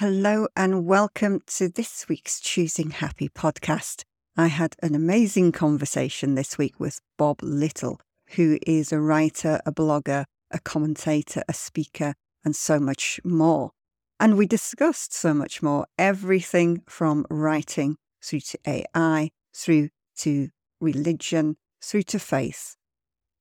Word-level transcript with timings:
Hello 0.00 0.48
and 0.56 0.86
welcome 0.86 1.42
to 1.46 1.68
this 1.68 2.08
week's 2.08 2.40
Choosing 2.40 2.88
Happy 2.88 3.28
podcast. 3.28 4.04
I 4.34 4.46
had 4.46 4.74
an 4.82 4.94
amazing 4.94 5.52
conversation 5.52 6.36
this 6.36 6.56
week 6.56 6.80
with 6.80 7.02
Bob 7.18 7.42
Little, 7.42 8.00
who 8.30 8.58
is 8.66 8.92
a 8.92 8.98
writer, 8.98 9.60
a 9.66 9.72
blogger, 9.72 10.24
a 10.50 10.58
commentator, 10.58 11.42
a 11.50 11.52
speaker, 11.52 12.14
and 12.42 12.56
so 12.56 12.80
much 12.80 13.20
more. 13.24 13.72
And 14.18 14.38
we 14.38 14.46
discussed 14.46 15.12
so 15.12 15.34
much 15.34 15.62
more 15.62 15.86
everything 15.98 16.80
from 16.88 17.26
writing 17.28 17.98
through 18.24 18.40
to 18.40 18.58
AI, 18.66 19.28
through 19.54 19.90
to 20.20 20.48
religion, 20.80 21.58
through 21.84 22.04
to 22.04 22.18
faith. 22.18 22.74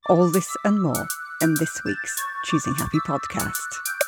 All 0.10 0.30
this 0.30 0.54
and 0.66 0.84
more 0.84 1.08
in 1.42 1.56
this 1.58 1.80
week's 1.86 2.16
Choosing 2.48 2.76
Happy 2.76 3.00
podcast. 3.08 3.99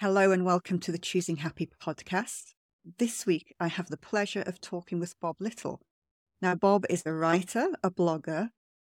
Hello 0.00 0.30
and 0.30 0.44
welcome 0.44 0.78
to 0.80 0.92
the 0.92 0.98
Choosing 0.98 1.36
Happy 1.36 1.66
podcast. 1.82 2.52
This 2.98 3.24
week 3.24 3.54
I 3.58 3.68
have 3.68 3.88
the 3.88 3.96
pleasure 3.96 4.42
of 4.42 4.60
talking 4.60 5.00
with 5.00 5.18
Bob 5.20 5.36
Little. 5.40 5.80
Now, 6.42 6.54
Bob 6.54 6.84
is 6.90 7.02
a 7.06 7.14
writer, 7.14 7.68
a 7.82 7.90
blogger, 7.90 8.50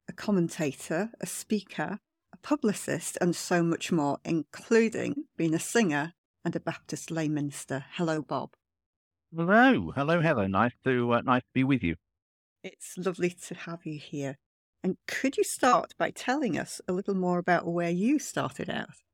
a 0.09 0.13
commentator, 0.13 1.11
a 1.21 1.27
speaker, 1.27 1.99
a 2.33 2.37
publicist, 2.41 3.19
and 3.21 3.35
so 3.35 3.61
much 3.61 3.91
more, 3.91 4.17
including 4.25 5.25
being 5.37 5.53
a 5.53 5.59
singer 5.59 6.13
and 6.43 6.55
a 6.55 6.59
Baptist 6.59 7.11
lay 7.11 7.27
minister. 7.27 7.85
Hello, 7.91 8.23
Bob. 8.23 8.53
Hello, 9.31 9.91
hello, 9.91 10.21
Heather. 10.21 10.47
Nice 10.47 10.73
to 10.85 11.13
uh, 11.13 11.21
nice 11.21 11.43
to 11.43 11.53
be 11.53 11.63
with 11.63 11.83
you. 11.83 11.97
It's 12.63 12.97
lovely 12.97 13.29
to 13.29 13.53
have 13.53 13.85
you 13.85 13.99
here. 13.99 14.39
And 14.83 14.97
could 15.07 15.37
you 15.37 15.43
start 15.43 15.93
by 15.99 16.09
telling 16.09 16.57
us 16.57 16.81
a 16.87 16.93
little 16.93 17.13
more 17.13 17.37
about 17.37 17.67
where 17.67 17.91
you 17.91 18.17
started 18.17 18.71
out? 18.71 19.04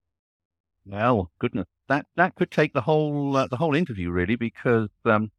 Well, 0.85 1.31
goodness, 1.39 1.67
that 1.87 2.07
that 2.15 2.35
could 2.35 2.51
take 2.51 2.73
the 2.73 2.81
whole 2.81 3.35
uh, 3.37 3.47
the 3.47 3.57
whole 3.57 3.75
interview 3.75 4.11
really, 4.11 4.35
because 4.35 4.89
um, 5.05 5.31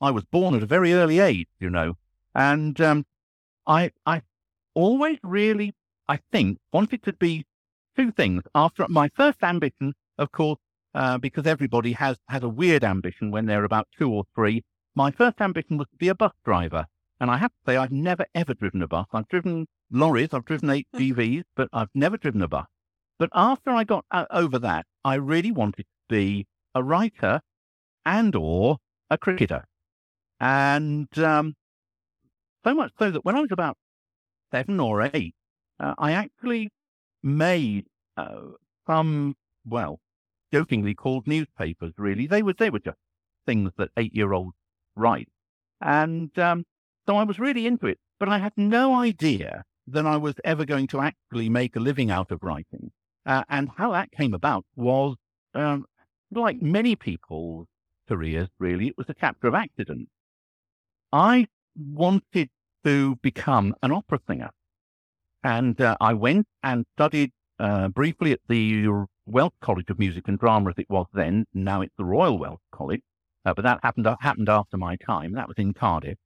I 0.00 0.10
was 0.10 0.24
born 0.24 0.54
at 0.54 0.62
a 0.62 0.66
very 0.66 0.92
early 0.92 1.18
age, 1.20 1.48
you 1.58 1.70
know, 1.70 1.96
and 2.34 2.80
um, 2.80 3.06
I 3.66 3.92
I 4.04 4.22
always 4.74 5.18
really 5.22 5.74
I 6.08 6.18
think 6.32 6.58
wanted 6.72 7.02
to 7.04 7.12
be 7.14 7.46
two 7.96 8.10
things. 8.12 8.42
After 8.54 8.86
my 8.88 9.08
first 9.08 9.42
ambition, 9.42 9.94
of 10.18 10.32
course, 10.32 10.58
uh, 10.94 11.18
because 11.18 11.46
everybody 11.46 11.92
has 11.92 12.18
has 12.28 12.42
a 12.42 12.48
weird 12.48 12.84
ambition 12.84 13.30
when 13.30 13.46
they're 13.46 13.64
about 13.64 13.88
two 13.98 14.10
or 14.12 14.24
three. 14.34 14.64
My 14.94 15.10
first 15.10 15.40
ambition 15.40 15.78
was 15.78 15.88
to 15.88 15.96
be 15.96 16.08
a 16.08 16.14
bus 16.14 16.32
driver, 16.44 16.86
and 17.20 17.30
I 17.30 17.38
have 17.38 17.52
to 17.52 17.58
say 17.64 17.76
I've 17.76 17.92
never 17.92 18.26
ever 18.34 18.54
driven 18.54 18.82
a 18.82 18.88
bus. 18.88 19.06
I've 19.12 19.28
driven 19.28 19.66
lorries, 19.90 20.34
I've 20.34 20.44
driven 20.44 20.68
HGVs, 20.68 21.44
but 21.56 21.68
I've 21.72 21.94
never 21.94 22.16
driven 22.16 22.42
a 22.42 22.48
bus. 22.48 22.66
But 23.20 23.28
after 23.34 23.70
I 23.70 23.84
got 23.84 24.06
uh, 24.10 24.24
over 24.30 24.58
that, 24.60 24.86
I 25.04 25.16
really 25.16 25.52
wanted 25.52 25.82
to 25.82 25.84
be 26.08 26.46
a 26.74 26.82
writer 26.82 27.42
and 28.06 28.34
or 28.34 28.78
a 29.10 29.18
cricketer. 29.18 29.66
And 30.40 31.06
um, 31.18 31.54
so 32.64 32.74
much 32.74 32.92
so 32.98 33.10
that 33.10 33.22
when 33.22 33.36
I 33.36 33.42
was 33.42 33.52
about 33.52 33.76
seven 34.50 34.80
or 34.80 35.02
eight, 35.12 35.34
uh, 35.78 35.92
I 35.98 36.12
actually 36.12 36.70
made 37.22 37.84
uh, 38.16 38.40
some, 38.86 39.36
well, 39.66 40.00
jokingly 40.50 40.94
called 40.94 41.26
newspapers, 41.26 41.92
really. 41.98 42.26
They 42.26 42.42
were, 42.42 42.54
they 42.54 42.70
were 42.70 42.78
just 42.78 42.96
things 43.44 43.70
that 43.76 43.90
eight 43.98 44.14
year 44.14 44.32
olds 44.32 44.56
write. 44.96 45.28
And 45.82 46.36
um, 46.38 46.64
so 47.06 47.16
I 47.16 47.24
was 47.24 47.38
really 47.38 47.66
into 47.66 47.86
it, 47.86 47.98
but 48.18 48.30
I 48.30 48.38
had 48.38 48.54
no 48.56 48.94
idea 48.94 49.64
that 49.88 50.06
I 50.06 50.16
was 50.16 50.36
ever 50.42 50.64
going 50.64 50.86
to 50.86 51.02
actually 51.02 51.50
make 51.50 51.76
a 51.76 51.80
living 51.80 52.10
out 52.10 52.30
of 52.30 52.42
writing. 52.42 52.90
Uh, 53.26 53.44
and 53.48 53.68
how 53.76 53.92
that 53.92 54.10
came 54.12 54.34
about 54.34 54.64
was, 54.76 55.16
um, 55.54 55.84
like 56.32 56.62
many 56.62 56.96
people's 56.96 57.66
careers, 58.08 58.48
really, 58.58 58.88
it 58.88 58.96
was 58.96 59.08
a 59.08 59.14
chapter 59.14 59.48
of 59.48 59.54
accident. 59.54 60.08
I 61.12 61.46
wanted 61.76 62.50
to 62.84 63.16
become 63.16 63.74
an 63.82 63.92
opera 63.92 64.20
singer. 64.28 64.50
And 65.42 65.80
uh, 65.80 65.96
I 66.00 66.14
went 66.14 66.46
and 66.62 66.84
studied 66.96 67.32
uh, 67.58 67.88
briefly 67.88 68.32
at 68.32 68.40
the 68.48 68.88
Welsh 69.26 69.52
College 69.60 69.90
of 69.90 69.98
Music 69.98 70.28
and 70.28 70.38
Drama, 70.38 70.70
as 70.70 70.78
it 70.78 70.90
was 70.90 71.06
then. 71.12 71.46
Now 71.54 71.82
it's 71.82 71.94
the 71.96 72.04
Royal 72.04 72.38
Welsh 72.38 72.60
College. 72.72 73.02
Uh, 73.44 73.54
but 73.54 73.62
that 73.62 73.80
happened, 73.82 74.06
happened 74.20 74.48
after 74.48 74.76
my 74.76 74.96
time. 74.96 75.32
That 75.32 75.48
was 75.48 75.56
in 75.58 75.72
Cardiff. 75.72 76.18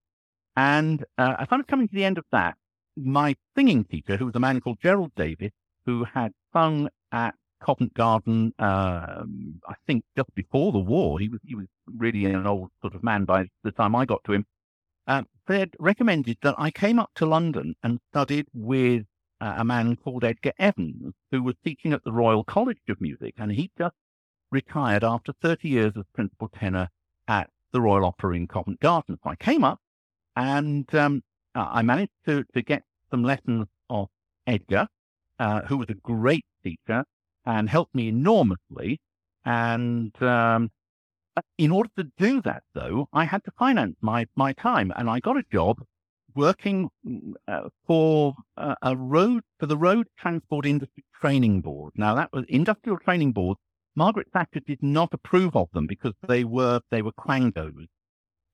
And 0.56 1.04
uh, 1.18 1.36
as 1.38 1.48
I 1.50 1.56
was 1.56 1.66
coming 1.68 1.88
to 1.88 1.94
the 1.94 2.04
end 2.04 2.18
of 2.18 2.24
that, 2.32 2.56
my 2.96 3.34
singing 3.56 3.84
teacher, 3.84 4.16
who 4.16 4.26
was 4.26 4.34
a 4.34 4.40
man 4.40 4.60
called 4.60 4.78
Gerald 4.82 5.12
Davis, 5.16 5.50
who 5.86 6.04
had 6.04 6.32
sung 6.54 6.88
at 7.12 7.34
Covent 7.64 7.94
Garden, 7.94 8.52
um, 8.58 9.60
I 9.68 9.74
think 9.86 10.04
just 10.16 10.34
before 10.34 10.72
the 10.72 10.78
war. 10.78 11.18
He 11.18 11.28
was 11.28 11.40
he 11.44 11.54
was 11.54 11.66
really 11.96 12.26
an 12.26 12.46
old 12.46 12.70
sort 12.80 12.94
of 12.94 13.02
man 13.02 13.24
by 13.24 13.46
the 13.62 13.72
time 13.72 13.94
I 13.94 14.04
got 14.04 14.22
to 14.24 14.32
him. 14.32 14.46
Uh, 15.06 15.22
they 15.46 15.66
recommended 15.78 16.38
that 16.42 16.54
I 16.56 16.70
came 16.70 16.98
up 16.98 17.10
to 17.16 17.26
London 17.26 17.74
and 17.82 18.00
studied 18.10 18.46
with 18.54 19.04
uh, 19.40 19.54
a 19.58 19.64
man 19.64 19.96
called 19.96 20.24
Edgar 20.24 20.52
Evans, 20.58 21.14
who 21.30 21.42
was 21.42 21.54
teaching 21.64 21.92
at 21.92 22.04
the 22.04 22.12
Royal 22.12 22.44
College 22.44 22.78
of 22.88 23.00
Music, 23.00 23.34
and 23.36 23.52
he 23.52 23.70
just 23.76 23.96
retired 24.50 25.04
after 25.04 25.32
30 25.42 25.68
years 25.68 25.92
as 25.96 26.04
principal 26.14 26.48
tenor 26.48 26.88
at 27.28 27.50
the 27.72 27.80
Royal 27.80 28.06
Opera 28.06 28.36
in 28.36 28.46
Covent 28.46 28.80
Garden. 28.80 29.18
So 29.22 29.30
I 29.30 29.36
came 29.36 29.64
up 29.64 29.80
and 30.36 30.92
um, 30.94 31.22
I 31.54 31.82
managed 31.82 32.12
to, 32.26 32.44
to 32.54 32.62
get 32.62 32.84
some 33.10 33.22
lessons 33.22 33.66
of 33.90 34.08
Edgar, 34.46 34.88
uh, 35.38 35.62
who 35.62 35.78
was 35.78 35.88
a 35.88 35.94
great 35.94 36.44
teacher 36.62 37.04
and 37.44 37.68
helped 37.68 37.94
me 37.94 38.08
enormously. 38.08 38.98
And 39.44 40.20
um, 40.22 40.70
in 41.58 41.70
order 41.70 41.90
to 41.98 42.10
do 42.16 42.40
that, 42.42 42.62
though, 42.74 43.08
I 43.12 43.24
had 43.24 43.44
to 43.44 43.50
finance 43.58 43.96
my, 44.00 44.26
my 44.36 44.52
time, 44.52 44.92
and 44.96 45.10
I 45.10 45.20
got 45.20 45.36
a 45.36 45.44
job 45.52 45.82
working 46.34 46.90
uh, 47.46 47.68
for 47.86 48.34
uh, 48.56 48.74
a 48.82 48.96
road 48.96 49.42
for 49.58 49.66
the 49.66 49.76
Road 49.76 50.06
Transport 50.18 50.66
Industry 50.66 51.04
Training 51.20 51.60
Board. 51.60 51.92
Now, 51.96 52.14
that 52.14 52.30
was 52.32 52.44
industrial 52.48 52.98
training 52.98 53.32
board. 53.32 53.58
Margaret 53.96 54.28
Thatcher 54.32 54.60
did 54.60 54.82
not 54.82 55.14
approve 55.14 55.54
of 55.54 55.68
them 55.72 55.86
because 55.86 56.14
they 56.26 56.42
were 56.42 56.80
they 56.90 57.02
were 57.02 57.12
quangos. 57.12 57.86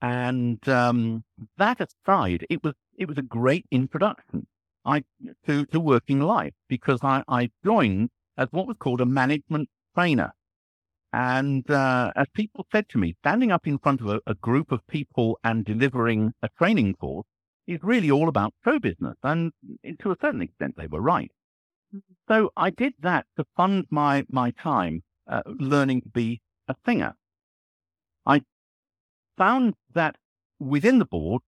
And 0.02 0.66
um, 0.69 1.24
that 1.56 1.80
aside, 1.80 2.46
it 2.50 2.62
was 2.62 2.74
it 2.98 3.08
was 3.08 3.16
a 3.19 3.22
great 3.22 3.64
introduction 3.70 4.46
I 4.84 5.04
to, 5.46 5.66
to 5.66 5.80
working 5.80 6.20
life 6.20 6.54
because 6.68 7.00
I, 7.02 7.22
I 7.28 7.50
joined 7.64 8.10
as 8.36 8.48
what 8.50 8.66
was 8.66 8.76
called 8.78 9.00
a 9.00 9.06
management 9.06 9.68
trainer. 9.94 10.32
And 11.12 11.68
uh, 11.70 12.12
as 12.14 12.26
people 12.34 12.66
said 12.70 12.88
to 12.90 12.98
me, 12.98 13.16
standing 13.20 13.50
up 13.50 13.66
in 13.66 13.78
front 13.78 14.00
of 14.00 14.08
a, 14.08 14.20
a, 14.26 14.34
group 14.34 14.70
of 14.70 14.86
people 14.86 15.38
and 15.42 15.64
delivering 15.64 16.32
a 16.42 16.48
training 16.56 16.94
course 16.94 17.26
is 17.66 17.80
really 17.82 18.10
all 18.10 18.28
about 18.28 18.54
show 18.64 18.78
business. 18.78 19.16
And 19.24 19.52
to 20.00 20.12
a 20.12 20.16
certain 20.20 20.42
extent, 20.42 20.76
they 20.76 20.86
were 20.86 21.00
right. 21.00 21.30
So 22.28 22.50
I 22.56 22.70
did 22.70 22.94
that 23.00 23.26
to 23.36 23.44
fund 23.56 23.86
my, 23.90 24.24
my 24.30 24.52
time 24.52 25.02
uh, 25.28 25.42
learning 25.46 26.02
to 26.02 26.08
be 26.08 26.40
a 26.69 26.76
singer. 26.86 27.14
I 28.24 28.42
found 29.36 29.74
that 29.94 30.14
within 30.60 31.00
the 31.00 31.04
board, 31.04 31.42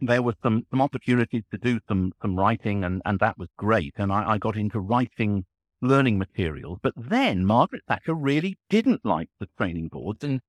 there 0.00 0.22
were 0.22 0.34
some, 0.42 0.66
some 0.70 0.82
opportunities 0.82 1.42
to 1.50 1.58
do 1.58 1.80
some, 1.88 2.12
some 2.20 2.36
writing, 2.36 2.84
and, 2.84 3.02
and 3.04 3.18
that 3.20 3.38
was 3.38 3.48
great. 3.56 3.94
And 3.96 4.12
I, 4.12 4.32
I 4.32 4.38
got 4.38 4.56
into 4.56 4.80
writing 4.80 5.44
learning 5.80 6.18
materials. 6.18 6.78
But 6.82 6.94
then 6.96 7.44
Margaret 7.44 7.82
Thatcher 7.88 8.14
really 8.14 8.56
didn't 8.68 9.04
like 9.04 9.28
the 9.40 9.48
training 9.56 9.88
boards, 9.88 10.24
and 10.24 10.40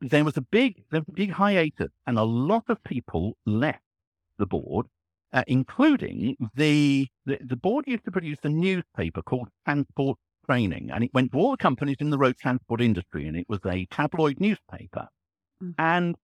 there 0.00 0.24
was 0.24 0.36
a 0.36 0.42
big, 0.42 0.84
there 0.90 1.00
was 1.00 1.08
a 1.08 1.12
big 1.12 1.32
hiatus, 1.32 1.90
and 2.06 2.18
a 2.18 2.24
lot 2.24 2.64
of 2.68 2.82
people 2.84 3.36
left 3.44 3.82
the 4.38 4.46
board, 4.46 4.86
uh, 5.32 5.44
including 5.46 6.36
the, 6.54 7.08
the 7.26 7.38
the 7.44 7.56
board 7.56 7.86
used 7.86 8.04
to 8.04 8.10
produce 8.10 8.38
a 8.42 8.48
newspaper 8.48 9.22
called 9.22 9.48
Transport 9.64 10.18
Training, 10.46 10.90
and 10.90 11.04
it 11.04 11.10
went 11.12 11.32
to 11.32 11.38
all 11.38 11.50
the 11.52 11.56
companies 11.58 11.98
in 12.00 12.10
the 12.10 12.18
road 12.18 12.36
transport 12.38 12.80
industry, 12.80 13.26
and 13.28 13.36
it 13.36 13.46
was 13.48 13.60
a 13.66 13.86
tabloid 13.86 14.40
newspaper. 14.40 15.08
Mm. 15.62 15.74
And 15.78 16.16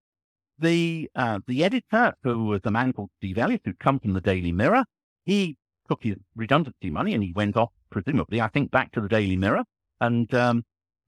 the 0.58 1.10
uh, 1.14 1.40
the 1.46 1.64
editor, 1.64 2.14
who 2.22 2.44
was 2.46 2.60
a 2.64 2.70
man 2.70 2.92
called 2.92 3.10
Steve 3.18 3.38
Elliott, 3.38 3.62
who'd 3.64 3.78
come 3.78 3.98
from 3.98 4.14
the 4.14 4.20
Daily 4.20 4.52
Mirror, 4.52 4.84
he 5.24 5.56
took 5.88 6.02
his 6.02 6.16
redundancy 6.34 6.90
money 6.90 7.14
and 7.14 7.22
he 7.22 7.32
went 7.32 7.56
off, 7.56 7.70
presumably, 7.90 8.40
I 8.40 8.48
think, 8.48 8.70
back 8.70 8.92
to 8.92 9.00
the 9.00 9.08
Daily 9.08 9.36
Mirror. 9.36 9.64
And 10.00 10.32
um, 10.34 10.64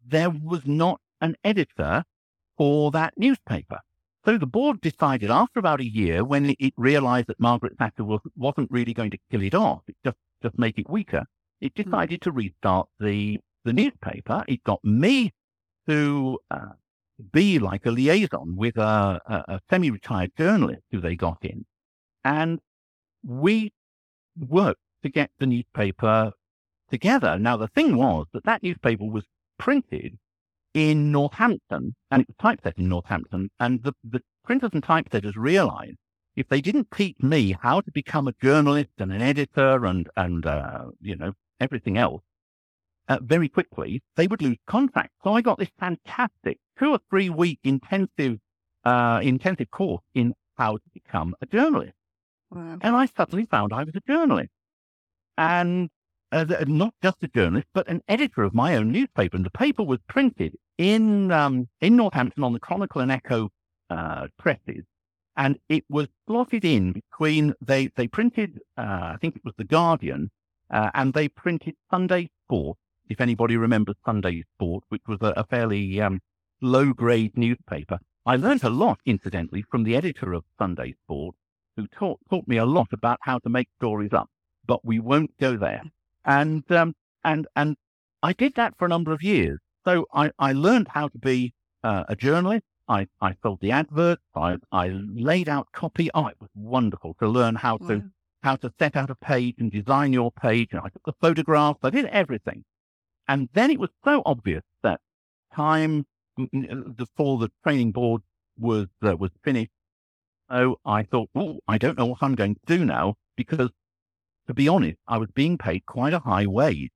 there 0.07 0.31
was 0.31 0.67
not 0.67 1.01
an 1.21 1.37
editor 1.45 2.05
for 2.57 2.91
that 2.93 3.15
newspaper. 3.17 3.79
So 4.25 4.37
the 4.37 4.47
board 4.47 4.81
decided 4.81 5.31
after 5.31 5.59
about 5.59 5.81
a 5.81 5.89
year, 5.89 6.25
when 6.25 6.55
it 6.59 6.75
realized 6.77 7.29
that 7.29 7.41
Margaret 7.41 7.79
Thatcher 7.79 8.05
was, 8.05 8.21
wasn't 8.37 8.71
really 8.71 8.93
going 8.93 9.11
to 9.13 9.19
kill 9.31 9.43
it 9.43 9.55
off, 9.55 9.83
it 9.89 9.97
just, 10.05 10.17
just 10.43 10.59
make 10.59 10.79
it 10.79 10.91
weaker, 10.91 11.25
it 11.61 11.73
hmm. 11.75 11.83
decided 11.83 12.21
to 12.23 12.33
restart 12.33 12.89
the, 13.01 13.39
the 13.65 13.73
newspaper. 13.73 14.45
It 14.47 14.63
got 14.65 14.85
me 14.85 15.33
to 15.89 16.39
uh, 16.51 16.73
be 17.33 17.59
like 17.59 17.87
a 17.87 17.91
liaison 17.91 18.57
with 18.57 18.77
a, 18.77 19.21
a, 19.27 19.45
a 19.55 19.61
semi-retired 19.71 20.33
journalist 20.37 20.83
who 20.91 21.01
they 21.01 21.17
got 21.17 21.39
in, 21.43 21.65
and 22.25 22.61
we 23.25 23.73
worked 24.39 24.81
to 25.03 25.09
get 25.09 25.31
the 25.39 25.47
newspaper 25.47 26.33
together. 26.91 27.39
Now 27.39 27.57
the 27.57 27.69
thing 27.69 27.97
was 27.97 28.27
that 28.33 28.45
that 28.45 28.63
newspaper 28.63 29.05
was 29.05 29.25
printed 29.59 30.19
in 30.75 31.11
Northampton, 31.11 31.95
and 32.11 32.23
it 32.23 32.29
was 32.29 32.37
typeset 32.41 32.79
in 32.79 32.89
Northampton, 32.89 33.51
and 33.59 33.83
the, 33.83 33.93
the 34.05 34.21
printers 34.45 34.71
and 34.73 34.83
typesetters 34.83 35.37
realized 35.37 35.97
if 36.37 36.49
they 36.49 36.61
didn't 36.61 36.89
teach 36.95 37.17
me 37.21 37.57
how 37.61 37.81
to 37.81 37.91
become 37.91 38.29
a 38.29 38.35
journalist 38.41 38.91
and 38.99 39.13
an 39.13 39.21
editor 39.21 39.85
and 39.85 40.09
and 40.17 40.47
uh, 40.47 40.85
you 41.01 41.17
know 41.17 41.33
everything 41.61 41.99
else 41.99 42.23
uh, 43.09 43.19
very 43.23 43.49
quickly, 43.49 44.03
they 44.17 44.27
would 44.27 44.43
lose 44.43 44.59
contracts. 44.67 45.15
So 45.25 45.33
I 45.33 45.41
got 45.41 45.59
this 45.59 45.71
fantastic 45.79 46.59
two 46.79 46.91
or 46.91 47.01
three 47.11 47.31
week 47.31 47.59
intensive 47.65 48.39
uh, 48.85 49.21
intensive 49.23 49.71
course 49.71 50.03
in 50.15 50.35
how 50.57 50.77
to 50.77 50.83
become 50.95 51.35
a 51.41 51.47
journalist. 51.47 51.95
Wow. 52.51 52.79
And 52.81 52.97
I 52.97 53.07
suddenly 53.07 53.47
found 53.47 53.73
I 53.73 53.85
was 53.85 53.95
a 53.95 54.01
journalist, 54.07 54.51
and 55.37 55.91
uh, 56.33 56.45
not 56.67 56.95
just 57.03 57.23
a 57.23 57.29
journalist, 57.29 57.69
but 57.75 57.89
an 57.89 58.03
editor 58.09 58.43
of 58.43 58.55
my 58.55 58.77
own 58.77 58.93
newspaper. 58.93 59.37
And 59.37 59.45
the 59.45 59.51
paper 59.51 59.83
was 59.83 59.99
printed 60.09 60.57
in 60.79 61.31
um, 61.33 61.69
in 61.81 61.97
Northampton 61.97 62.45
on 62.45 62.53
the 62.53 62.61
Chronicle 62.61 63.01
and 63.01 63.13
Echo 63.13 63.51
uh, 63.91 64.29
presses 64.39 64.85
and 65.39 65.57
it 65.69 65.85
was 65.89 66.09
slotted 66.27 66.65
in 66.65 66.93
between 66.93 67.55
they 67.65 67.87
they 67.97 68.07
printed 68.07 68.61
uh, 68.77 69.15
I 69.15 69.17
think 69.21 69.37
it 69.37 69.45
was 69.45 69.55
the 69.57 69.65
Guardian 69.65 70.31
uh, 70.71 70.91
and 70.95 71.15
they 71.15 71.29
printed 71.29 71.75
Sunday 71.91 72.29
Sport 72.45 72.77
if 73.09 73.21
anybody 73.21 73.57
remembers 73.57 73.97
Sunday 74.05 74.45
Sport 74.55 74.85
which 74.89 75.03
was 75.07 75.19
a, 75.21 75.33
a 75.37 75.45
fairly 75.45 76.01
um, 76.01 76.21
low 76.61 76.93
grade 76.93 77.37
newspaper 77.37 77.99
I 78.27 78.37
learned 78.37 78.65
a 78.65 78.71
lot 78.71 78.99
incidentally 79.07 79.63
from 79.71 79.85
the 79.85 79.97
editor 79.97 80.33
of 80.33 80.45
Sunday 80.59 80.95
Sport 81.05 81.35
who 81.77 81.87
taught 81.89 82.21
taught 82.31 82.47
me 82.49 82.57
a 82.57 82.67
lot 82.67 82.89
about 82.93 83.19
how 83.23 83.39
to 83.41 83.49
make 83.49 83.69
stories 83.79 84.13
up 84.13 84.29
but 84.67 84.85
we 84.85 84.99
won't 84.99 85.37
go 85.39 85.57
there 85.57 85.83
and 86.25 86.71
um, 86.73 86.95
and 87.25 87.47
and 87.57 87.77
I 88.23 88.33
did 88.33 88.55
that 88.57 88.75
for 88.79 88.87
a 88.87 88.89
number 88.89 89.13
of 89.13 89.23
years 89.23 89.59
so 89.85 90.07
I 90.13 90.31
I 90.39 90.53
learned 90.53 90.89
how 90.89 91.09
to 91.09 91.19
be 91.19 91.55
uh, 91.83 92.05
a 92.09 92.17
journalist 92.17 92.65
I, 92.89 93.07
I 93.21 93.35
sold 93.43 93.61
the 93.61 93.71
adverts. 93.71 94.23
I, 94.35 94.57
I 94.73 94.89
laid 94.89 95.49
out 95.49 95.69
copy. 95.73 96.09
Oh, 96.15 96.27
it 96.27 96.37
was 96.41 96.49
wonderful 96.55 97.15
to 97.21 97.29
learn 97.29 97.55
how 97.55 97.77
to 97.79 98.03
how 98.43 98.57
to 98.57 98.73
set 98.79 98.97
out 98.97 99.11
a 99.11 99.15
page 99.17 99.57
and 99.59 99.71
design 99.71 100.13
your 100.13 100.31
page. 100.31 100.69
And 100.73 100.81
I 100.81 100.89
took 100.89 101.03
the 101.05 101.13
photographs. 101.21 101.81
I 101.83 101.91
did 101.91 102.07
everything. 102.07 102.65
And 103.29 103.49
then 103.53 103.71
it 103.71 103.79
was 103.79 103.91
so 104.05 104.23
obvious 104.25 104.63
that 104.83 105.01
time 105.55 106.07
before 106.97 107.39
the 107.39 107.51
training 107.63 107.93
board 107.93 108.23
was 108.59 108.87
uh, 109.03 109.17
was 109.17 109.31
finished. 109.45 109.71
So 110.51 110.77
I 110.85 111.03
thought, 111.03 111.29
oh, 111.35 111.61
I 111.69 111.79
don't 111.79 111.99
know 111.99 112.07
what 112.07 112.19
I'm 112.23 112.35
going 112.35 112.55
to 112.55 112.61
do 112.79 112.85
now 112.85 113.15
because, 113.37 113.71
to 114.47 114.55
be 114.55 114.67
honest, 114.67 114.97
I 115.07 115.19
was 115.19 115.29
being 115.35 115.59
paid 115.59 115.85
quite 115.85 116.15
a 116.15 116.21
high 116.21 116.47
wage 116.47 116.91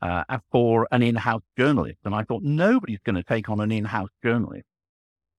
uh, 0.00 0.24
for 0.50 0.88
an 0.90 1.02
in-house 1.02 1.42
journalist, 1.58 1.98
and 2.04 2.14
I 2.14 2.22
thought 2.22 2.42
nobody's 2.42 3.00
going 3.04 3.16
to 3.16 3.22
take 3.22 3.48
on 3.48 3.60
an 3.60 3.70
in-house 3.70 4.10
journalist. 4.24 4.64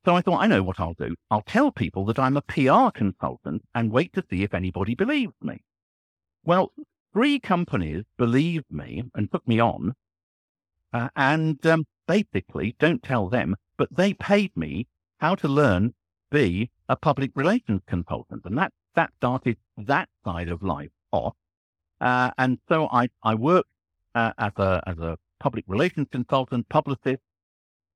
So 0.06 0.16
I 0.16 0.22
thought, 0.22 0.42
I 0.42 0.48
know 0.48 0.64
what 0.64 0.80
I'll 0.80 0.94
do. 0.94 1.16
I'll 1.30 1.42
tell 1.42 1.72
people 1.72 2.06
that 2.06 2.20
I'm 2.20 2.38
a 2.38 2.42
PR 2.42 2.92
consultant 2.94 3.64
and 3.76 3.92
wait 3.92 4.14
to 4.14 4.24
see 4.30 4.44
if 4.44 4.54
anybody 4.54 4.96
believes 4.96 5.34
me. 5.42 5.62
Well, 6.46 6.72
three 7.12 7.40
companies 7.40 8.04
believed 8.18 8.72
me 8.72 9.04
and 9.16 9.30
took 9.32 9.46
me 9.48 9.60
on. 9.60 9.96
Uh, 10.98 11.10
and 11.16 11.64
um, 11.68 11.86
basically, 12.08 12.76
don't 12.80 13.04
tell 13.04 13.30
them, 13.30 13.56
but 13.78 13.88
they 13.96 14.14
paid 14.16 14.52
me 14.58 14.88
how 15.20 15.36
to 15.36 15.48
learn 15.48 15.94
be 16.32 16.72
a 16.90 16.96
public 16.96 17.30
relations 17.36 17.82
consultant. 17.88 18.42
And 18.46 18.58
that, 18.58 18.72
that 18.96 19.12
started 19.18 19.58
that 19.78 20.10
side 20.26 20.50
of 20.50 20.64
life 20.64 20.90
off. 21.12 21.36
Uh, 22.02 22.32
and 22.40 22.58
so 22.68 22.88
I, 22.92 23.10
I 23.22 23.36
worked 23.36 23.70
uh, 24.16 24.32
as, 24.40 24.54
a, 24.58 24.82
as 24.88 24.98
a 24.98 25.18
public 25.40 25.66
relations 25.68 26.08
consultant, 26.12 26.68
publicist, 26.68 27.22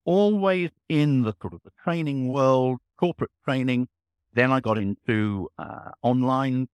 always 0.05 0.69
in 0.87 1.23
the 1.23 1.33
sort 1.41 1.53
of 1.53 1.61
the 1.63 1.71
training 1.83 2.31
world, 2.31 2.77
corporate 2.99 3.31
training. 3.45 3.87
Then 4.33 4.51
I 4.51 4.59
got 4.59 4.77
into 4.77 5.49
uh, 5.57 5.89
online 6.03 6.67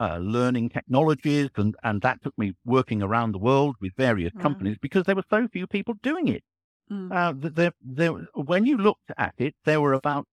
uh, 0.00 0.18
learning 0.18 0.70
technologies, 0.70 1.50
and, 1.56 1.74
and 1.82 2.02
that 2.02 2.22
took 2.22 2.36
me 2.38 2.52
working 2.64 3.02
around 3.02 3.32
the 3.32 3.38
world 3.38 3.76
with 3.80 3.92
various 3.96 4.32
wow. 4.34 4.42
companies 4.42 4.76
because 4.80 5.04
there 5.04 5.16
were 5.16 5.24
so 5.30 5.48
few 5.48 5.66
people 5.66 5.94
doing 6.02 6.28
it. 6.28 6.42
Mm. 6.90 7.12
Uh, 7.12 7.50
there, 7.54 7.72
there, 7.82 8.12
when 8.34 8.64
you 8.64 8.76
looked 8.76 9.10
at 9.16 9.34
it, 9.38 9.54
there 9.64 9.80
were 9.80 9.92
about 9.92 10.26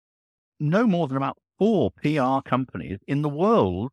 no 0.60 0.86
more 0.86 1.08
than 1.08 1.16
about 1.16 1.38
four 1.58 1.90
PR 2.02 2.40
companies 2.48 2.98
in 3.06 3.22
the 3.22 3.28
world 3.28 3.90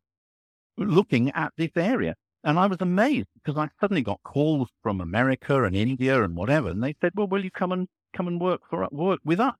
looking 0.76 1.30
at 1.32 1.52
this 1.56 1.70
area. 1.76 2.14
And 2.42 2.58
I 2.58 2.66
was 2.66 2.78
amazed 2.80 3.28
because 3.34 3.58
I 3.58 3.68
suddenly 3.80 4.02
got 4.02 4.22
calls 4.24 4.68
from 4.82 5.00
America 5.00 5.64
and 5.64 5.76
India 5.76 6.22
and 6.22 6.34
whatever, 6.34 6.70
and 6.70 6.82
they 6.82 6.94
said, 7.00 7.12
"Well, 7.14 7.26
will 7.26 7.44
you 7.44 7.50
come 7.50 7.70
and 7.70 7.86
come 8.12 8.28
and 8.28 8.40
work 8.40 8.62
for 8.68 8.86
work 8.90 9.20
with 9.24 9.40
us. 9.40 9.54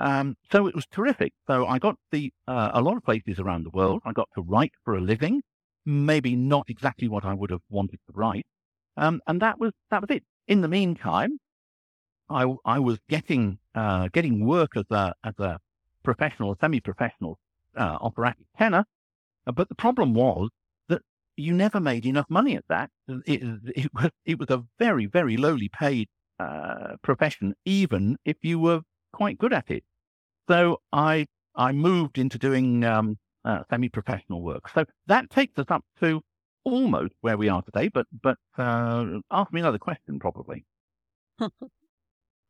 Um, 0.00 0.36
so 0.50 0.66
it 0.66 0.74
was 0.74 0.86
terrific. 0.86 1.34
So 1.46 1.66
I 1.66 1.78
got 1.78 1.96
the 2.10 2.32
uh, 2.48 2.70
a 2.72 2.80
lot 2.80 2.96
of 2.96 3.04
places 3.04 3.38
around 3.38 3.64
the 3.64 3.70
world. 3.70 4.00
I 4.06 4.12
got 4.12 4.30
to 4.34 4.42
write 4.42 4.72
for 4.84 4.96
a 4.96 5.00
living, 5.00 5.42
maybe 5.84 6.34
not 6.36 6.70
exactly 6.70 7.06
what 7.06 7.24
I 7.24 7.34
would 7.34 7.50
have 7.50 7.60
wanted 7.68 8.00
to 8.06 8.12
write, 8.14 8.46
um, 8.96 9.20
and 9.26 9.40
that 9.42 9.60
was 9.60 9.72
that 9.90 10.00
was 10.00 10.10
it. 10.10 10.24
In 10.48 10.62
the 10.62 10.68
meantime, 10.68 11.38
I 12.30 12.46
I 12.64 12.78
was 12.78 12.98
getting 13.10 13.58
uh, 13.74 14.08
getting 14.12 14.46
work 14.46 14.76
as 14.76 14.86
a 14.90 15.14
as 15.22 15.38
a 15.38 15.58
professional, 16.02 16.56
semi-professional 16.58 17.38
uh, 17.76 17.98
operatic 18.00 18.46
tenor, 18.56 18.86
uh, 19.46 19.52
but 19.52 19.68
the 19.68 19.74
problem 19.74 20.14
was 20.14 20.48
that 20.88 21.02
you 21.36 21.52
never 21.52 21.78
made 21.80 22.06
enough 22.06 22.26
money 22.30 22.56
at 22.56 22.64
that. 22.70 22.90
It, 23.26 23.42
it 23.76 23.90
was 23.94 24.10
it 24.24 24.38
was 24.38 24.48
a 24.50 24.64
very 24.78 25.06
very 25.06 25.36
lowly 25.36 25.68
paid 25.68 26.08
uh, 26.38 26.96
profession, 27.02 27.54
even 27.66 28.16
if 28.24 28.38
you 28.42 28.58
were 28.58 28.80
quite 29.12 29.38
good 29.38 29.52
at 29.52 29.70
it. 29.70 29.84
So 30.48 30.80
I 30.92 31.26
I 31.54 31.72
moved 31.72 32.18
into 32.18 32.38
doing 32.38 32.84
um, 32.84 33.18
uh, 33.44 33.62
semi-professional 33.70 34.42
work. 34.42 34.68
So 34.68 34.84
that 35.06 35.30
takes 35.30 35.58
us 35.58 35.66
up 35.68 35.84
to 36.00 36.22
almost 36.64 37.14
where 37.20 37.36
we 37.36 37.48
are 37.48 37.62
today. 37.62 37.88
But 37.88 38.06
but 38.22 38.36
uh, 38.58 39.20
ask 39.30 39.52
me 39.52 39.60
another 39.60 39.78
question, 39.78 40.18
probably. 40.18 40.64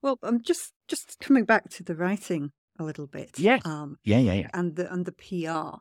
well, 0.02 0.18
I'm 0.22 0.42
just 0.42 0.72
just 0.88 1.18
coming 1.20 1.44
back 1.44 1.68
to 1.70 1.82
the 1.82 1.94
writing 1.94 2.52
a 2.78 2.84
little 2.84 3.06
bit. 3.06 3.38
Yes. 3.38 3.64
Um, 3.64 3.98
yeah, 4.04 4.18
yeah, 4.18 4.34
yeah. 4.34 4.48
And 4.54 4.76
the 4.76 4.92
and 4.92 5.04
the 5.04 5.12
PR. 5.12 5.80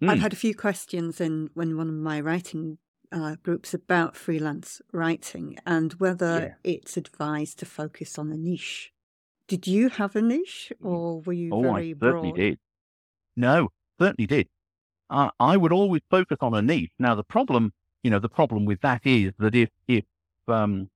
Mm. 0.00 0.10
I've 0.10 0.18
hmm. 0.18 0.22
had 0.22 0.32
a 0.32 0.36
few 0.36 0.54
questions 0.54 1.20
in 1.20 1.50
when 1.54 1.76
one 1.76 1.88
of 1.88 1.94
my 1.94 2.20
writing 2.20 2.78
uh, 3.10 3.36
groups 3.42 3.74
about 3.74 4.16
freelance 4.16 4.80
writing 4.92 5.56
and 5.66 5.94
whether 5.94 6.54
yeah. 6.64 6.72
it's 6.72 6.96
advised 6.96 7.58
to 7.58 7.66
focus 7.66 8.18
on 8.18 8.30
a 8.30 8.36
niche. 8.36 8.92
Did 9.48 9.66
you 9.66 9.88
have 9.88 10.14
a 10.14 10.22
niche 10.22 10.72
mm. 10.82 10.86
or 10.88 11.20
were 11.22 11.32
you 11.32 11.50
oh, 11.52 11.62
very 11.62 11.90
I 11.90 11.94
certainly 12.00 12.32
broad? 12.32 12.36
did. 12.36 12.58
No, 13.36 13.70
certainly 13.98 14.26
did. 14.26 14.48
Uh, 15.10 15.30
I 15.40 15.56
would 15.56 15.72
always 15.72 16.02
focus 16.10 16.38
on 16.42 16.54
a 16.54 16.62
niche. 16.62 16.92
Now, 16.98 17.14
the 17.14 17.24
problem, 17.24 17.72
you 18.02 18.10
know, 18.10 18.18
the 18.18 18.28
problem 18.28 18.66
with 18.66 18.80
that 18.82 19.00
is 19.04 19.32
that 19.38 19.54
if, 19.54 19.70
if, 19.88 20.04
um, 20.46 20.90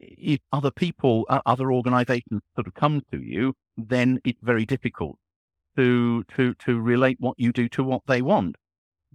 if 0.00 0.40
other 0.52 0.70
people, 0.70 1.26
uh, 1.28 1.40
other 1.46 1.70
organizations 1.72 2.40
sort 2.54 2.66
of 2.66 2.74
come 2.74 3.02
to 3.12 3.20
you, 3.20 3.54
then 3.76 4.20
it's 4.24 4.40
very 4.42 4.64
difficult 4.64 5.18
to, 5.76 6.24
to, 6.36 6.54
to 6.54 6.80
relate 6.80 7.18
what 7.20 7.38
you 7.38 7.52
do 7.52 7.68
to 7.70 7.84
what 7.84 8.02
they 8.06 8.22
want. 8.22 8.56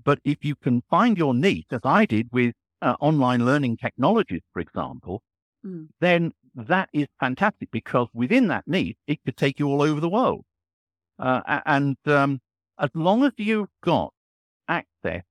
But 0.04 0.20
if 0.24 0.46
you 0.46 0.56
can 0.56 0.84
find 0.90 1.18
your 1.18 1.34
niche, 1.34 1.68
as 1.72 1.82
I 1.84 2.06
did 2.06 2.30
with 2.32 2.54
uh, 2.82 2.96
online 3.00 3.46
learning 3.46 3.78
technologies, 3.78 4.42
for 4.54 4.60
example, 4.60 5.24
mm. 5.66 5.88
then 6.00 6.34
that 6.56 6.90
is 6.94 7.08
fantastic 7.20 7.70
because 7.72 8.08
within 8.14 8.48
that 8.48 8.68
niche, 8.68 8.98
it 9.08 9.24
could 9.24 9.38
take 9.38 9.60
you 9.60 9.68
all 9.68 9.82
over 9.82 10.00
the 10.00 10.10
world. 10.10 10.44
Uh, 11.18 11.60
and 11.66 11.98
um, 12.06 12.40
as 12.80 12.90
long 12.94 13.24
as 13.24 13.34
you've 13.38 13.70
got 13.82 14.14
access 14.68 15.24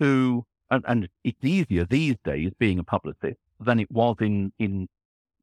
to, 0.00 0.44
and, 0.70 0.84
and, 0.86 1.08
it's 1.24 1.44
easier 1.44 1.84
these 1.84 2.16
days 2.24 2.50
being 2.58 2.78
a 2.78 2.84
publicist 2.84 3.38
than 3.60 3.78
it 3.80 3.90
was 3.90 4.16
in, 4.20 4.52
in 4.58 4.88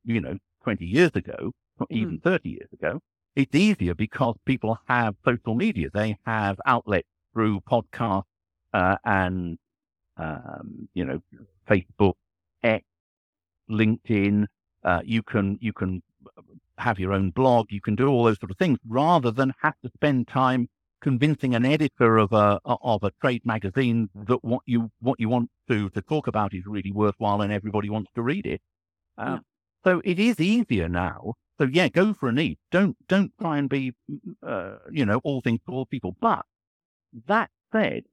you 0.03 0.21
know, 0.21 0.37
20 0.63 0.85
years 0.85 1.11
ago, 1.13 1.51
or 1.79 1.87
mm. 1.87 1.95
even 1.95 2.19
30 2.19 2.49
years 2.49 2.69
ago. 2.73 2.99
It's 3.35 3.53
easier 3.53 3.93
because 3.93 4.35
people 4.45 4.79
have 4.87 5.15
social 5.25 5.55
media. 5.55 5.89
They 5.93 6.17
have 6.25 6.57
outlets 6.65 7.07
through 7.33 7.61
podcasts 7.69 8.23
uh, 8.73 8.95
and 9.03 9.57
um, 10.17 10.87
you 10.93 11.05
know 11.05 11.21
Facebook, 11.69 12.13
X, 12.63 12.85
LinkedIn. 13.69 14.45
Uh, 14.83 15.01
you 15.03 15.23
can 15.23 15.57
you 15.61 15.73
can 15.73 16.01
have 16.77 16.99
your 16.99 17.13
own 17.13 17.31
blog. 17.31 17.67
You 17.71 17.81
can 17.81 17.95
do 17.95 18.07
all 18.07 18.23
those 18.25 18.39
sort 18.39 18.51
of 18.51 18.57
things 18.57 18.79
rather 18.87 19.31
than 19.31 19.53
have 19.61 19.75
to 19.83 19.91
spend 19.93 20.27
time 20.27 20.69
convincing 21.01 21.53
an 21.53 21.65
editor 21.65 22.17
of 22.17 22.33
a 22.33 22.59
of 22.65 23.03
a 23.03 23.11
trade 23.21 23.45
magazine 23.45 24.09
that 24.15 24.43
what 24.43 24.61
you 24.65 24.91
what 24.99 25.19
you 25.19 25.29
want 25.29 25.49
to 25.69 25.89
to 25.91 26.01
talk 26.01 26.27
about 26.27 26.53
is 26.53 26.63
really 26.65 26.91
worthwhile 26.91 27.41
and 27.41 27.53
everybody 27.53 27.89
wants 27.89 28.11
to 28.15 28.21
read 28.21 28.45
it. 28.45 28.61
Uh, 29.17 29.23
yeah. 29.25 29.39
So 29.83 30.01
it 30.03 30.19
is 30.19 30.39
easier 30.39 30.89
now. 30.89 31.35
So 31.59 31.67
yeah, 31.71 31.87
go 31.87 32.13
for 32.13 32.29
a 32.29 32.31
need. 32.31 32.57
Don't 32.71 32.97
don't 33.07 33.31
try 33.39 33.57
and 33.57 33.69
be, 33.69 33.93
uh, 34.45 34.77
you 34.91 35.05
know, 35.05 35.21
all 35.23 35.41
things 35.41 35.59
to 35.65 35.73
all 35.73 35.85
people. 35.85 36.15
But 36.19 36.45
that 37.27 37.49
said, 37.71 38.03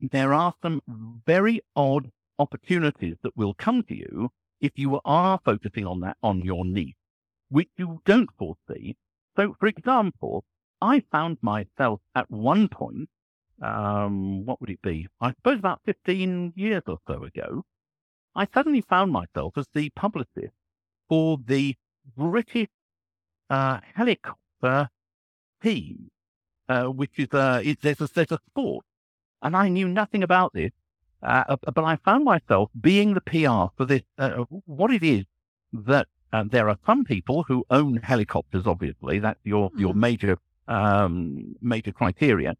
there 0.00 0.34
are 0.34 0.54
some 0.62 0.82
very 1.26 1.60
odd 1.76 2.10
opportunities 2.38 3.16
that 3.22 3.36
will 3.36 3.54
come 3.54 3.82
to 3.84 3.96
you 3.96 4.30
if 4.64 4.72
you 4.76 4.98
are 5.04 5.38
focusing 5.44 5.86
on 5.86 6.00
that 6.00 6.16
on 6.22 6.40
your 6.40 6.64
niche, 6.64 6.96
which 7.50 7.68
you 7.76 8.00
don't 8.06 8.30
foresee. 8.38 8.96
So, 9.36 9.54
for 9.60 9.66
example, 9.66 10.44
I 10.80 11.02
found 11.12 11.36
myself 11.42 12.00
at 12.14 12.30
one 12.30 12.68
point, 12.68 13.10
um, 13.62 14.46
what 14.46 14.60
would 14.60 14.70
it 14.70 14.80
be? 14.82 15.06
I 15.20 15.32
suppose 15.32 15.58
about 15.58 15.82
15 15.84 16.54
years 16.56 16.82
or 16.86 16.98
so 17.06 17.24
ago, 17.24 17.64
I 18.34 18.46
suddenly 18.52 18.80
found 18.80 19.12
myself 19.12 19.58
as 19.58 19.66
the 19.74 19.90
publicist 19.90 20.54
for 21.10 21.38
the 21.44 21.76
British 22.16 22.68
uh, 23.50 23.80
helicopter 23.94 24.88
team, 25.62 26.10
uh, 26.70 26.86
which 26.86 27.18
is 27.18 27.28
uh, 27.32 27.60
it, 27.62 27.82
there's 27.82 28.00
a 28.00 28.08
there's 28.14 28.32
a 28.32 28.40
sport, 28.50 28.86
and 29.42 29.54
I 29.54 29.68
knew 29.68 29.88
nothing 29.88 30.22
about 30.22 30.52
this, 30.54 30.72
uh, 31.24 31.56
but 31.74 31.84
I 31.84 31.96
found 32.04 32.24
myself 32.24 32.70
being 32.80 33.14
the 33.14 33.20
PR 33.20 33.74
for 33.76 33.84
this. 33.86 34.02
Uh, 34.18 34.44
what 34.66 34.92
it 34.92 35.02
is 35.02 35.24
that 35.72 36.06
uh, 36.32 36.44
there 36.50 36.68
are 36.68 36.78
some 36.86 37.04
people 37.04 37.44
who 37.44 37.64
own 37.70 37.96
helicopters. 37.96 38.66
Obviously, 38.66 39.18
that's 39.18 39.40
your 39.44 39.70
mm. 39.70 39.80
your 39.80 39.94
major 39.94 40.38
um, 40.68 41.56
major 41.60 41.92
criteria, 41.92 42.54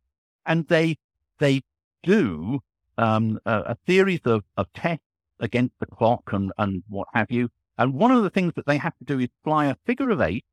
and 0.46 0.66
they 0.68 0.96
they 1.38 1.62
do 2.02 2.60
um, 2.98 3.38
a, 3.44 3.52
a, 3.52 3.76
series 3.86 4.20
of, 4.24 4.44
of 4.56 4.66
tests 4.74 5.04
against 5.40 5.74
the 5.80 5.86
clock 5.86 6.22
and, 6.32 6.52
and 6.58 6.82
what 6.88 7.08
have 7.14 7.30
you. 7.30 7.48
And 7.76 7.94
one 7.94 8.12
of 8.12 8.22
the 8.22 8.30
things 8.30 8.52
that 8.56 8.66
they 8.66 8.76
have 8.76 8.96
to 8.98 9.04
do 9.04 9.18
is 9.18 9.28
fly 9.42 9.66
a 9.66 9.76
figure 9.84 10.10
of 10.10 10.20
eight, 10.20 10.44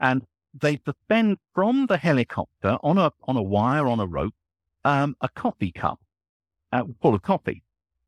and 0.00 0.22
they 0.60 0.80
suspend 0.84 1.38
from 1.54 1.86
the 1.86 1.96
helicopter 1.96 2.78
on 2.82 2.98
a 2.98 3.12
on 3.24 3.36
a 3.36 3.42
wire 3.42 3.86
on 3.86 4.00
a 4.00 4.06
rope 4.06 4.34
um, 4.84 5.16
a 5.20 5.28
coffee 5.28 5.72
cup 5.72 6.00
uh, 6.76 6.84
full 7.00 7.14
of 7.14 7.22
coffee, 7.22 7.62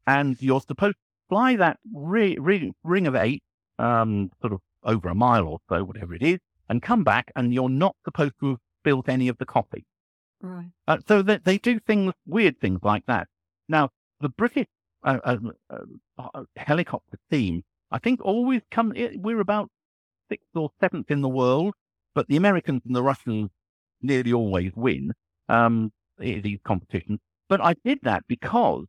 and 0.06 0.40
you're 0.40 0.60
supposed 0.60 0.96
to 0.96 1.02
fly 1.28 1.56
that 1.56 1.78
ri- 1.92 2.38
ri- 2.38 2.72
ring 2.84 3.06
of 3.06 3.14
eight, 3.14 3.42
um, 3.78 4.30
sort 4.40 4.52
of 4.52 4.60
over 4.82 5.08
a 5.08 5.14
mile 5.14 5.46
or 5.46 5.58
so, 5.68 5.84
whatever 5.84 6.14
it 6.14 6.22
is, 6.22 6.38
and 6.68 6.82
come 6.82 7.04
back, 7.04 7.32
and 7.34 7.54
you're 7.54 7.68
not 7.68 7.96
supposed 8.04 8.34
to 8.40 8.50
have 8.50 8.58
spilled 8.80 9.08
any 9.08 9.28
of 9.28 9.38
the 9.38 9.46
coffee. 9.46 9.84
Right. 10.40 10.70
Uh, 10.86 10.98
so 11.06 11.22
they, 11.22 11.38
they 11.38 11.58
do 11.58 11.78
things, 11.80 12.12
weird 12.26 12.60
things 12.60 12.80
like 12.82 13.06
that. 13.06 13.28
Now, 13.68 13.90
the 14.20 14.28
British 14.28 14.66
uh, 15.04 15.18
uh, 15.24 15.38
uh 16.18 16.44
helicopter 16.56 17.18
team, 17.30 17.64
I 17.90 17.98
think, 17.98 18.20
always 18.22 18.62
come. 18.70 18.92
We're 19.16 19.40
about 19.40 19.70
sixth 20.28 20.54
or 20.54 20.70
seventh 20.80 21.10
in 21.10 21.22
the 21.22 21.28
world, 21.28 21.74
but 22.14 22.28
the 22.28 22.36
Americans 22.36 22.82
and 22.84 22.94
the 22.94 23.02
Russians 23.02 23.50
nearly 24.02 24.32
always 24.32 24.72
win 24.74 25.12
um, 25.48 25.92
these 26.18 26.58
competitions. 26.64 27.20
But 27.48 27.60
I 27.60 27.74
did 27.84 28.00
that 28.02 28.24
because 28.28 28.86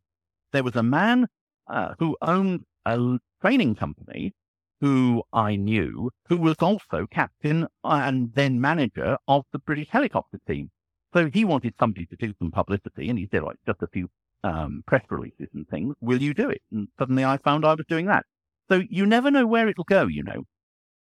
there 0.52 0.62
was 0.62 0.76
a 0.76 0.82
man 0.82 1.26
uh, 1.68 1.94
who 1.98 2.16
owned 2.22 2.64
a 2.84 3.18
training 3.40 3.74
company 3.74 4.32
who 4.80 5.22
I 5.32 5.56
knew, 5.56 6.10
who 6.28 6.38
was 6.38 6.56
also 6.60 7.06
captain 7.10 7.66
and 7.84 8.32
then 8.34 8.60
manager 8.60 9.18
of 9.28 9.44
the 9.52 9.58
British 9.58 9.88
helicopter 9.90 10.38
team. 10.46 10.70
So 11.12 11.28
he 11.32 11.44
wanted 11.44 11.74
somebody 11.78 12.06
to 12.06 12.16
do 12.16 12.32
some 12.38 12.50
publicity, 12.50 13.08
and 13.10 13.18
he 13.18 13.28
said, 13.30 13.42
like, 13.42 13.56
just 13.66 13.82
a 13.82 13.88
few 13.88 14.08
um, 14.44 14.82
press 14.86 15.04
releases 15.10 15.48
and 15.52 15.68
things. 15.68 15.94
Will 16.00 16.22
you 16.22 16.32
do 16.32 16.48
it? 16.48 16.62
And 16.72 16.88
suddenly 16.98 17.24
I 17.24 17.36
found 17.38 17.64
I 17.64 17.74
was 17.74 17.84
doing 17.88 18.06
that. 18.06 18.24
So 18.70 18.82
you 18.88 19.04
never 19.04 19.30
know 19.30 19.46
where 19.46 19.68
it'll 19.68 19.84
go, 19.84 20.06
you 20.06 20.22
know. 20.22 20.44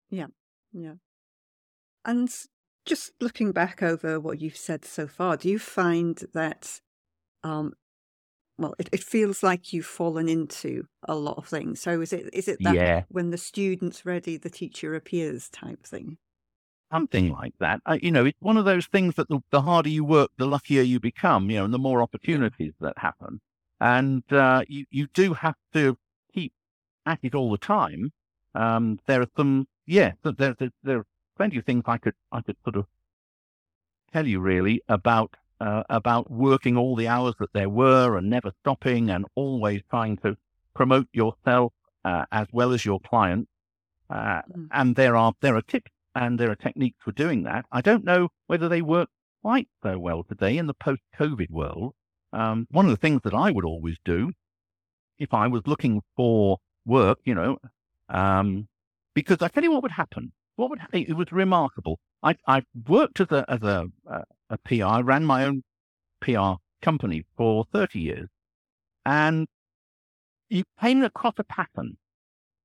Yeah, 0.09 0.27
yeah. 0.71 0.93
And 2.05 2.29
just 2.85 3.11
looking 3.19 3.51
back 3.51 3.83
over 3.83 4.19
what 4.19 4.39
you've 4.39 4.55
said 4.55 4.85
so 4.85 5.07
far, 5.07 5.35
do 5.35 5.49
you 5.49 5.59
find 5.59 6.23
that 6.33 6.79
um, 7.43 7.73
well, 8.57 8.73
it, 8.79 8.89
it 8.91 9.03
feels 9.03 9.43
like 9.43 9.71
you've 9.71 9.85
fallen 9.85 10.27
into 10.27 10.87
a 11.03 11.15
lot 11.15 11.37
of 11.37 11.47
things. 11.47 11.81
So 11.81 12.01
is 12.01 12.11
it 12.11 12.29
is 12.33 12.47
it 12.47 12.57
that 12.61 12.75
yeah. 12.75 13.03
when 13.09 13.29
the 13.29 13.37
student's 13.37 14.05
ready, 14.05 14.37
the 14.37 14.49
teacher 14.49 14.95
appears 14.95 15.49
type 15.49 15.85
thing? 15.85 16.17
Something 16.91 17.31
like 17.31 17.53
that. 17.59 17.81
Uh, 17.85 17.97
you 18.01 18.11
know, 18.11 18.25
it's 18.25 18.41
one 18.41 18.57
of 18.57 18.65
those 18.65 18.87
things 18.87 19.15
that 19.15 19.27
the, 19.27 19.39
the, 19.51 19.61
harder 19.61 19.89
you 19.89 20.05
work, 20.05 20.31
the 20.37 20.45
luckier 20.47 20.81
you 20.81 20.99
become. 20.99 21.49
You 21.49 21.57
know, 21.57 21.65
and 21.65 21.73
the 21.73 21.79
more 21.79 22.01
opportunities 22.01 22.73
that 22.79 22.97
happen. 22.97 23.41
And 23.79 24.23
uh, 24.31 24.63
you 24.67 24.85
you 24.89 25.07
do 25.13 25.33
have 25.33 25.55
to 25.73 25.97
keep 26.33 26.53
at 27.05 27.19
it 27.21 27.35
all 27.35 27.51
the 27.51 27.57
time. 27.57 28.11
Um, 28.55 28.99
there 29.05 29.21
are 29.21 29.27
some, 29.35 29.67
yeah, 29.85 30.13
there, 30.23 30.55
there 30.57 30.71
there 30.81 30.97
are 30.99 31.05
plenty 31.35 31.57
of 31.57 31.65
things 31.65 31.83
I 31.85 31.97
could 31.97 32.15
I 32.31 32.41
could 32.41 32.57
sort 32.63 32.77
of 32.77 32.85
tell 34.11 34.25
you 34.25 34.39
really 34.39 34.81
about 34.87 35.35
uh, 35.59 35.83
about 35.89 36.29
working 36.29 36.77
all 36.77 36.95
the 36.95 37.07
hours 37.07 37.35
that 37.39 37.53
there 37.53 37.69
were 37.69 38.17
and 38.17 38.29
never 38.29 38.51
stopping 38.61 39.09
and 39.09 39.25
always 39.35 39.81
trying 39.89 40.17
to 40.17 40.37
promote 40.73 41.07
yourself 41.13 41.73
uh, 42.05 42.25
as 42.31 42.47
well 42.51 42.71
as 42.71 42.85
your 42.85 42.99
client. 42.99 43.47
Uh, 44.09 44.41
mm. 44.55 44.67
And 44.71 44.95
there 44.95 45.15
are 45.15 45.33
there 45.41 45.55
are 45.55 45.61
tips 45.61 45.91
and 46.15 46.39
there 46.39 46.49
are 46.49 46.55
techniques 46.55 46.99
for 47.03 47.11
doing 47.11 47.43
that. 47.43 47.65
I 47.71 47.81
don't 47.81 48.05
know 48.05 48.29
whether 48.47 48.69
they 48.69 48.81
work 48.81 49.09
quite 49.41 49.67
so 49.83 49.99
well 49.99 50.23
today 50.23 50.57
in 50.57 50.67
the 50.67 50.73
post-COVID 50.73 51.49
world. 51.49 51.93
Um, 52.33 52.67
one 52.71 52.85
of 52.85 52.91
the 52.91 52.97
things 52.97 53.21
that 53.23 53.33
I 53.33 53.51
would 53.51 53.65
always 53.65 53.97
do 54.03 54.31
if 55.19 55.33
I 55.33 55.47
was 55.47 55.63
looking 55.65 56.01
for 56.15 56.57
work, 56.85 57.19
you 57.23 57.33
know, 57.33 57.57
um, 58.09 58.67
because 59.13 59.41
I 59.41 59.47
tell 59.47 59.63
you 59.63 59.71
what 59.71 59.83
would 59.83 59.91
happen. 59.91 60.31
What 60.55 60.69
would 60.69 60.79
it 60.91 61.15
was 61.15 61.31
remarkable. 61.31 61.99
I 62.23 62.35
I 62.47 62.63
worked 62.87 63.19
as 63.19 63.31
a 63.31 63.45
as 63.47 63.61
a 63.61 63.85
uh, 64.09 64.21
a 64.49 64.57
PR. 64.57 65.03
Ran 65.03 65.25
my 65.25 65.45
own 65.45 65.63
PR 66.21 66.53
company 66.81 67.25
for 67.35 67.65
30 67.73 67.99
years. 67.99 68.29
And 69.05 69.47
you 70.49 70.63
came 70.79 71.03
across 71.03 71.33
a 71.37 71.43
pattern. 71.43 71.97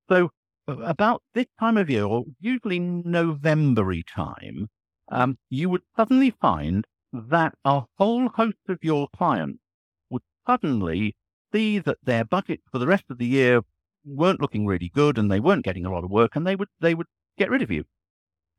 So 0.09 0.31
about 0.67 1.23
this 1.35 1.47
time 1.59 1.77
of 1.77 1.91
year, 1.91 2.05
or 2.05 2.25
usually 2.41 2.79
November 2.79 3.95
time, 4.03 4.69
um, 5.11 5.39
you 5.51 5.69
would 5.69 5.83
suddenly 5.97 6.31
find 6.31 6.87
that 7.13 7.55
a 7.65 7.83
whole 7.99 8.29
host 8.29 8.59
of 8.69 8.79
your 8.83 9.09
clients 9.15 9.59
would 10.11 10.23
suddenly 10.47 11.15
see 11.53 11.79
that 11.79 11.99
their 12.03 12.25
budget 12.25 12.61
for 12.71 12.79
the 12.79 12.87
rest 12.87 13.05
of 13.11 13.19
the 13.19 13.27
year 13.27 13.61
weren't 14.05 14.41
looking 14.41 14.67
really 14.67 14.89
good 14.89 15.19
and 15.19 15.31
they 15.31 15.41
weren't 15.41 15.65
getting 15.65 15.85
a 15.85 15.93
lot 15.93 16.05
of 16.05 16.11
work 16.11 16.35
and 16.35 16.47
they 16.47 16.57
would 16.57 16.69
they 16.81 16.95
would 16.95 17.07
get 17.39 17.51
rid 17.51 17.63
of 17.63 17.71
you. 17.71 17.85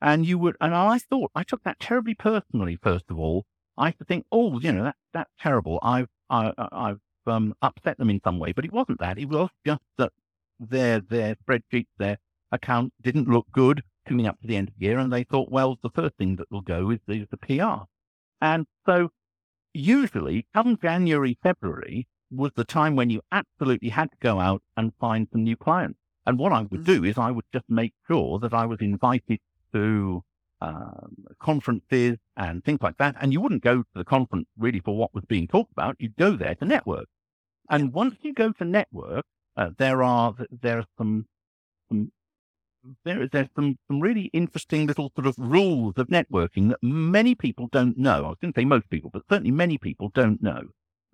And 0.04 0.26
you 0.26 0.38
would, 0.38 0.58
and 0.60 0.76
I 0.76 1.00
thought, 1.00 1.32
I 1.34 1.44
took 1.44 1.64
that 1.64 1.80
terribly 1.80 2.14
personally, 2.14 2.78
first 2.84 3.06
of 3.10 3.18
all. 3.18 3.46
I 3.78 3.88
used 3.88 4.00
to 4.00 4.06
think, 4.06 4.26
oh, 4.34 4.60
you 4.60 4.74
know, 4.74 4.84
that, 4.84 4.96
that's 5.14 5.32
terrible. 5.40 5.80
I've, 5.82 6.10
I, 6.30 6.52
I've 6.58 7.00
um, 7.26 7.56
upset 7.62 7.98
them 7.98 8.10
in 8.10 8.20
some 8.22 8.38
way. 8.38 8.52
But 8.52 8.66
it 8.66 8.74
wasn't 8.74 9.00
that. 9.00 9.18
It 9.18 9.30
was 9.30 9.50
just 9.66 9.82
that 9.98 10.12
their, 10.60 11.00
their 11.00 11.36
spreadsheet, 11.36 11.88
their 11.98 12.18
account 12.52 12.92
didn't 13.02 13.30
look 13.30 13.48
good 13.54 13.82
coming 14.06 14.28
up 14.28 14.42
to 14.42 14.48
the 14.48 14.58
end 14.58 14.68
of 14.68 14.74
the 14.78 14.86
year. 14.86 15.00
And 15.00 15.12
they 15.12 15.24
thought, 15.24 15.50
well, 15.50 15.78
the 15.82 15.90
first 15.90 16.18
thing 16.18 16.36
that 16.36 16.52
will 16.52 16.62
go 16.62 16.90
is 16.90 17.00
the, 17.08 17.26
the 17.32 17.38
PR. 17.38 17.86
And 18.42 18.66
so 18.86 19.10
usually 19.74 20.46
come 20.54 20.78
January, 20.82 21.38
February 21.42 22.08
was 22.30 22.52
the 22.56 22.66
time 22.66 22.98
when 22.98 23.10
you 23.10 23.22
absolutely 23.32 23.90
had 23.90 24.12
to 24.12 24.18
go 24.20 24.42
out 24.42 24.62
and 24.76 24.92
find 25.00 25.30
some 25.32 25.46
new 25.46 25.56
clients. 25.56 25.98
And 26.26 26.38
what 26.38 26.52
I 26.52 26.64
would 26.64 26.82
mm. 26.82 26.86
do 26.86 27.04
is 27.06 27.18
I 27.18 27.32
would 27.32 27.46
just 27.54 27.70
make 27.70 27.94
sure 28.06 28.38
that 28.40 28.54
I 28.54 28.66
was 28.66 28.82
invited 28.82 29.40
to 29.74 30.24
um, 30.62 31.26
conferences 31.40 32.18
and 32.38 32.64
things 32.64 32.80
like 32.82 32.98
that. 32.98 33.16
And 33.20 33.34
you 33.34 33.42
wouldn't 33.42 33.64
go 33.64 33.84
to 33.84 33.90
the 33.96 34.06
conference 34.06 34.48
really 34.58 34.80
for 34.80 34.96
what 34.96 35.14
was 35.14 35.26
being 35.26 35.48
talked 35.48 35.72
about. 35.72 35.98
You'd 36.00 36.16
go 36.16 36.36
there 36.36 36.56
to 36.56 36.66
network. 36.66 37.08
And 37.70 37.94
once 37.94 38.16
you 38.22 38.34
go 38.34 38.52
to 38.54 38.66
network, 38.66 39.26
uh, 39.58 39.70
there 39.78 40.02
are 40.04 40.36
there 40.62 40.80
are 40.80 40.86
some, 40.98 41.26
some 41.90 42.12
there 43.06 43.28
there's 43.28 43.48
some 43.56 43.78
some 43.88 44.00
really 44.00 44.30
interesting 44.34 44.88
little 44.88 45.12
sort 45.16 45.28
of 45.28 45.36
rules 45.38 45.94
of 45.98 46.08
networking 46.08 46.70
that 46.70 46.80
many 46.82 47.36
people 47.36 47.68
don't 47.72 47.98
know. 47.98 48.26
I 48.26 48.30
was 48.30 48.38
going 48.42 48.54
to 48.54 48.60
say 48.62 48.66
most 48.66 48.90
people, 48.90 49.10
but 49.12 49.24
certainly 49.30 49.52
many 49.52 49.78
people 49.78 50.12
don't 50.14 50.42
know. 50.42 50.62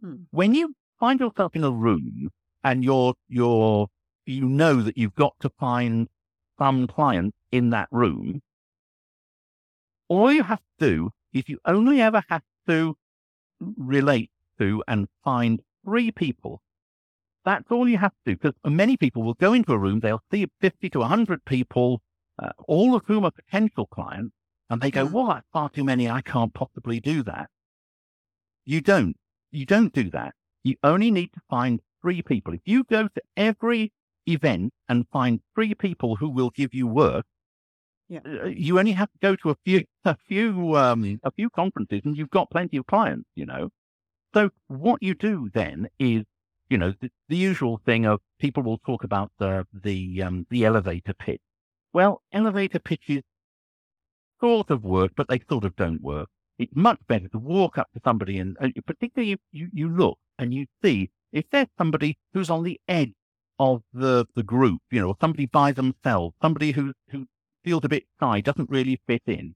Hmm. 0.02 0.16
When 0.32 0.54
you 0.54 0.74
find 1.00 1.20
yourself 1.20 1.56
in 1.56 1.64
a 1.64 1.72
room 1.72 2.30
and 2.64 2.84
you're 2.84 3.14
you're 3.28 3.88
you 4.26 4.46
know 4.46 4.82
that 4.82 4.98
you've 4.98 5.16
got 5.16 5.34
to 5.42 5.50
find 5.60 6.08
some 6.58 6.88
client 6.88 7.34
in 7.52 7.70
that 7.72 7.88
room, 7.92 8.42
all 10.10 10.32
you 10.32 10.44
have 10.44 10.60
to 10.80 10.86
do 10.86 11.10
is 11.34 11.48
you 11.48 11.60
only 11.66 12.02
ever 12.02 12.24
have 12.30 12.44
to 12.68 12.98
relate 13.60 14.32
to 14.58 14.84
and 14.88 15.08
find 15.24 15.62
three 15.86 16.12
people. 16.12 16.62
That's 17.46 17.72
all 17.72 17.88
you 17.88 17.98
have 17.98 18.12
to 18.26 18.32
do 18.32 18.38
because 18.38 18.54
many 18.66 18.98
people 18.98 19.24
will 19.24 19.36
go 19.36 19.54
into 19.54 19.72
a 19.72 19.78
room, 19.78 20.02
they'll 20.02 20.24
see 20.32 20.48
50 20.60 20.90
to 20.90 21.00
100 21.00 21.46
people, 21.46 22.02
uh, 22.38 22.50
all 22.68 22.96
of 22.96 23.04
whom 23.06 23.24
are 23.26 23.32
potential 23.32 23.86
clients, 23.88 24.34
and 24.70 24.82
they 24.82 24.92
go, 24.92 25.06
well, 25.06 25.28
that's 25.28 25.48
far 25.52 25.70
too 25.70 25.84
many. 25.84 26.10
I 26.10 26.22
can't 26.22 26.54
possibly 26.54 27.00
do 27.00 27.24
that. 27.24 27.50
You 28.66 28.82
don't. 28.82 29.16
You 29.52 29.66
don't 29.66 29.94
do 29.94 30.10
that. 30.12 30.36
You 30.64 30.76
only 30.84 31.10
need 31.10 31.34
to 31.34 31.42
find 31.50 31.80
three 32.02 32.22
people. 32.22 32.54
If 32.54 32.62
you 32.66 32.84
go 32.84 33.08
to 33.08 33.22
every 33.36 33.92
event 34.28 34.74
and 34.88 35.08
find 35.12 35.42
three 35.56 35.74
people 35.74 36.18
who 36.18 36.30
will 36.30 36.52
give 36.52 36.74
you 36.74 36.86
work, 36.86 37.26
Yeah. 38.10 38.22
uh, 38.26 38.48
you 38.48 38.80
only 38.80 38.92
have 38.94 39.12
to 39.12 39.20
go 39.22 39.36
to 39.36 39.52
a 39.52 39.56
few, 39.64 39.86
a 40.06 40.18
few, 40.28 40.76
um, 40.76 41.20
a 41.24 41.32
few 41.32 41.50
conferences, 41.50 42.02
and 42.04 42.18
you've 42.18 42.32
got 42.32 42.50
plenty 42.50 42.78
of 42.78 42.88
clients. 42.88 43.30
You 43.36 43.46
know, 43.46 43.70
so 44.34 44.50
what 44.68 45.02
you 45.02 45.14
do 45.14 45.50
then 45.54 45.88
is, 46.00 46.24
you 46.70 46.78
know, 46.78 46.94
the, 47.00 47.10
the 47.30 47.38
usual 47.38 47.80
thing 47.86 48.06
of 48.06 48.20
people 48.40 48.64
will 48.64 48.80
talk 48.80 49.04
about 49.04 49.32
the 49.38 49.66
the 49.74 50.24
um, 50.24 50.48
the 50.50 50.66
elevator 50.66 51.14
pitch. 51.14 51.42
Well, 51.94 52.22
elevator 52.34 52.80
pitches 52.80 53.24
sort 54.40 54.70
of 54.70 54.84
work, 54.84 55.12
but 55.16 55.28
they 55.28 55.42
sort 55.50 55.64
of 55.64 55.76
don't 55.76 56.02
work. 56.02 56.30
It's 56.58 56.76
much 56.76 57.00
better 57.08 57.28
to 57.30 57.40
walk 57.40 57.78
up 57.78 57.88
to 57.94 58.02
somebody 58.04 58.38
and, 58.38 58.58
and 58.60 58.74
particularly 58.86 59.32
if 59.34 59.40
you, 59.52 59.70
you 59.74 59.90
look 59.90 60.18
and 60.38 60.54
you 60.54 60.66
see 60.84 61.10
if 61.32 61.46
there's 61.52 61.68
somebody 61.78 62.18
who's 62.34 62.50
on 62.50 62.64
the 62.64 62.80
edge 62.88 63.14
of 63.60 63.82
the, 63.94 64.26
the 64.36 64.44
group, 64.44 64.82
you 64.92 65.02
know, 65.02 65.16
somebody 65.22 65.46
by 65.46 65.72
themselves, 65.72 66.36
somebody 66.42 66.72
who, 66.72 66.94
who 67.10 67.26
feels 67.64 67.84
a 67.84 67.90
bit 67.90 68.04
shy, 68.20 68.42
doesn't 68.42 68.70
really 68.70 69.00
fit 69.08 69.24
in. 69.26 69.56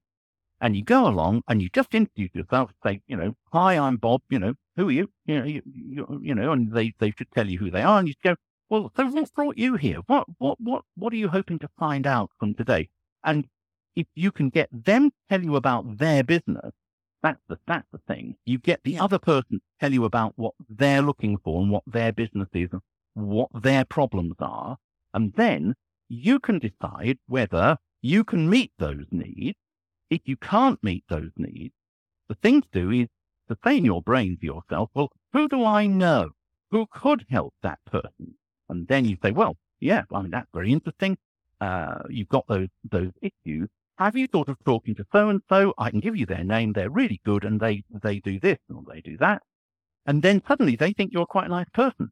And 0.62 0.76
you 0.76 0.84
go 0.84 1.08
along 1.08 1.44
and 1.48 1.62
you 1.62 1.70
just 1.70 1.94
introduce 1.94 2.34
yourself, 2.34 2.72
say, 2.86 3.02
you 3.08 3.18
know, 3.18 3.36
hi, 3.52 3.78
I'm 3.78 3.98
Bob, 3.98 4.22
you 4.30 4.40
know, 4.40 4.54
who 4.78 4.88
are 4.88 4.92
you? 4.92 5.10
You 5.26 5.40
know, 5.40 5.46
you, 5.46 5.62
you, 5.66 6.20
you 6.22 6.36
know, 6.36 6.52
and 6.52 6.72
they, 6.72 6.94
they 7.00 7.12
should 7.12 7.32
tell 7.32 7.48
you 7.48 7.60
who 7.60 7.70
they 7.70 7.82
are. 7.82 8.00
And 8.00 8.08
you 8.08 8.14
go, 8.24 8.36
well, 8.70 8.92
so 8.96 9.08
what 9.08 9.34
brought 9.34 9.58
you 9.58 9.76
here? 9.76 10.00
What, 10.08 10.26
what, 10.38 10.60
what, 10.60 10.84
what 10.96 11.14
are 11.14 11.18
you 11.18 11.28
hoping 11.28 11.60
to 11.60 11.70
find 11.78 12.08
out 12.08 12.32
from 12.40 12.54
today? 12.54 12.90
And 13.24 13.48
if 13.96 14.08
you 14.16 14.32
can 14.32 14.50
get 14.50 14.70
them 14.72 15.10
to 15.10 15.16
tell 15.30 15.44
you 15.44 15.56
about 15.56 15.98
their 15.98 16.24
business, 16.24 16.72
that's 17.22 17.40
the 17.48 17.58
that's 17.66 17.88
the 17.92 18.00
thing. 18.00 18.36
You 18.46 18.58
get 18.58 18.84
the 18.84 19.00
other 19.00 19.18
person 19.18 19.60
to 19.60 19.62
tell 19.80 19.94
you 19.94 20.04
about 20.04 20.34
what 20.36 20.54
they're 20.70 21.02
looking 21.02 21.38
for 21.38 21.62
and 21.62 21.72
what 21.72 21.84
their 21.88 22.12
business 22.12 22.50
is 22.54 22.70
and 22.72 22.82
what 23.14 23.50
their 23.54 23.86
problems 23.86 24.36
are, 24.40 24.78
and 25.14 25.34
then 25.36 25.76
you 26.10 26.40
can 26.40 26.60
decide 26.60 27.18
whether 27.28 27.78
you 28.04 28.24
can 28.24 28.50
meet 28.50 28.72
those 28.78 29.06
needs. 29.10 29.58
If 30.10 30.22
you 30.26 30.36
can't 30.36 30.84
meet 30.84 31.06
those 31.10 31.32
needs, 31.38 31.74
the 32.28 32.36
thing 32.36 32.62
to 32.62 32.68
do 32.72 32.92
is 32.92 33.08
to 33.48 33.58
say 33.64 33.78
in 33.78 33.86
your 33.86 34.02
brain 34.02 34.38
to 34.40 34.46
yourself, 34.46 34.92
well, 34.94 35.10
who 35.32 35.48
do 35.48 35.64
I 35.64 35.88
know 35.88 36.32
who 36.70 36.86
could 36.92 37.26
help 37.30 37.54
that 37.64 37.80
person? 37.86 38.36
And 38.70 38.88
then 38.88 39.06
you 39.06 39.18
say, 39.24 39.32
well, 39.32 39.56
yeah, 39.80 40.04
I 40.14 40.22
mean, 40.22 40.32
that's 40.32 40.50
very 40.54 40.72
interesting. 40.72 41.18
Uh, 41.62 42.00
you've 42.10 42.30
got 42.30 42.46
those, 42.48 42.68
those 42.92 43.12
issues. 43.22 43.70
Have 43.98 44.18
you 44.18 44.28
thought 44.28 44.50
of 44.50 44.58
talking 44.66 44.96
to 44.96 45.06
so 45.12 45.30
and 45.30 45.42
so? 45.50 45.74
I 45.78 45.90
can 45.90 46.00
give 46.00 46.18
you 46.18 46.26
their 46.26 46.44
name. 46.44 46.74
They're 46.74 46.90
really 46.90 47.22
good 47.26 47.46
and 47.46 47.60
they, 47.60 47.84
they 48.02 48.20
do 48.20 48.40
this 48.40 48.58
or 48.74 48.84
they 48.92 49.02
do 49.02 49.18
that. 49.18 49.42
And 50.06 50.22
then 50.22 50.42
suddenly 50.48 50.76
they 50.76 50.92
think 50.92 51.12
you're 51.14 51.26
quite 51.26 51.46
a 51.46 51.50
nice 51.50 51.70
person. 51.74 52.12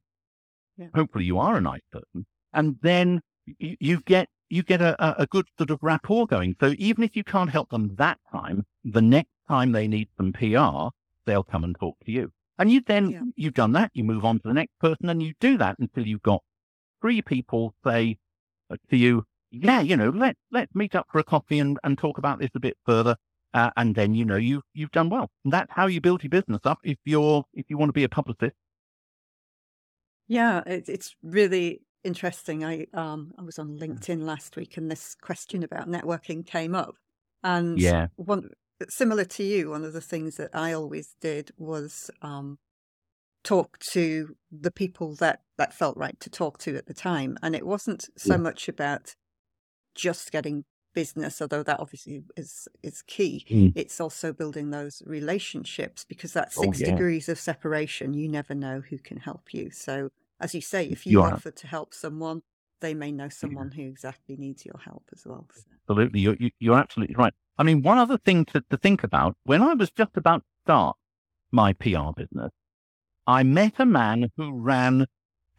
Yeah. 0.78 0.88
Hopefully 0.96 1.26
you 1.26 1.38
are 1.40 1.58
a 1.58 1.62
nice 1.62 1.82
person. 1.92 2.26
And 2.54 2.78
then 2.82 3.22
you, 3.46 3.76
you 3.80 4.02
get, 4.02 4.30
you 4.52 4.64
get 4.64 4.82
a, 4.82 5.22
a- 5.22 5.28
good 5.28 5.48
sort 5.58 5.70
of 5.72 5.80
rapport 5.82 6.28
going. 6.28 6.56
So 6.60 6.74
even 6.78 7.04
if 7.04 7.16
you 7.16 7.24
can't 7.24 7.50
help 7.50 7.70
them 7.70 7.96
that 7.96 8.20
time, 8.32 8.66
the 8.84 9.02
next 9.02 9.32
time 9.48 9.72
they 9.72 9.88
need 9.88 10.10
some 10.18 10.34
PR, 10.34 10.90
they'll 11.26 11.44
come 11.44 11.64
and 11.64 11.76
talk 11.80 11.96
to 12.06 12.12
you. 12.12 12.32
And 12.60 12.72
you 12.72 12.82
then, 12.86 13.10
Yeah. 13.10 13.22
you've 13.36 13.54
done 13.54 13.72
that, 13.74 13.92
you 13.94 14.04
move 14.04 14.26
on 14.26 14.40
to 14.40 14.48
the 14.48 14.54
next 14.54 14.78
person 14.80 15.10
and 15.10 15.24
you 15.24 15.34
do 15.40 15.58
that 15.58 15.80
until 15.80 16.06
you've 16.06 16.22
got 16.22 16.44
three 17.02 17.22
people 17.22 17.74
say 17.86 18.18
uh, 18.70 18.76
to 18.90 18.98
you, 18.98 19.24
yeah, 19.52 19.82
you 19.82 19.98
know, 19.98 20.10
let, 20.10 20.36
let's 20.52 20.74
meet 20.76 20.96
up 20.96 21.08
for 21.12 21.20
a 21.20 21.24
coffee 21.24 21.60
and, 21.60 21.80
and 21.84 21.98
talk 21.98 22.18
about 22.18 22.40
this 22.40 22.52
a 22.56 22.60
bit 22.60 22.78
further. 22.86 23.16
Uh, 23.54 23.70
and 23.76 23.96
then, 23.96 24.14
you 24.16 24.24
know, 24.26 24.38
you, 24.38 24.62
you've 24.74 24.92
done 24.92 25.10
well. 25.10 25.30
And 25.44 25.52
that's 25.52 25.72
how 25.72 25.88
you 25.88 26.00
build 26.00 26.24
your 26.24 26.30
business 26.30 26.62
up 26.66 26.80
if 26.84 26.98
you're, 27.06 27.44
if 27.54 27.66
you 27.70 27.78
want 27.78 27.90
to 27.90 27.94
be 27.94 28.04
a 28.04 28.10
publicist. 28.10 28.56
Yeah, 30.28 30.62
it, 30.66 30.88
it's 30.88 31.16
really 31.22 31.82
interesting. 32.04 32.64
I 32.64 32.88
um 32.94 33.34
I 33.38 33.44
was 33.44 33.60
on 33.60 33.78
LinkedIn 33.78 34.24
last 34.24 34.56
week, 34.56 34.78
and 34.78 34.90
this 34.90 35.16
question 35.16 35.64
about 35.64 35.88
networking 35.88 36.46
came 36.46 36.76
up, 36.76 36.96
and 37.44 37.82
Yeah. 37.82 38.08
one 38.16 38.50
similar 38.90 39.26
to 39.26 39.44
you, 39.44 39.70
one 39.70 39.84
of 39.84 39.94
the 39.94 40.02
things 40.02 40.38
that 40.38 40.52
I 40.56 40.74
always 40.74 41.16
did 41.22 41.52
was 41.58 42.10
um 42.22 42.60
talk 43.44 43.80
to 43.80 44.38
the 44.52 44.72
people 44.72 45.16
that 45.18 45.44
that 45.58 45.74
felt 45.74 45.98
right 45.98 46.20
to 46.22 46.30
talk 46.32 46.60
to 46.60 46.78
at 46.78 46.88
the 46.88 46.94
time, 46.96 47.38
and 47.44 47.56
it 47.56 47.66
wasn't 47.68 48.10
so 48.18 48.38
Yeah. 48.38 48.40
much 48.40 48.70
about 48.70 49.16
just 49.96 50.32
getting 50.32 50.66
business, 50.94 51.42
although 51.42 51.64
that 51.64 51.80
obviously 51.80 52.24
is 52.38 52.68
is 52.84 53.02
key. 53.04 53.46
Mm. 53.50 53.72
It's 53.76 54.02
also 54.02 54.34
building 54.34 54.72
those 54.72 55.02
relationships 55.06 56.06
because 56.06 56.34
that 56.34 56.54
Oh, 56.56 56.72
six 56.72 56.82
yeah. 56.82 57.02
degrees 57.02 57.30
of 57.30 57.40
separation, 57.40 58.14
you 58.14 58.28
never 58.30 58.54
know 58.56 58.82
who 58.82 58.98
can 59.00 59.18
help 59.18 59.54
you. 59.54 59.72
So, 59.72 60.10
as 60.42 60.54
you 60.56 60.62
say, 60.62 60.88
if 60.88 61.06
you 61.06 61.14
You 61.14 61.22
offer 61.22 61.52
to 61.52 61.68
help 61.68 61.94
someone, 61.94 62.42
they 62.82 62.94
may 62.94 63.12
know 63.12 63.30
someone 63.30 63.72
who 63.72 63.84
exactly 63.84 64.36
needs 64.38 64.66
your 64.66 64.80
help 64.80 65.04
as 65.14 65.26
well. 65.26 65.48
So, 65.54 65.62
Absolutely. 65.90 66.20
You're, 66.22 66.36
you- 66.40 66.52
you're 66.60 66.78
absolutely 66.78 67.16
right. 67.16 67.34
I 67.58 67.64
mean, 67.64 67.82
one 67.84 67.98
other 67.98 68.18
thing 68.18 68.46
to, 68.46 68.62
to 68.70 68.78
think 68.78 69.04
about 69.04 69.36
when 69.44 69.62
I 69.62 69.74
was 69.74 69.92
just 69.92 70.18
about 70.18 70.40
to 70.40 70.46
start 70.66 70.98
my 71.52 71.74
PR 71.74 72.12
business, 72.16 72.52
I 73.28 73.44
met 73.44 73.76
a 73.80 73.86
man 73.86 74.32
who 74.38 74.52
ran 74.54 75.06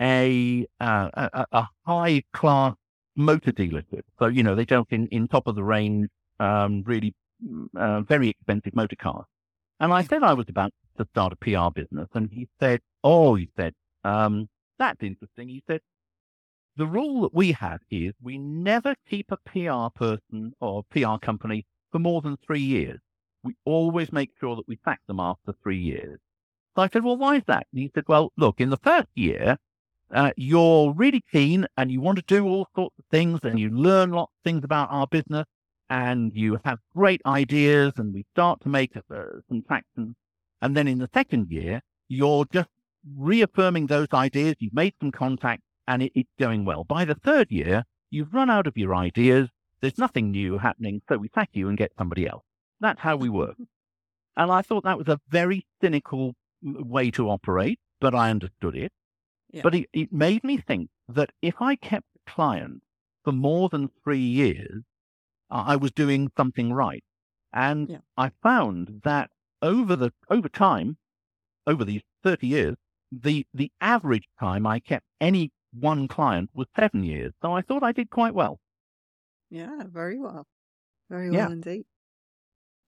a, 0.00 0.66
uh, 0.80 1.10
a, 1.14 1.30
a- 1.34 1.46
a 1.60 1.68
high 1.86 2.22
class 2.32 2.74
motor 3.16 3.52
dealership. 3.52 4.02
So, 4.18 4.26
you 4.26 4.42
know, 4.42 4.54
they 4.54 4.64
dealt 4.64 4.88
in, 4.90 5.06
in 5.08 5.28
top 5.28 5.46
of 5.46 5.54
the 5.54 5.64
range, 5.64 6.08
um, 6.40 6.82
really 6.84 7.14
mm, 7.44 7.66
uh, 7.76 8.00
very 8.02 8.28
expensive 8.30 8.74
motor 8.74 8.96
cars. 8.96 9.26
And 9.80 9.92
I 9.92 10.02
said 10.02 10.22
I 10.22 10.34
was 10.34 10.46
about 10.48 10.72
to 10.98 11.06
start 11.10 11.32
a 11.32 11.36
PR 11.36 11.70
business. 11.74 12.08
And 12.14 12.30
he 12.32 12.48
said, 12.60 12.80
Oh, 13.04 13.34
he 13.34 13.50
said, 13.56 13.74
um, 14.04 14.48
that's 14.78 15.02
interesting. 15.02 15.48
He 15.48 15.62
said, 15.66 15.80
the 16.76 16.86
rule 16.86 17.22
that 17.22 17.34
we 17.34 17.52
have 17.52 17.80
is 17.90 18.14
we 18.22 18.38
never 18.38 18.94
keep 19.08 19.30
a 19.30 19.36
PR 19.36 19.90
person 19.94 20.54
or 20.60 20.84
PR 20.90 21.18
company 21.20 21.66
for 21.90 21.98
more 21.98 22.22
than 22.22 22.38
three 22.38 22.62
years. 22.62 22.98
We 23.44 23.54
always 23.64 24.12
make 24.12 24.30
sure 24.40 24.56
that 24.56 24.68
we 24.68 24.78
sack 24.84 25.00
them 25.06 25.20
after 25.20 25.52
three 25.62 25.78
years. 25.78 26.18
So 26.74 26.82
I 26.82 26.88
said, 26.88 27.04
well, 27.04 27.18
why 27.18 27.36
is 27.36 27.42
that? 27.46 27.66
And 27.72 27.82
he 27.82 27.90
said, 27.94 28.04
well, 28.08 28.32
look, 28.38 28.60
in 28.60 28.70
the 28.70 28.78
first 28.78 29.08
year, 29.14 29.58
uh, 30.10 30.30
you're 30.36 30.92
really 30.94 31.22
keen 31.30 31.66
and 31.76 31.90
you 31.90 32.00
want 32.00 32.16
to 32.16 32.24
do 32.26 32.46
all 32.46 32.68
sorts 32.74 32.94
of 32.98 33.04
things 33.10 33.40
and 33.42 33.58
you 33.58 33.70
learn 33.70 34.10
lots 34.10 34.32
of 34.32 34.44
things 34.44 34.64
about 34.64 34.90
our 34.90 35.06
business 35.06 35.46
and 35.90 36.32
you 36.34 36.58
have 36.64 36.78
great 36.94 37.20
ideas 37.26 37.92
and 37.96 38.14
we 38.14 38.24
start 38.32 38.60
to 38.62 38.68
make 38.68 38.96
uh, 38.96 39.24
some 39.48 39.62
traction. 39.62 40.14
And 40.62 40.76
then 40.76 40.88
in 40.88 40.98
the 40.98 41.10
second 41.12 41.50
year, 41.50 41.82
you're 42.08 42.46
just 42.52 42.68
reaffirming 43.16 43.86
those 43.86 44.08
ideas. 44.12 44.56
You've 44.58 44.74
made 44.74 44.94
some 45.00 45.12
contact 45.12 45.62
and 45.88 46.02
it, 46.02 46.12
it's 46.14 46.30
going 46.38 46.64
well. 46.64 46.84
By 46.84 47.04
the 47.04 47.14
third 47.14 47.50
year, 47.50 47.84
you've 48.10 48.32
run 48.32 48.50
out 48.50 48.66
of 48.66 48.76
your 48.76 48.94
ideas. 48.94 49.48
There's 49.80 49.98
nothing 49.98 50.30
new 50.30 50.58
happening. 50.58 51.02
So 51.08 51.18
we 51.18 51.30
sack 51.34 51.50
you 51.52 51.68
and 51.68 51.76
get 51.76 51.92
somebody 51.98 52.26
else. 52.28 52.44
That's 52.80 53.00
how 53.00 53.16
we 53.16 53.28
work. 53.28 53.56
And 54.36 54.50
I 54.50 54.62
thought 54.62 54.84
that 54.84 54.98
was 54.98 55.08
a 55.08 55.20
very 55.28 55.66
cynical 55.80 56.34
way 56.62 57.10
to 57.12 57.28
operate, 57.28 57.78
but 58.00 58.14
I 58.14 58.30
understood 58.30 58.76
it. 58.76 58.92
Yeah. 59.52 59.62
But 59.62 59.74
it, 59.74 59.88
it 59.92 60.12
made 60.12 60.42
me 60.44 60.56
think 60.56 60.88
that 61.08 61.30
if 61.42 61.60
I 61.60 61.76
kept 61.76 62.06
clients 62.26 62.84
for 63.24 63.32
more 63.32 63.68
than 63.68 63.90
three 64.02 64.18
years, 64.18 64.82
I 65.50 65.76
was 65.76 65.92
doing 65.92 66.30
something 66.36 66.72
right. 66.72 67.04
And 67.52 67.90
Yeah. 67.90 67.98
I 68.16 68.30
found 68.42 69.02
that 69.04 69.30
over 69.60 69.94
the 69.96 70.12
over 70.30 70.48
time, 70.48 70.96
over 71.66 71.84
these 71.84 72.02
30 72.24 72.46
years, 72.46 72.76
the 73.12 73.46
the 73.54 73.72
average 73.80 74.28
time 74.40 74.66
I 74.66 74.80
kept 74.80 75.06
any 75.20 75.52
one 75.72 76.08
client 76.08 76.50
was 76.54 76.68
seven 76.76 77.04
years. 77.04 77.34
So 77.42 77.52
I 77.54 77.62
thought 77.62 77.84
I 77.84 77.92
did 77.92 78.10
quite 78.10 78.34
well. 78.34 78.60
yeah, 79.50 79.84
very 79.86 80.18
well, 80.18 80.46
very 81.10 81.30
Yeah. 81.30 81.48
well 81.48 81.52
indeed. 81.52 81.86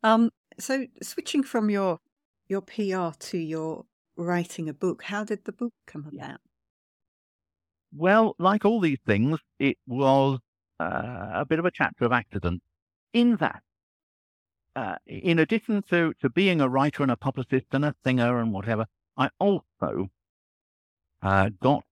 Um, 0.02 0.30
so 0.58 0.86
switching 1.02 1.42
from 1.42 1.70
your 1.70 1.98
your 2.46 2.60
PR 2.62 3.12
to 3.12 3.38
your 3.38 3.86
writing 4.16 4.68
a 4.68 4.74
book, 4.74 5.02
how 5.04 5.24
did 5.24 5.44
the 5.44 5.52
book 5.52 5.72
come 5.86 6.06
about? 6.06 6.40
Well, 7.92 8.34
like 8.38 8.64
all 8.66 8.78
these 8.80 9.00
things, 9.06 9.38
it 9.58 9.78
was 9.86 10.40
uh, 10.80 11.30
a 11.32 11.46
bit 11.48 11.58
of 11.58 11.64
a 11.64 11.70
chapter 11.70 12.04
of 12.04 12.12
accident 12.12 12.62
in 13.12 13.36
that, 13.38 13.62
uh, 14.76 14.96
in 15.06 15.38
addition 15.38 15.82
to, 15.82 16.12
to 16.20 16.28
being 16.28 16.60
a 16.60 16.68
writer 16.68 17.02
and 17.02 17.12
a 17.12 17.16
publicist 17.16 17.66
and 17.72 17.84
a 17.84 17.94
singer 18.04 18.40
and 18.40 18.52
whatever, 18.52 18.86
I 19.16 19.30
also 19.38 20.10
uh, 21.22 21.50
got, 21.62 21.84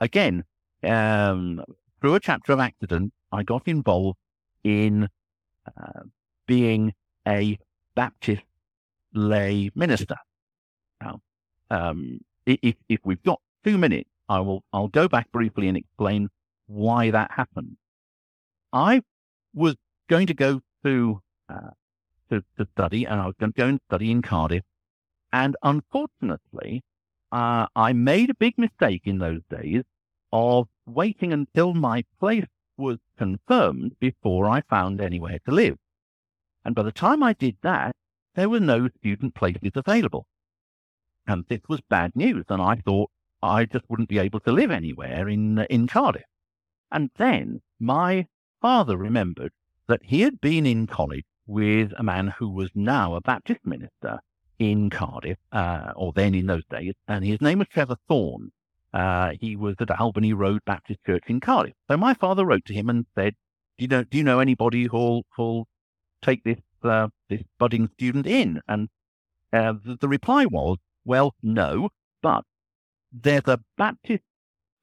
again, 0.00 0.44
um, 0.82 1.62
through 2.00 2.14
a 2.14 2.20
chapter 2.20 2.52
of 2.52 2.60
accident, 2.60 3.12
I 3.32 3.42
got 3.42 3.66
involved 3.66 4.18
in 4.64 5.08
uh, 5.66 6.00
being 6.46 6.92
a 7.26 7.58
Baptist 7.94 8.42
lay 9.14 9.70
minister. 9.74 10.16
Now, 11.00 11.20
um, 11.70 12.20
if, 12.44 12.76
if 12.88 13.00
we've 13.04 13.22
got 13.22 13.40
two 13.64 13.78
minutes, 13.78 14.10
I 14.28 14.40
will 14.40 14.64
I'll 14.72 14.88
go 14.88 15.08
back 15.08 15.30
briefly 15.32 15.68
and 15.68 15.76
explain 15.76 16.28
why 16.66 17.10
that 17.10 17.30
happened. 17.30 17.76
I 18.72 19.02
was 19.54 19.76
going 20.08 20.26
to 20.26 20.34
go 20.34 20.60
to 20.84 21.22
uh, 21.48 21.70
to, 22.30 22.42
to 22.58 22.66
study, 22.72 23.04
and 23.04 23.20
I 23.20 23.26
was 23.26 23.34
going 23.38 23.52
to 23.52 23.56
go 23.56 23.68
and 23.68 23.80
study 23.88 24.10
in 24.10 24.22
Cardiff, 24.22 24.64
and 25.36 25.54
unfortunately, 25.62 26.82
uh, 27.30 27.66
I 27.76 27.92
made 27.92 28.30
a 28.30 28.42
big 28.46 28.56
mistake 28.56 29.02
in 29.04 29.18
those 29.18 29.42
days 29.50 29.82
of 30.32 30.66
waiting 30.86 31.30
until 31.30 31.74
my 31.74 32.04
place 32.18 32.46
was 32.78 32.96
confirmed 33.18 33.96
before 34.00 34.48
I 34.48 34.62
found 34.62 34.98
anywhere 34.98 35.38
to 35.44 35.50
live. 35.52 35.76
And 36.64 36.74
by 36.74 36.84
the 36.84 37.00
time 37.06 37.22
I 37.22 37.34
did 37.34 37.56
that, 37.60 37.94
there 38.34 38.48
were 38.48 38.60
no 38.60 38.88
student 38.98 39.34
places 39.34 39.72
available. 39.74 40.26
And 41.26 41.44
this 41.48 41.60
was 41.68 41.80
bad 41.90 42.16
news. 42.16 42.46
And 42.48 42.62
I 42.62 42.76
thought 42.76 43.10
I 43.42 43.66
just 43.66 43.84
wouldn't 43.90 44.08
be 44.08 44.18
able 44.18 44.40
to 44.40 44.52
live 44.52 44.70
anywhere 44.70 45.28
in, 45.28 45.58
in 45.68 45.86
Cardiff. 45.86 46.30
And 46.90 47.10
then 47.16 47.60
my 47.78 48.26
father 48.62 48.96
remembered 48.96 49.52
that 49.86 50.00
he 50.02 50.22
had 50.22 50.40
been 50.40 50.64
in 50.64 50.86
college 50.86 51.26
with 51.46 51.92
a 51.98 52.02
man 52.02 52.28
who 52.38 52.48
was 52.48 52.70
now 52.74 53.14
a 53.14 53.20
Baptist 53.20 53.60
minister 53.66 54.20
in 54.58 54.90
Cardiff, 54.90 55.38
uh, 55.52 55.92
or 55.96 56.12
then 56.12 56.34
in 56.34 56.46
those 56.46 56.64
days, 56.70 56.94
and 57.08 57.24
his 57.24 57.40
name 57.40 57.58
was 57.58 57.68
Trevor 57.68 57.96
Thorne. 58.08 58.50
Uh, 58.92 59.32
he 59.40 59.56
was 59.56 59.76
at 59.80 59.90
Albany 59.90 60.32
Road 60.32 60.62
Baptist 60.64 61.00
Church 61.04 61.24
in 61.28 61.40
Cardiff. 61.40 61.74
So 61.90 61.96
my 61.96 62.14
father 62.14 62.46
wrote 62.46 62.64
to 62.66 62.74
him 62.74 62.88
and 62.88 63.04
said, 63.14 63.34
"Do 63.78 63.84
you 63.84 63.88
know? 63.88 64.04
Do 64.04 64.16
you 64.18 64.24
know 64.24 64.40
anybody 64.40 64.84
who'll 64.84 65.26
who'll 65.36 65.66
take 66.22 66.44
this 66.44 66.58
uh, 66.82 67.08
this 67.28 67.42
budding 67.58 67.90
student 67.94 68.26
in?" 68.26 68.60
And 68.68 68.88
uh, 69.52 69.74
the, 69.84 69.98
the 70.00 70.08
reply 70.08 70.46
was, 70.46 70.78
"Well, 71.04 71.34
no, 71.42 71.90
but 72.22 72.44
there's 73.12 73.46
a 73.46 73.60
Baptist 73.76 74.22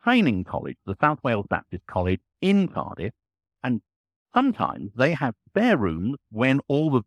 training 0.04 0.44
college, 0.44 0.78
the 0.86 0.96
South 1.00 1.20
Wales 1.24 1.48
Baptist 1.50 1.86
College 1.88 2.22
in 2.42 2.68
Cardiff, 2.68 3.14
and 3.64 3.82
sometimes 4.36 4.92
they 4.96 5.14
have 5.14 5.34
spare 5.50 5.78
rooms 5.78 6.18
when 6.32 6.60
all 6.68 6.92
the 6.92 7.02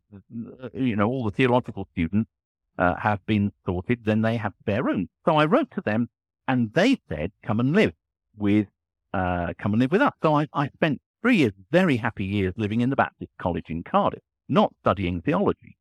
you 0.72 0.96
know 0.96 1.08
all 1.08 1.24
the 1.24 1.30
theological 1.30 1.86
students 1.92 2.30
uh, 2.78 2.94
have 2.96 3.24
been 3.26 3.52
sorted, 3.64 4.04
then 4.04 4.22
they 4.22 4.36
have 4.36 4.52
spare 4.60 4.82
rooms. 4.82 5.08
So 5.24 5.36
I 5.36 5.44
wrote 5.46 5.70
to 5.72 5.80
them, 5.80 6.08
and 6.48 6.72
they 6.74 6.98
said, 7.08 7.32
"Come 7.42 7.60
and 7.60 7.72
live 7.72 7.92
with, 8.36 8.68
uh, 9.12 9.54
come 9.58 9.72
and 9.72 9.80
live 9.80 9.92
with 9.92 10.02
us." 10.02 10.12
So 10.22 10.34
I, 10.36 10.46
I 10.52 10.68
spent 10.68 11.00
three 11.22 11.36
years, 11.36 11.52
very 11.70 11.96
happy 11.96 12.24
years, 12.24 12.54
living 12.56 12.80
in 12.80 12.90
the 12.90 12.96
Baptist 12.96 13.32
College 13.40 13.66
in 13.68 13.82
Cardiff, 13.82 14.22
not 14.48 14.74
studying 14.80 15.22
theology. 15.22 15.76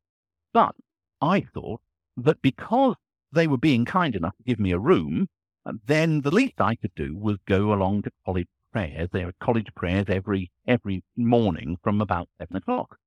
But 0.52 0.74
I 1.20 1.42
thought 1.54 1.80
that 2.16 2.40
because 2.42 2.96
they 3.32 3.46
were 3.46 3.58
being 3.58 3.84
kind 3.84 4.14
enough 4.14 4.36
to 4.38 4.44
give 4.44 4.58
me 4.58 4.72
a 4.72 4.78
room, 4.78 5.28
uh, 5.64 5.72
then 5.84 6.22
the 6.22 6.30
least 6.30 6.60
I 6.60 6.76
could 6.76 6.94
do 6.96 7.16
was 7.16 7.36
go 7.46 7.72
along 7.72 8.02
to 8.02 8.10
college 8.24 8.48
prayers. 8.72 9.08
There 9.12 9.28
are 9.28 9.34
college 9.40 9.68
prayers 9.74 10.06
every 10.08 10.50
every 10.66 11.02
morning 11.16 11.76
from 11.82 12.00
about 12.00 12.28
seven 12.38 12.56
o'clock, 12.56 12.98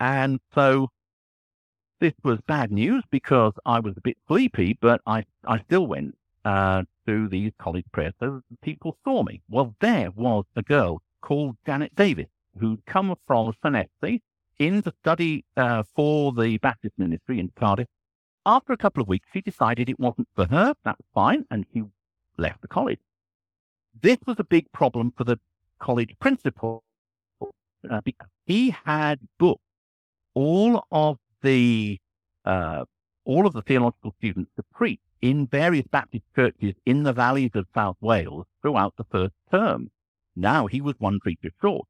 and 0.00 0.40
so 0.54 0.88
this 2.04 2.12
was 2.22 2.38
bad 2.46 2.70
news 2.70 3.02
because 3.10 3.54
I 3.64 3.80
was 3.80 3.94
a 3.96 4.00
bit 4.02 4.18
sleepy, 4.28 4.76
but 4.78 5.00
I, 5.06 5.24
I 5.46 5.58
still 5.60 5.86
went 5.86 6.14
uh, 6.44 6.82
to 7.06 7.28
these 7.28 7.52
college 7.58 7.86
prayers 7.92 8.12
so 8.20 8.42
people 8.60 8.98
saw 9.04 9.22
me. 9.22 9.40
Well, 9.48 9.74
there 9.80 10.10
was 10.10 10.44
a 10.54 10.60
girl 10.60 11.00
called 11.22 11.56
Janet 11.64 11.94
Davis 11.94 12.26
who'd 12.60 12.84
come 12.84 13.16
from 13.26 13.54
Llanelli 13.64 14.20
in 14.58 14.82
to 14.82 14.92
study 15.00 15.46
uh, 15.56 15.84
for 15.96 16.34
the 16.34 16.58
Baptist 16.58 16.92
ministry 16.98 17.40
in 17.40 17.50
Cardiff. 17.58 17.88
After 18.44 18.74
a 18.74 18.76
couple 18.76 19.00
of 19.00 19.08
weeks, 19.08 19.26
she 19.32 19.40
decided 19.40 19.88
it 19.88 19.98
wasn't 19.98 20.28
for 20.36 20.44
her. 20.44 20.74
That 20.84 20.98
was 20.98 21.06
fine, 21.14 21.46
and 21.50 21.64
she 21.72 21.84
left 22.36 22.60
the 22.60 22.68
college. 22.68 23.00
This 23.98 24.18
was 24.26 24.36
a 24.38 24.44
big 24.44 24.70
problem 24.72 25.14
for 25.16 25.24
the 25.24 25.40
college 25.78 26.14
principal 26.20 26.84
uh, 27.40 28.02
because 28.04 28.28
he 28.44 28.76
had 28.84 29.20
booked 29.38 29.62
all 30.34 30.86
of 30.92 31.16
the 31.44 32.00
uh, 32.44 32.84
all 33.24 33.46
of 33.46 33.52
the 33.52 33.62
theological 33.62 34.14
students 34.18 34.50
to 34.56 34.64
preach 34.74 35.00
in 35.22 35.46
various 35.46 35.86
Baptist 35.90 36.24
churches 36.34 36.74
in 36.84 37.04
the 37.04 37.12
valleys 37.12 37.52
of 37.54 37.66
South 37.74 37.96
Wales 38.00 38.46
throughout 38.60 38.94
the 38.96 39.04
first 39.04 39.34
term. 39.50 39.90
Now 40.34 40.66
he 40.66 40.80
was 40.80 40.96
one 40.98 41.20
preacher 41.20 41.50
short, 41.60 41.86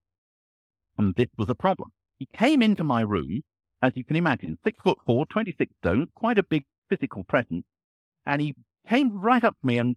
and 0.99 1.15
this 1.15 1.29
was 1.39 1.49
a 1.49 1.55
problem. 1.55 1.91
He 2.19 2.29
came 2.37 2.63
into 2.63 2.85
my 2.85 3.01
room, 3.01 3.43
as 3.81 3.93
you 3.95 4.05
can 4.05 4.17
imagine, 4.17 4.59
six 4.63 4.79
foot 4.83 4.99
four, 5.07 5.25
26 5.27 5.73
stone, 5.81 6.09
quite 6.15 6.39
a 6.39 6.43
big 6.43 6.65
physical 6.89 7.25
presence, 7.25 7.65
and 8.27 8.43
he 8.43 8.55
came 8.89 9.21
right 9.21 9.43
up 9.43 9.57
to 9.61 9.67
me 9.67 9.79
and 9.79 9.97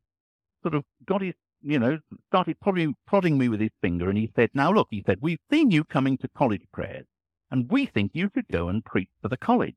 sort 0.61 0.75
of 0.75 0.83
got 1.05 1.21
his, 1.21 1.33
you 1.61 1.79
know, 1.79 1.99
started 2.29 2.59
prodding, 2.59 2.95
prodding 3.05 3.37
me 3.37 3.49
with 3.49 3.59
his 3.59 3.71
finger, 3.81 4.07
and 4.09 4.17
he 4.17 4.31
said, 4.35 4.49
"Now 4.53 4.71
look," 4.71 4.87
he 4.91 5.03
said, 5.05 5.17
"we've 5.21 5.39
seen 5.51 5.71
you 5.71 5.83
coming 5.83 6.17
to 6.19 6.27
college 6.29 6.65
prayers 6.71 7.05
and 7.51 7.71
we 7.71 7.85
think 7.85 8.11
you 8.13 8.29
should 8.33 8.47
go 8.49 8.69
and 8.69 8.83
preach 8.83 9.09
for 9.21 9.29
the 9.29 9.37
college. 9.37 9.75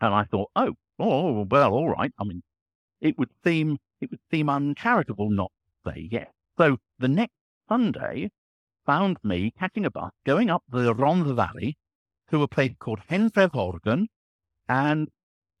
And 0.00 0.14
I 0.14 0.24
thought, 0.24 0.50
oh, 0.56 0.74
oh, 0.98 1.46
well, 1.50 1.72
all 1.72 1.90
right. 1.90 2.12
I 2.18 2.24
mean, 2.24 2.42
it 3.00 3.18
would 3.18 3.30
seem 3.44 3.78
it 4.00 4.10
would 4.10 4.20
seem 4.30 4.48
uncharitable 4.48 5.30
not 5.30 5.52
to 5.84 5.92
say 5.92 6.08
yes. 6.10 6.28
So 6.58 6.78
the 6.98 7.08
next 7.08 7.34
Sunday 7.68 8.30
found 8.84 9.18
me 9.22 9.52
catching 9.58 9.86
a 9.86 9.90
bus 9.90 10.12
going 10.26 10.50
up 10.50 10.64
the 10.68 10.92
Rhondda 10.92 11.34
Valley 11.34 11.76
to 12.30 12.42
a 12.42 12.48
place 12.48 12.72
called 12.78 13.00
Hentref 13.08 14.06
and 14.68 15.08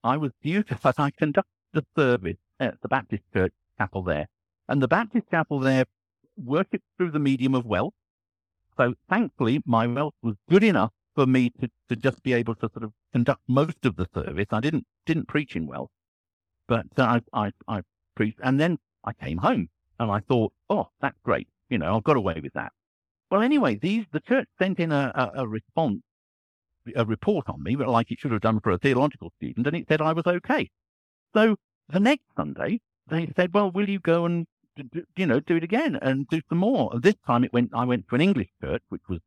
I 0.02 0.16
was 0.16 0.32
due 0.42 0.62
to, 0.64 0.78
I 0.98 1.10
conducted 1.10 1.50
the 1.72 1.84
service 1.96 2.38
at 2.58 2.80
the 2.82 2.88
Baptist 2.88 3.22
Church 3.32 3.52
chapel 3.78 4.02
there. 4.02 4.26
And 4.68 4.82
the 4.82 4.88
Baptist 4.88 5.26
chapel 5.30 5.60
there 5.60 5.84
worshipped 6.36 6.84
through 6.96 7.10
the 7.10 7.18
medium 7.18 7.54
of 7.54 7.66
Welsh. 7.66 7.94
So 8.76 8.94
thankfully, 9.08 9.60
my 9.66 9.86
wealth 9.86 10.14
was 10.22 10.36
good 10.48 10.64
enough 10.64 10.92
for 11.14 11.26
me 11.26 11.50
to, 11.60 11.70
to 11.88 11.96
just 11.96 12.22
be 12.22 12.32
able 12.32 12.54
to 12.56 12.70
sort 12.72 12.84
of 12.84 12.92
conduct 13.12 13.42
most 13.46 13.84
of 13.84 13.96
the 13.96 14.06
service. 14.14 14.46
I 14.50 14.60
didn't 14.60 14.86
didn't 15.04 15.28
preach 15.28 15.56
in 15.56 15.66
Welsh, 15.66 15.90
but 16.68 16.86
uh, 16.96 17.20
I, 17.34 17.46
I, 17.46 17.52
I 17.68 17.82
preached, 18.14 18.38
and 18.42 18.58
then 18.58 18.78
I 19.04 19.12
came 19.12 19.38
home 19.38 19.68
and 19.98 20.10
I 20.10 20.20
thought, 20.20 20.52
oh, 20.70 20.88
that's 21.00 21.18
great. 21.22 21.48
You 21.68 21.78
know, 21.78 21.96
I've 21.96 22.04
got 22.04 22.16
away 22.16 22.40
with 22.42 22.54
that. 22.54 22.72
Well, 23.30 23.42
anyway, 23.42 23.76
these 23.76 24.04
the 24.12 24.20
church 24.20 24.48
sent 24.58 24.78
in 24.78 24.92
a, 24.92 25.12
a, 25.14 25.42
a 25.42 25.48
response, 25.48 26.02
a 26.96 27.04
report 27.04 27.48
on 27.48 27.62
me, 27.62 27.76
like 27.76 28.10
it 28.10 28.18
should 28.20 28.32
have 28.32 28.40
done 28.40 28.60
for 28.60 28.72
a 28.72 28.78
theological 28.78 29.32
student, 29.36 29.66
and 29.66 29.76
it 29.76 29.86
said 29.88 30.00
I 30.00 30.12
was 30.12 30.26
okay. 30.26 30.70
So 31.34 31.56
the 31.88 32.00
next 32.00 32.24
Sunday, 32.36 32.80
they 33.08 33.32
said, 33.36 33.52
well, 33.52 33.70
will 33.70 33.88
you 33.88 34.00
go 34.00 34.24
and 34.24 34.46
you 35.16 35.26
know, 35.26 35.40
do 35.40 35.56
it 35.56 35.64
again 35.64 35.96
and 36.00 36.26
do 36.28 36.40
some 36.48 36.58
more. 36.58 36.92
This 37.00 37.14
time 37.26 37.44
it 37.44 37.52
went, 37.52 37.70
I 37.74 37.84
went 37.84 38.08
to 38.08 38.14
an 38.14 38.20
English 38.20 38.48
church, 38.62 38.82
which 38.88 39.02
was 39.08 39.20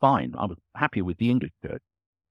fine. 0.00 0.34
I 0.36 0.46
was 0.46 0.58
happy 0.74 1.02
with 1.02 1.18
the 1.18 1.30
English 1.30 1.52
church. 1.64 1.82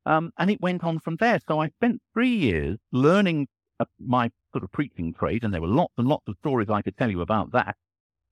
Um, 0.05 0.31
and 0.37 0.49
it 0.49 0.61
went 0.61 0.83
on 0.83 0.99
from 0.99 1.17
there. 1.17 1.39
So 1.47 1.59
I 1.61 1.69
spent 1.69 2.01
three 2.13 2.35
years 2.35 2.77
learning 2.91 3.47
uh, 3.79 3.85
my 3.99 4.31
sort 4.51 4.63
of 4.63 4.71
preaching 4.71 5.13
trade, 5.13 5.43
and 5.43 5.53
there 5.53 5.61
were 5.61 5.67
lots 5.67 5.93
and 5.97 6.07
lots 6.07 6.27
of 6.27 6.35
stories 6.39 6.69
I 6.69 6.81
could 6.81 6.97
tell 6.97 7.09
you 7.09 7.21
about 7.21 7.51
that, 7.51 7.75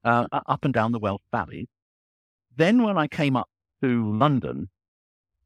uh, 0.03 0.27
up 0.31 0.65
and 0.65 0.73
down 0.73 0.91
the 0.91 0.99
Welsh 0.99 1.21
valleys. 1.31 1.67
Then 2.55 2.83
when 2.83 2.97
I 2.97 3.07
came 3.07 3.35
up 3.35 3.49
to 3.81 4.11
London, 4.11 4.69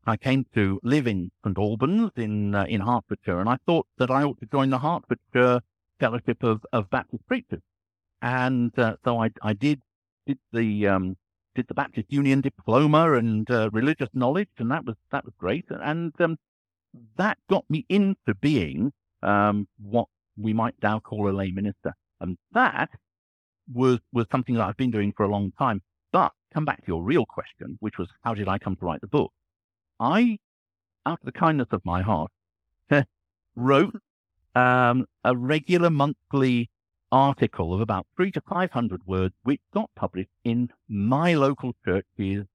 I 0.06 0.18
came 0.18 0.46
to 0.56 0.80
live 0.84 1.08
in 1.08 1.32
St 1.46 1.58
Albans 1.58 2.12
in 2.16 2.56
uh, 2.56 2.66
in 2.66 2.82
Hertfordshire, 2.82 3.40
and 3.40 3.50
I 3.50 3.58
thought 3.66 3.88
that 3.98 4.10
I 4.10 4.24
ought 4.24 4.40
to 4.40 4.46
join 4.46 4.70
the 4.70 4.80
Hertfordshire 4.80 5.62
Fellowship 6.00 6.44
of, 6.44 6.66
of 6.74 6.90
Baptist 6.90 7.26
Preachers 7.28 7.62
and 8.24 8.78
uh, 8.80 8.96
so 9.04 9.22
I, 9.22 9.30
I 9.42 9.54
did 9.54 9.82
did 10.26 10.40
the 10.54 10.88
um, 10.88 11.18
did 11.56 11.68
the 11.68 11.74
Baptist 11.74 12.12
Union 12.12 12.42
diploma 12.42 13.14
and 13.14 13.50
uh, 13.52 13.70
religious 13.72 14.10
knowledge, 14.14 14.50
and 14.58 14.72
that 14.72 14.86
was 14.86 14.96
that 15.12 15.26
was 15.26 15.34
great, 15.38 15.66
and 15.70 16.14
um, 16.20 16.38
that 17.18 17.38
got 17.50 17.66
me 17.70 17.86
into 17.90 18.34
being 18.42 18.92
um, 19.22 19.68
what 19.78 20.08
we 20.38 20.54
might 20.54 20.76
now 20.82 21.00
call 21.00 21.30
a 21.30 21.34
lay 21.34 21.52
minister, 21.52 21.94
and 22.22 22.38
that 22.54 22.90
was 23.72 24.00
was 24.14 24.26
something 24.32 24.56
that 24.56 24.64
I've 24.64 24.78
been 24.78 24.92
doing 24.92 25.14
for 25.16 25.24
a 25.24 25.30
long 25.30 25.52
time. 25.60 25.82
But 26.14 26.32
come 26.54 26.64
back 26.64 26.78
to 26.78 26.88
your 26.88 27.04
real 27.04 27.26
question, 27.26 27.78
which 27.82 27.98
was 27.98 28.08
how 28.22 28.34
did 28.34 28.48
I 28.48 28.58
come 28.58 28.78
to 28.78 28.86
write 28.86 29.02
the 29.02 29.08
book? 29.08 29.34
I, 30.00 30.38
out 31.06 31.20
of 31.20 31.26
the 31.26 31.34
kindness 31.34 31.68
of 31.72 31.82
my 31.84 32.02
heart, 32.02 32.32
wrote 33.58 34.00
um, 34.56 35.06
a 35.26 35.36
regular 35.36 35.90
monthly 35.90 36.70
article 37.14 37.76
of 37.76 37.80
about 37.80 38.08
three 38.16 38.32
to 38.32 38.42
500 38.42 39.06
words, 39.06 39.36
which 39.44 39.62
got 39.72 39.92
published 39.96 40.32
in 40.44 40.70
my 40.90 41.36
local 41.36 41.74
church's 41.86 42.46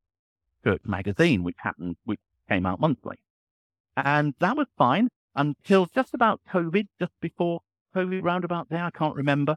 church 0.64 0.82
magazine, 0.84 1.44
which 1.44 1.56
happened, 1.58 1.96
which 2.04 2.18
came 2.48 2.66
out 2.66 2.80
monthly. 2.80 3.16
And 3.96 4.34
that 4.40 4.56
was 4.56 4.66
fine 4.76 5.08
until 5.36 5.86
just 5.94 6.12
about 6.12 6.40
COVID, 6.52 6.88
just 6.98 7.12
before 7.20 7.60
COVID 7.94 8.22
roundabout 8.24 8.68
there, 8.68 8.82
I 8.82 8.90
can't 8.90 9.14
remember, 9.14 9.54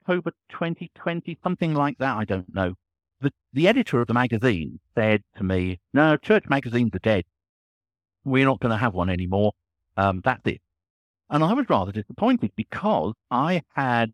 October 0.00 0.32
2020, 0.50 1.38
something 1.42 1.72
like 1.74 1.98
that, 1.98 2.16
I 2.16 2.24
don't 2.24 2.52
know. 2.52 2.74
The, 3.20 3.32
the 3.52 3.68
editor 3.68 4.00
of 4.00 4.08
the 4.08 4.14
magazine 4.14 4.80
said 4.96 5.22
to 5.36 5.44
me, 5.44 5.78
no, 5.94 6.16
church 6.16 6.46
magazines 6.48 6.90
are 6.94 6.98
dead. 6.98 7.24
We're 8.24 8.46
not 8.46 8.58
going 8.58 8.72
to 8.72 8.76
have 8.76 8.94
one 8.94 9.08
anymore. 9.08 9.52
Um, 9.96 10.20
that's 10.24 10.44
it. 10.46 10.60
And 11.30 11.44
I 11.44 11.52
was 11.52 11.66
rather 11.68 11.92
disappointed 11.92 12.50
because 12.56 13.14
I 13.30 13.62
had 13.74 14.12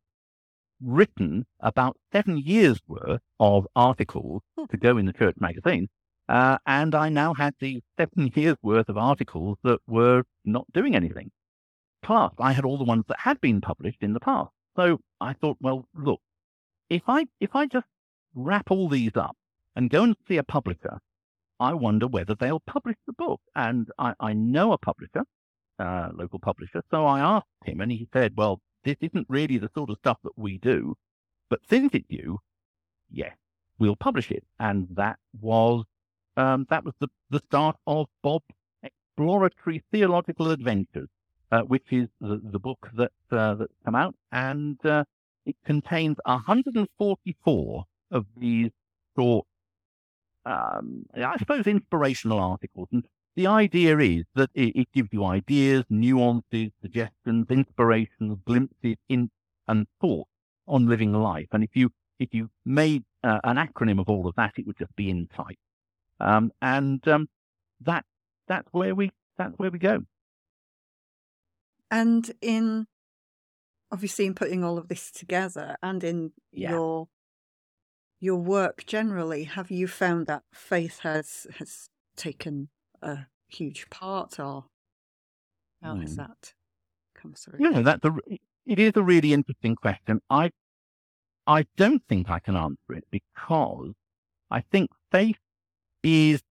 written 0.80 1.46
about 1.60 1.96
seven 2.12 2.38
years 2.38 2.80
worth 2.86 3.20
of 3.40 3.66
articles 3.74 4.42
hmm. 4.56 4.64
to 4.66 4.76
go 4.76 4.96
in 4.96 5.06
the 5.06 5.12
church 5.12 5.36
magazine. 5.40 5.88
Uh, 6.28 6.58
and 6.66 6.94
I 6.94 7.08
now 7.08 7.34
had 7.34 7.54
the 7.58 7.82
seven 7.96 8.30
years 8.34 8.56
worth 8.62 8.88
of 8.88 8.98
articles 8.98 9.58
that 9.64 9.80
were 9.86 10.24
not 10.44 10.66
doing 10.72 10.94
anything. 10.94 11.30
Plus, 12.02 12.32
I 12.38 12.52
had 12.52 12.64
all 12.64 12.78
the 12.78 12.84
ones 12.84 13.04
that 13.08 13.18
had 13.20 13.40
been 13.40 13.60
published 13.60 14.02
in 14.02 14.12
the 14.12 14.20
past. 14.20 14.50
So 14.76 15.00
I 15.20 15.32
thought, 15.32 15.56
well, 15.60 15.88
look, 15.94 16.20
if 16.88 17.02
I 17.08 17.26
if 17.40 17.56
I 17.56 17.66
just 17.66 17.86
wrap 18.34 18.70
all 18.70 18.88
these 18.88 19.16
up 19.16 19.36
and 19.74 19.90
go 19.90 20.04
and 20.04 20.16
see 20.28 20.36
a 20.36 20.44
publisher, 20.44 21.00
I 21.58 21.74
wonder 21.74 22.06
whether 22.06 22.34
they'll 22.34 22.60
publish 22.60 22.96
the 23.06 23.12
book. 23.12 23.40
And 23.56 23.88
I, 23.98 24.14
I 24.20 24.32
know 24.32 24.72
a 24.72 24.78
publisher, 24.78 25.24
uh, 25.78 26.10
local 26.14 26.38
publisher, 26.38 26.82
so 26.90 27.04
I 27.04 27.18
asked 27.18 27.46
him, 27.64 27.80
and 27.80 27.90
he 27.90 28.08
said, 28.12 28.34
"Well, 28.36 28.60
this 28.88 28.96
isn't 29.00 29.26
really 29.28 29.58
the 29.58 29.70
sort 29.74 29.90
of 29.90 29.98
stuff 29.98 30.18
that 30.24 30.38
we 30.38 30.56
do, 30.56 30.96
but 31.50 31.60
since 31.68 31.90
it's 31.92 32.08
you, 32.08 32.38
yes, 33.10 33.36
we'll 33.78 33.96
publish 33.96 34.30
it." 34.30 34.44
And 34.58 34.88
that 34.96 35.18
was 35.38 35.84
um, 36.38 36.66
that 36.70 36.84
was 36.84 36.94
the 36.98 37.08
the 37.28 37.40
start 37.40 37.76
of 37.86 38.06
Bob's 38.22 38.46
exploratory 38.82 39.82
theological 39.92 40.50
adventures, 40.50 41.10
uh, 41.52 41.62
which 41.62 41.86
is 41.90 42.08
the, 42.20 42.40
the 42.42 42.58
book 42.58 42.88
that 42.94 43.12
uh, 43.30 43.54
that's 43.56 43.74
come 43.84 43.94
out, 43.94 44.14
and 44.32 44.78
uh, 44.86 45.04
it 45.44 45.56
contains 45.66 46.16
144 46.24 47.84
of 48.10 48.26
these 48.38 48.70
short, 49.16 49.46
um, 50.46 51.04
I 51.14 51.36
suppose, 51.36 51.66
inspirational 51.66 52.38
articles. 52.38 52.88
And 52.90 53.04
the 53.38 53.46
idea 53.46 53.96
is 53.98 54.24
that 54.34 54.50
it, 54.52 54.74
it, 54.74 54.88
gives 54.92 55.10
you 55.12 55.24
ideas, 55.24 55.84
nuances, 55.88 56.70
suggestions, 56.82 57.46
inspirations, 57.48 58.36
glimpses 58.44 58.96
in 59.08 59.30
and 59.68 59.86
thoughts 60.00 60.28
on 60.66 60.88
living 60.88 61.12
life. 61.12 61.46
And 61.52 61.62
if 61.62 61.70
you 61.74 61.90
if 62.18 62.30
you 62.32 62.50
made 62.64 63.04
uh, 63.22 63.38
an 63.44 63.56
acronym 63.56 64.00
of 64.00 64.08
all 64.08 64.26
of 64.26 64.34
that, 64.34 64.54
it 64.58 64.66
would 64.66 64.76
just 64.76 64.94
be 64.96 65.08
insight. 65.08 65.56
Um, 66.18 66.50
and 66.60 67.06
um, 67.06 67.28
that 67.80 68.04
that's 68.48 68.66
where 68.72 68.92
we 68.92 69.12
that's 69.36 69.56
where 69.56 69.70
we 69.70 69.78
go. 69.78 70.00
And 71.92 72.28
in 72.42 72.88
obviously 73.92 74.26
in 74.26 74.34
putting 74.34 74.64
all 74.64 74.78
of 74.78 74.88
this 74.88 75.12
together 75.12 75.76
and 75.80 76.02
in 76.02 76.32
yeah. 76.50 76.70
your 76.70 77.06
your 78.18 78.38
work 78.38 78.84
generally, 78.84 79.44
have 79.44 79.70
you 79.70 79.86
found 79.86 80.26
that 80.26 80.42
faith 80.52 80.98
has 81.04 81.46
has 81.60 81.88
taken 82.16 82.70
a 83.02 83.26
huge 83.48 83.88
part, 83.90 84.38
or 84.38 84.64
how 85.82 85.94
mm. 85.94 86.08
hmm. 86.08 86.14
that 86.16 86.54
come 87.14 87.34
through? 87.34 87.58
Yeah, 87.60 87.80
that's 87.82 88.04
a, 88.04 88.14
it 88.66 88.78
is 88.78 88.92
a 88.96 89.02
really 89.02 89.32
interesting 89.32 89.76
question. 89.76 90.20
I 90.30 90.50
I 91.46 91.66
don't 91.76 92.02
think 92.08 92.30
I 92.30 92.38
can 92.38 92.56
answer 92.56 92.94
it 92.94 93.04
because 93.10 93.94
I 94.50 94.60
think 94.60 94.90
faith 95.10 95.38
is 96.02 96.42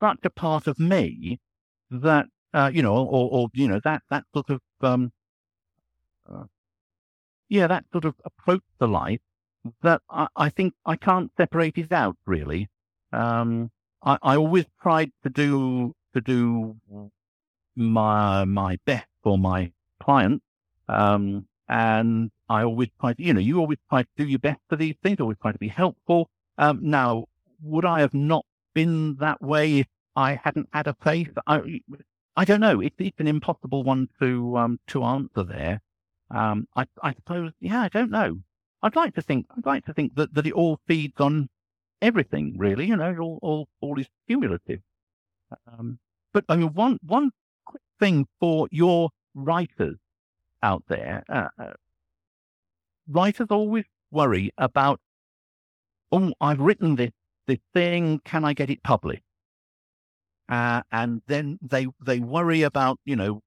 such 0.00 0.20
a 0.24 0.30
part 0.30 0.66
of 0.66 0.78
me 0.78 1.40
that 1.90 2.26
uh, 2.54 2.70
you 2.72 2.82
know, 2.82 2.94
or, 2.94 3.28
or 3.30 3.48
you 3.52 3.68
know 3.68 3.80
that 3.84 4.02
that 4.10 4.24
sort 4.32 4.50
of 4.50 4.60
um, 4.80 5.12
uh, 6.30 6.44
yeah, 7.48 7.66
that 7.66 7.84
sort 7.92 8.04
of 8.04 8.14
approach 8.24 8.62
to 8.80 8.86
life 8.86 9.20
that 9.82 10.00
I, 10.08 10.28
I 10.36 10.48
think 10.48 10.74
I 10.84 10.96
can't 10.96 11.30
separate 11.36 11.76
it 11.76 11.92
out 11.92 12.16
really. 12.26 12.68
Um, 13.12 13.70
I, 14.06 14.18
I 14.22 14.36
always 14.36 14.64
tried 14.80 15.10
to 15.24 15.28
do 15.28 15.94
to 16.14 16.20
do 16.20 16.76
my 17.74 18.44
my 18.44 18.78
best 18.86 19.06
for 19.22 19.36
my 19.36 19.72
clients, 20.02 20.44
um, 20.88 21.46
and 21.68 22.30
I 22.48 22.62
always 22.62 22.88
try 23.00 23.12
to, 23.12 23.22
you 23.22 23.34
know, 23.34 23.40
you 23.40 23.58
always 23.58 23.78
try 23.90 24.02
to 24.04 24.08
do 24.16 24.24
your 24.24 24.38
best 24.38 24.60
for 24.68 24.76
these 24.76 24.94
things, 25.02 25.20
always 25.20 25.38
try 25.42 25.52
to 25.52 25.58
be 25.58 25.68
helpful. 25.68 26.30
Um, 26.56 26.78
now, 26.82 27.26
would 27.60 27.84
I 27.84 28.00
have 28.00 28.14
not 28.14 28.46
been 28.72 29.16
that 29.16 29.42
way 29.42 29.80
if 29.80 29.88
I 30.14 30.40
hadn't 30.42 30.68
had 30.72 30.86
a 30.86 30.94
faith? 31.02 31.32
I, 31.46 31.80
I 32.36 32.44
don't 32.44 32.60
know. 32.60 32.80
It's, 32.80 32.94
it's 32.98 33.18
an 33.18 33.26
impossible 33.26 33.82
one 33.82 34.08
to 34.20 34.56
um, 34.56 34.78
to 34.88 35.02
answer 35.02 35.42
there. 35.42 35.80
Um, 36.30 36.68
I, 36.76 36.86
I 37.02 37.14
suppose, 37.14 37.52
yeah, 37.60 37.82
I 37.82 37.88
don't 37.88 38.10
know. 38.10 38.38
I'd 38.82 38.96
like 38.96 39.14
to 39.14 39.22
think, 39.22 39.46
I'd 39.56 39.66
like 39.66 39.84
to 39.86 39.94
think 39.94 40.14
that, 40.16 40.34
that 40.34 40.46
it 40.46 40.52
all 40.52 40.78
feeds 40.86 41.20
on 41.20 41.48
everything, 42.02 42.54
really. 42.56 42.86
You 42.86 42.96
know, 42.96 43.14
all, 43.18 43.38
all, 43.42 43.68
all 43.80 43.98
is 43.98 44.06
cumulative. 44.28 44.80
Um, 45.66 45.98
but 46.32 46.44
I 46.48 46.56
mean, 46.56 46.72
one, 46.74 46.98
one 47.06 47.30
quick 47.64 47.82
thing 48.00 48.26
for 48.40 48.68
your 48.70 49.10
writers 49.34 49.96
out 50.62 50.82
there, 50.88 51.22
uh, 51.28 51.48
uh, 51.58 51.72
writers 53.08 53.48
always 53.50 53.84
worry 54.10 54.50
about, 54.58 55.00
oh, 56.12 56.32
I've 56.40 56.60
written 56.60 56.96
this, 56.96 57.12
this 57.46 57.58
thing, 57.74 58.20
can 58.24 58.44
I 58.44 58.52
get 58.52 58.70
it 58.70 58.82
published? 58.82 59.22
Uh, 60.48 60.82
and 60.92 61.22
then 61.26 61.58
they, 61.62 61.86
they 62.04 62.20
worry 62.20 62.62
about, 62.62 62.98
you 63.04 63.16
know, 63.16 63.40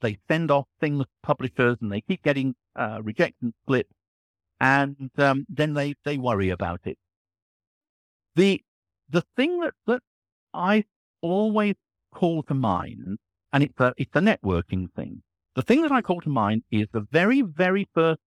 they 0.00 0.18
send 0.28 0.50
off 0.50 0.66
things 0.80 1.00
to 1.02 1.08
publishers 1.22 1.78
and 1.80 1.90
they 1.90 2.02
keep 2.02 2.22
getting 2.22 2.54
uh, 2.76 3.00
rejection 3.02 3.54
slips, 3.66 3.92
and 4.60 5.10
um, 5.18 5.46
then 5.48 5.72
they, 5.74 5.94
they 6.04 6.18
worry 6.18 6.50
about 6.50 6.80
it. 6.84 6.98
The 8.36 8.62
the 9.08 9.22
thing 9.34 9.60
that, 9.60 9.72
that 9.86 10.02
I 10.52 10.84
always 11.22 11.76
call 12.14 12.42
to 12.42 12.54
mind, 12.54 13.16
and 13.50 13.62
it's 13.62 13.80
a 13.80 13.94
it's 13.96 14.14
a 14.14 14.20
networking 14.20 14.92
thing. 14.92 15.22
The 15.54 15.62
thing 15.62 15.80
that 15.80 15.90
I 15.90 16.02
call 16.02 16.20
to 16.20 16.28
mind 16.28 16.62
is 16.70 16.86
the 16.92 17.06
very 17.10 17.40
very 17.40 17.88
first, 17.94 18.20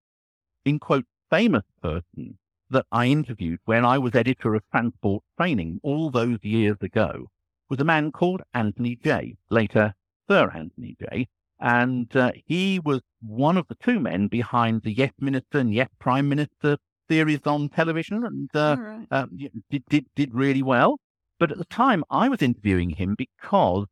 in 0.65 0.79
quote, 0.79 1.05
famous 1.29 1.63
person 1.83 2.39
that 2.71 2.87
I 2.91 3.05
interviewed 3.05 3.59
when 3.65 3.85
I 3.85 3.99
was 3.99 4.15
editor 4.15 4.55
of 4.55 4.63
Transport 4.71 5.23
Training 5.37 5.79
all 5.83 6.09
those 6.09 6.39
years 6.41 6.77
ago 6.81 7.27
was 7.69 7.79
a 7.79 7.85
man 7.85 8.11
called 8.11 8.41
Antony 8.55 8.95
Jay, 8.95 9.37
later 9.51 9.93
Sir 10.27 10.49
Antony 10.49 10.97
Jay, 10.99 11.27
and 11.59 12.15
uh, 12.15 12.31
he 12.47 12.79
was 12.79 13.01
one 13.21 13.57
of 13.57 13.67
the 13.67 13.75
two 13.75 13.99
men 13.99 14.27
behind 14.27 14.81
the 14.81 14.93
Yes 14.93 15.11
Minister 15.19 15.59
and 15.59 15.71
Yes 15.71 15.89
Prime 15.99 16.27
Minister 16.27 16.77
series 17.09 17.39
on 17.45 17.69
television 17.69 18.25
and 18.25 18.49
uh, 18.55 18.75
right. 18.79 19.07
uh, 19.11 19.25
did, 19.69 19.83
did, 19.89 20.05
did 20.15 20.33
really 20.33 20.63
well. 20.63 20.99
But 21.39 21.51
at 21.51 21.57
the 21.57 21.65
time, 21.65 22.03
I 22.09 22.27
was 22.27 22.41
interviewing 22.41 22.91
him 22.91 23.15
because 23.17 23.85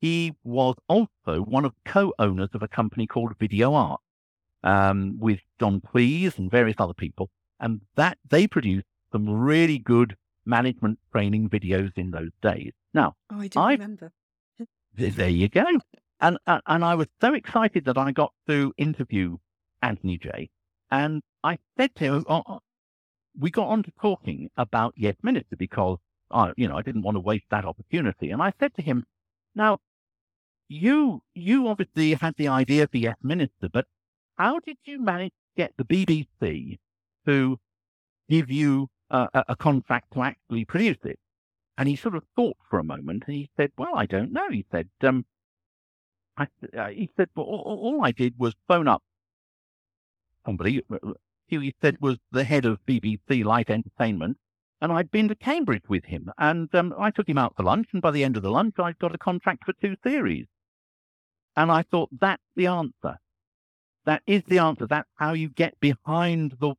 he 0.00 0.32
was 0.44 0.76
also 0.88 1.42
one 1.42 1.64
of 1.64 1.72
co-owners 1.84 2.50
of 2.54 2.62
a 2.62 2.68
company 2.68 3.06
called 3.06 3.32
Video 3.38 3.74
Art 3.74 4.00
um, 4.62 5.16
with 5.18 5.40
John 5.58 5.80
Cleese 5.80 6.38
and 6.38 6.50
various 6.50 6.76
other 6.78 6.94
people. 6.94 7.30
And 7.60 7.80
that 7.96 8.18
they 8.28 8.46
produced 8.46 8.86
some 9.12 9.28
really 9.28 9.78
good 9.78 10.16
management 10.44 10.98
training 11.12 11.48
videos 11.48 11.92
in 11.96 12.10
those 12.10 12.30
days. 12.42 12.72
Now, 12.92 13.14
oh, 13.32 13.40
I 13.40 13.48
do 13.48 13.60
remember. 13.60 14.12
there 14.96 15.28
you 15.28 15.48
go. 15.48 15.64
And, 16.20 16.38
and, 16.46 16.62
and 16.66 16.84
I 16.84 16.94
was 16.94 17.08
so 17.20 17.34
excited 17.34 17.84
that 17.86 17.98
I 17.98 18.12
got 18.12 18.32
to 18.48 18.72
interview 18.76 19.36
Antony 19.82 20.18
Jay. 20.18 20.50
And 20.90 21.22
I 21.44 21.58
said 21.76 21.94
to 21.96 22.04
him, 22.04 22.24
oh, 22.26 22.60
we 23.38 23.50
got 23.50 23.68
on 23.68 23.82
to 23.82 23.92
talking 24.00 24.50
about 24.56 24.94
Yes 24.96 25.14
Minister 25.22 25.56
because, 25.56 25.98
I, 26.30 26.52
you 26.56 26.66
know, 26.66 26.76
I 26.78 26.82
didn't 26.82 27.02
want 27.02 27.16
to 27.16 27.20
waste 27.20 27.44
that 27.50 27.66
opportunity. 27.66 28.30
And 28.30 28.42
I 28.42 28.54
said 28.58 28.74
to 28.76 28.82
him, 28.82 29.04
now, 29.54 29.78
you, 30.68 31.22
you 31.34 31.68
obviously 31.68 32.14
had 32.14 32.34
the 32.36 32.48
idea 32.48 32.88
for 32.88 32.96
Yes 32.96 33.16
Minister, 33.22 33.68
but 33.70 33.84
how 34.38 34.58
did 34.60 34.78
you 34.84 34.98
manage 34.98 35.32
to 35.32 35.62
get 35.62 35.74
the 35.76 35.84
BBC 35.84 36.78
to 37.26 37.58
give 38.30 38.50
you 38.50 38.88
a, 39.10 39.54
contract 39.58 40.14
to 40.14 40.22
actually 40.22 40.64
produce 40.64 41.04
it? 41.04 41.18
And 41.76 41.88
he 41.88 41.96
sort 41.96 42.14
of 42.14 42.24
thought 42.34 42.56
for 42.70 42.78
a 42.78 42.84
moment 42.84 43.24
and 43.26 43.36
he 43.36 43.50
said, 43.56 43.70
well, 43.76 43.94
I 43.94 44.06
don't 44.06 44.32
know. 44.32 44.48
He 44.48 44.64
said, 44.70 44.88
um, 45.02 45.26
I, 46.38 46.46
uh, 46.76 46.86
he 46.88 47.10
said, 47.18 47.28
well, 47.36 47.44
all, 47.46 47.80
all, 47.82 48.04
I 48.04 48.12
did 48.12 48.34
was 48.38 48.54
phone 48.66 48.88
up 48.88 49.02
somebody 50.44 50.82
uh, 50.90 51.12
who 51.50 51.60
he 51.60 51.74
said 51.80 51.96
was 52.00 52.18
the 52.32 52.44
head 52.44 52.64
of 52.64 52.84
BBC 52.86 53.44
Light 53.44 53.70
Entertainment, 53.70 54.38
and 54.80 54.92
I'd 54.92 55.10
been 55.10 55.28
to 55.28 55.34
Cambridge 55.34 55.88
with 55.88 56.04
him, 56.04 56.30
and 56.38 56.72
um, 56.74 56.94
I 56.98 57.10
took 57.10 57.28
him 57.28 57.38
out 57.38 57.54
for 57.56 57.62
lunch, 57.62 57.88
and 57.92 58.02
by 58.02 58.10
the 58.10 58.24
end 58.24 58.36
of 58.36 58.42
the 58.42 58.50
lunch, 58.50 58.74
I'd 58.78 58.98
got 58.98 59.14
a 59.14 59.18
contract 59.18 59.64
for 59.64 59.72
two 59.80 59.96
series. 60.02 60.46
And 61.56 61.70
I 61.70 61.82
thought, 61.82 62.10
that's 62.20 62.42
the 62.56 62.66
answer. 62.66 63.16
That 64.06 64.22
is 64.26 64.42
the 64.46 64.58
answer. 64.58 64.86
That's 64.86 65.08
how 65.14 65.32
you 65.32 65.48
get 65.48 65.78
behind 65.80 66.56
the 66.60 66.74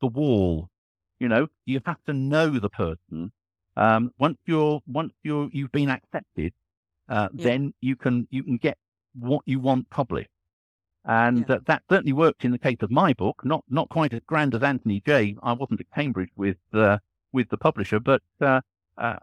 the 0.00 0.06
wall. 0.06 0.70
You 1.18 1.28
know, 1.28 1.48
you 1.66 1.80
have 1.84 2.02
to 2.06 2.14
know 2.14 2.58
the 2.58 2.70
person. 2.70 3.32
Um, 3.76 4.12
once 4.18 4.38
you're 4.46 4.80
once 4.86 5.12
you're 5.22 5.50
you've 5.52 5.72
been 5.72 5.90
accepted, 5.90 6.54
uh, 7.08 7.28
yeah. 7.34 7.44
then 7.44 7.74
you 7.80 7.96
can 7.96 8.26
you 8.30 8.42
can 8.42 8.56
get 8.56 8.78
what 9.14 9.42
you 9.44 9.60
want 9.60 9.90
published. 9.90 10.30
And 11.04 11.46
yeah. 11.48 11.56
uh, 11.56 11.58
that 11.66 11.82
certainly 11.88 12.12
worked 12.12 12.44
in 12.44 12.52
the 12.52 12.58
case 12.58 12.78
of 12.80 12.90
my 12.90 13.12
book. 13.14 13.42
Not 13.44 13.64
not 13.68 13.88
quite 13.88 14.12
as 14.12 14.20
grand 14.26 14.54
as 14.54 14.62
Antony 14.62 15.02
Jay. 15.06 15.36
I 15.42 15.54
wasn't 15.54 15.80
at 15.80 15.90
Cambridge 15.94 16.30
with 16.36 16.58
uh, 16.72 16.98
with 17.32 17.48
the 17.48 17.56
publisher, 17.56 18.00
but 18.00 18.22
uh, 18.40 18.60
uh 18.98 19.16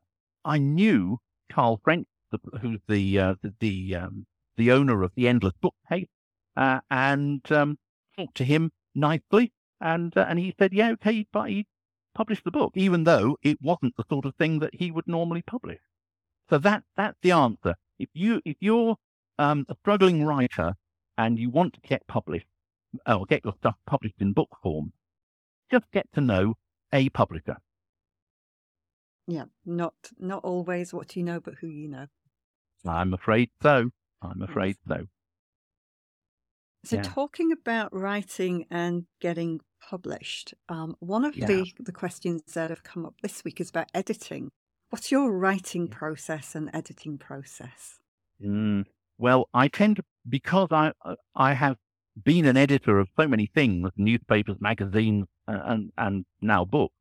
I 0.43 0.57
knew 0.57 1.19
Carl 1.51 1.79
French, 1.83 2.07
the, 2.31 2.39
who's 2.61 2.79
the 2.87 3.19
uh, 3.19 3.35
the 3.41 3.53
the, 3.59 3.95
um, 3.95 4.25
the, 4.55 4.71
owner 4.71 5.03
of 5.03 5.11
the 5.15 5.27
Endless 5.27 5.53
Bookcase, 5.61 6.07
uh, 6.55 6.79
and 6.89 7.49
um, 7.51 7.77
talked 8.17 8.37
to 8.37 8.43
him 8.43 8.71
nicely, 8.95 9.51
and 9.79 10.13
and 10.15 10.39
he 10.39 10.55
said, 10.57 10.73
yeah, 10.73 10.91
okay, 10.93 11.25
but 11.31 11.49
he 11.49 11.67
published 12.15 12.43
the 12.43 12.51
book, 12.51 12.71
even 12.75 13.03
though 13.03 13.37
it 13.43 13.61
wasn't 13.61 13.95
the 13.95 14.03
sort 14.09 14.25
of 14.25 14.35
thing 14.35 14.59
that 14.59 14.73
he 14.73 14.89
would 14.89 15.07
normally 15.07 15.43
publish. 15.43 15.79
So 16.49 16.57
that 16.57 16.83
that's 16.95 17.17
the 17.21 17.31
answer. 17.31 17.75
If 17.99 18.09
you 18.13 18.41
if 18.45 18.57
you're 18.59 18.95
um, 19.37 19.65
a 19.69 19.75
struggling 19.75 20.23
writer 20.23 20.73
and 21.17 21.39
you 21.39 21.49
want 21.49 21.73
to 21.73 21.79
get 21.81 22.05
published 22.07 22.47
or 23.05 23.25
get 23.25 23.43
your 23.43 23.53
stuff 23.59 23.75
published 23.85 24.15
in 24.19 24.33
book 24.33 24.49
form, 24.61 24.93
just 25.71 25.85
get 25.91 26.07
to 26.13 26.21
know 26.21 26.55
a 26.93 27.09
publisher. 27.09 27.57
Yeah, 29.27 29.45
not 29.65 29.93
not 30.17 30.43
always 30.43 30.93
what 30.93 31.15
you 31.15 31.23
know, 31.23 31.39
but 31.39 31.55
who 31.55 31.67
you 31.67 31.89
know. 31.89 32.07
I'm 32.85 33.13
afraid 33.13 33.49
so. 33.61 33.89
I'm 34.21 34.41
afraid 34.41 34.77
yes. 34.87 34.99
so. 34.99 35.05
So, 36.85 36.95
yeah. 36.97 37.01
talking 37.01 37.51
about 37.51 37.93
writing 37.93 38.65
and 38.71 39.07
getting 39.19 39.59
published, 39.89 40.53
um, 40.69 40.95
one 40.99 41.25
of 41.25 41.35
yeah. 41.35 41.45
the, 41.45 41.71
the 41.79 41.91
questions 41.91 42.43
that 42.53 42.69
have 42.69 42.83
come 42.83 43.05
up 43.05 43.15
this 43.21 43.43
week 43.43 43.59
is 43.59 43.69
about 43.69 43.89
editing. 43.93 44.51
What's 44.89 45.11
your 45.11 45.31
writing 45.31 45.89
process 45.89 46.55
and 46.55 46.69
editing 46.73 47.17
process? 47.17 47.99
Mm, 48.41 48.85
well, 49.17 49.49
I 49.53 49.67
tend 49.67 49.97
to, 49.97 50.03
because 50.27 50.69
I, 50.71 50.91
uh, 51.03 51.15
I 51.35 51.53
have 51.53 51.77
been 52.23 52.45
an 52.45 52.57
editor 52.57 52.99
of 52.99 53.07
so 53.19 53.27
many 53.27 53.49
things, 53.53 53.89
newspapers, 53.95 54.57
magazines, 54.59 55.25
and, 55.47 55.91
and 55.97 56.25
now 56.41 56.65
books, 56.65 56.95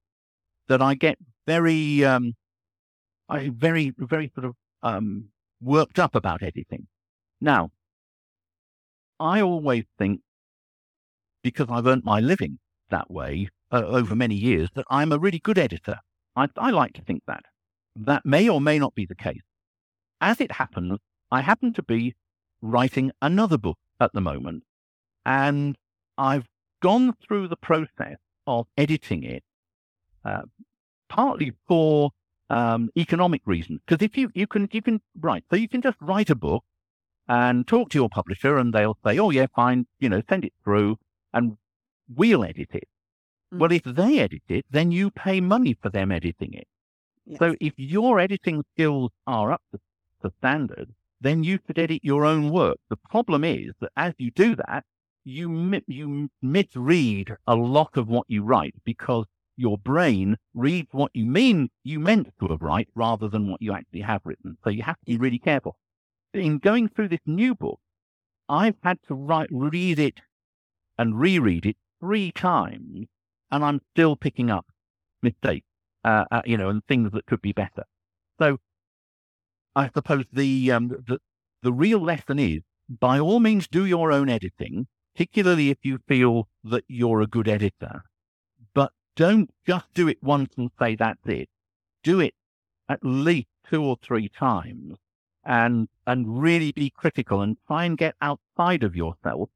that 0.69 0.83
I 0.83 0.95
get 0.95 1.19
very, 1.47 2.05
um, 2.05 2.35
I 3.29 3.49
very, 3.49 3.93
very 3.97 4.31
sort 4.35 4.47
of 4.47 4.55
um, 4.83 5.27
worked 5.61 5.99
up 5.99 6.15
about 6.15 6.43
editing. 6.43 6.87
Now, 7.41 7.71
I 9.19 9.41
always 9.41 9.85
think, 9.99 10.21
because 11.43 11.69
I've 11.71 11.87
earned 11.87 12.05
my 12.05 12.21
living 12.21 12.59
that 12.91 13.11
way 13.11 13.49
uh, 13.73 13.85
over 13.85 14.15
many 14.15 14.35
years, 14.35 14.69
that 14.75 14.85
I'm 14.91 15.13
a 15.13 15.19
really 15.19 15.39
good 15.39 15.59
editor. 15.59 15.99
I, 16.35 16.49
I 16.57 16.71
like 16.71 16.93
to 16.95 17.03
think 17.03 17.23
that. 17.27 17.45
That 17.97 18.27
may 18.27 18.49
or 18.49 18.61
may 18.61 18.79
not 18.79 18.95
be 18.95 19.07
the 19.07 19.15
case. 19.15 19.41
As 20.21 20.41
it 20.41 20.53
happens, 20.53 20.99
I 21.31 21.41
happen 21.41 21.73
to 21.75 21.83
be 21.83 22.15
writing 22.67 23.13
another 23.23 23.59
book 23.59 23.79
at 24.01 24.13
the 24.13 24.21
moment, 24.21 24.65
and 25.25 25.77
I've 26.19 26.49
gone 26.81 27.15
through 27.27 27.49
the 27.49 27.57
process 27.57 28.19
of 28.47 28.67
editing 28.77 29.23
it, 29.25 29.43
uh, 30.25 30.43
partly 31.09 31.53
for 31.67 32.11
um, 32.51 32.91
economic 32.97 33.43
reasons. 33.45 33.81
Because 33.87 34.05
if 34.05 34.17
you 34.17 34.31
you 34.35 34.47
can 34.47 34.69
you 34.73 34.83
can 34.83 35.01
write, 35.21 35.45
so 35.51 35.57
you 35.57 35.69
can 35.69 35.83
just 35.83 35.97
write 36.01 36.31
a 36.31 36.35
book 36.35 36.65
and 37.29 37.67
talk 37.67 37.91
to 37.91 37.99
your 37.99 38.09
publisher, 38.09 38.57
and 38.57 38.73
they'll 38.73 38.99
say, 39.05 39.19
"Oh 39.19 39.31
yeah, 39.31 39.47
fine, 39.55 39.87
you 39.99 40.09
know, 40.09 40.23
send 40.29 40.45
it 40.45 40.53
through, 40.63 40.99
and 41.33 41.57
we'll 42.15 42.45
edit 42.45 42.71
it." 42.73 42.89
Mm. 43.53 43.59
Well, 43.59 43.73
if 43.73 43.85
they 43.85 44.19
edit 44.19 44.43
it, 44.49 44.67
then 44.71 44.91
you 44.93 45.11
pay 45.11 45.41
money 45.41 45.75
for 45.81 45.91
them 45.91 46.13
editing 46.13 46.55
it. 46.55 46.69
Yes. 47.25 47.39
So 47.39 47.57
if 47.61 47.75
your 47.77 48.21
editing 48.21 48.65
skills 48.73 49.11
are 49.27 49.53
up 49.53 49.63
to, 49.73 49.81
to 50.23 50.33
standard, 50.39 50.95
then 51.21 51.45
you 51.45 51.59
could 51.59 51.79
edit 51.79 52.01
your 52.05 52.25
own 52.25 52.51
work. 52.51 52.79
The 52.89 52.97
problem 52.97 53.45
is 53.45 53.73
that 53.81 53.93
as 53.97 54.15
you 54.19 54.31
do 54.31 54.57
that, 54.57 54.85
you 55.25 55.81
you 55.87 56.31
misread 56.41 57.37
a 57.47 57.57
lot 57.57 57.97
of 57.97 58.09
what 58.09 58.27
you 58.29 58.45
write 58.45 58.75
because 58.85 59.27
your 59.57 59.79
brain 59.79 60.37
reads 60.55 60.89
what 60.93 61.11
you 61.15 61.25
mean 61.25 61.69
you 61.83 61.99
meant 61.99 62.33
to 62.39 62.47
have 62.49 62.63
write 62.63 62.89
rather 62.95 63.29
than 63.29 63.49
what 63.49 63.61
you 63.61 63.73
actually 63.73 64.03
have 64.03 64.21
written. 64.25 64.57
So 64.63 64.71
you 64.71 64.83
have 64.83 64.99
to 65.01 65.05
be 65.07 65.17
really 65.17 65.39
careful. 65.39 65.77
In 66.35 66.59
going 66.59 66.89
through 66.89 67.09
this 67.09 67.27
new 67.27 67.55
book, 67.55 67.81
I've 68.49 68.77
had 68.83 68.99
to 69.09 69.15
write, 69.15 69.49
read 69.51 69.99
it 69.99 70.21
and 70.99 71.19
reread 71.19 71.67
it 71.67 71.77
three 72.01 72.31
times, 72.31 73.07
and 73.51 73.65
I'm 73.65 73.81
still 73.93 74.15
picking 74.17 74.51
up 74.51 74.67
mistakes, 75.23 75.67
uh, 76.05 76.25
uh, 76.31 76.43
you 76.45 76.57
know, 76.57 76.69
and 76.69 76.85
things 76.87 77.13
that 77.13 77.27
could 77.27 77.43
be 77.43 77.53
better. 77.53 77.85
So 78.39 78.59
I 79.77 79.91
suppose 79.91 80.25
the, 80.33 80.73
um, 80.73 80.89
the 80.89 81.21
the 81.63 81.73
real 81.73 82.01
lesson 82.01 82.41
is, 82.41 82.63
by 82.89 83.21
all 83.21 83.41
means, 83.41 83.69
do 83.69 83.87
your 83.87 84.13
own 84.13 84.29
editing, 84.29 84.89
particularly 85.15 85.71
if 85.71 85.79
you 85.85 85.99
feel 86.09 86.49
that 86.65 86.85
you're 86.89 87.21
a 87.23 87.29
good 87.29 87.49
editor 87.49 88.03
But 88.75 88.93
don't 89.17 89.53
just 89.67 89.93
do 89.95 90.09
it 90.09 90.23
once 90.23 90.55
and 90.57 90.71
say 90.79 90.95
that's 90.95 91.27
it. 91.27 91.49
Do 92.05 92.21
it 92.21 92.35
at 92.89 93.05
least 93.05 93.49
two 93.69 93.85
or 93.85 93.97
three 94.03 94.29
times 94.29 94.99
and 95.45 95.89
and 96.07 96.41
really 96.43 96.73
be 96.73 96.91
critical 96.91 97.43
and 97.43 97.59
try 97.67 97.85
and 97.87 97.99
get 97.99 98.17
outside 98.23 98.85
of 98.85 98.97
yourself 98.97 99.51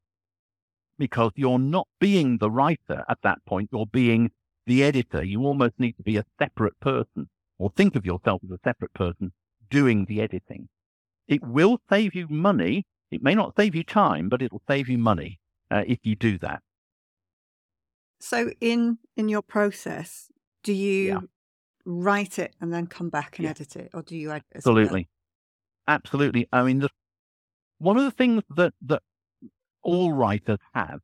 because 0.97 1.31
you're 1.35 1.59
not 1.59 1.87
being 1.99 2.37
the 2.37 2.49
writer 2.51 3.03
at 3.09 3.21
that 3.23 3.43
point, 3.45 3.69
you're 3.71 3.85
being 3.87 4.31
the 4.65 4.83
editor. 4.83 5.23
You 5.23 5.43
almost 5.43 5.79
need 5.79 5.97
to 5.97 6.03
be 6.03 6.17
a 6.17 6.25
separate 6.39 6.79
person 6.79 7.29
or 7.57 7.69
think 7.71 7.95
of 7.95 8.05
yourself 8.05 8.41
as 8.43 8.51
a 8.51 8.59
separate 8.63 8.93
person 8.93 9.33
doing 9.71 10.05
the 10.05 10.21
editing. 10.21 10.69
It 11.27 11.41
will 11.43 11.79
save 11.89 12.13
you 12.13 12.27
money. 12.29 12.85
It 13.09 13.23
may 13.23 13.33
not 13.33 13.55
save 13.57 13.73
you 13.73 13.83
time, 13.83 14.29
but 14.29 14.41
it'll 14.41 14.61
save 14.67 14.87
you 14.87 14.99
money 14.99 15.39
uh, 15.71 15.83
if 15.87 15.99
you 16.03 16.15
do 16.15 16.37
that. 16.39 16.61
So 18.19 18.51
in 18.61 18.99
in 19.17 19.29
your 19.29 19.41
process, 19.41 20.27
do 20.63 20.73
you 20.73 21.07
yeah. 21.07 21.19
write 21.85 22.37
it 22.37 22.53
and 22.61 22.71
then 22.71 22.85
come 22.85 23.09
back 23.09 23.39
and 23.39 23.45
yeah. 23.45 23.51
edit 23.51 23.75
it, 23.75 23.89
or 23.93 24.03
do 24.03 24.15
you 24.15 24.29
edit 24.29 24.45
absolutely, 24.53 25.09
absolutely? 25.87 26.47
I 26.51 26.61
mean, 26.63 26.79
the, 26.79 26.89
one 27.79 27.97
of 27.97 28.03
the 28.03 28.11
things 28.11 28.43
that 28.55 28.73
that 28.85 29.01
all 29.81 30.13
writers 30.13 30.59
have 30.75 30.99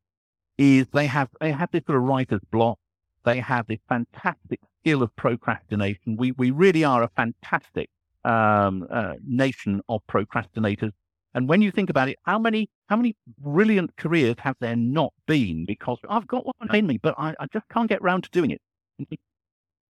is 0.58 0.88
they 0.94 1.08
have 1.08 1.30
they 1.42 1.52
have 1.52 1.72
this 1.72 1.84
sort 1.88 1.98
of 1.98 2.04
writer's 2.04 2.42
block. 2.52 2.78
They 3.26 3.40
have 3.40 3.68
this 3.68 3.80
fantastic 3.90 4.60
skill 4.80 5.02
of 5.02 5.16
procrastination. 5.16 6.18
We 6.18 6.34
we 6.34 6.52
really 6.52 6.84
are 6.84 7.02
a 7.02 7.10
fantastic 7.16 7.90
um, 8.24 8.88
uh, 8.92 9.14
nation 9.26 9.82
of 9.90 10.02
procrastinators. 10.10 10.92
And 11.34 11.48
when 11.48 11.62
you 11.62 11.72
think 11.72 11.90
about 11.90 12.10
it, 12.10 12.18
how 12.24 12.40
many 12.40 12.70
how 12.88 12.96
many 12.96 13.16
brilliant 13.38 13.96
careers 13.98 14.36
have 14.40 14.56
there 14.60 14.76
not 14.76 15.14
been? 15.28 15.66
Because 15.66 16.00
I've 16.10 16.28
got 16.28 16.46
one 16.46 16.76
in 16.76 16.88
me, 16.88 16.98
but 16.98 17.16
I, 17.18 17.36
I 17.40 17.46
just 17.54 17.68
can't 17.70 17.90
get 17.90 18.02
round 18.02 18.24
to 18.24 18.30
doing 18.32 18.52
it. 18.52 18.62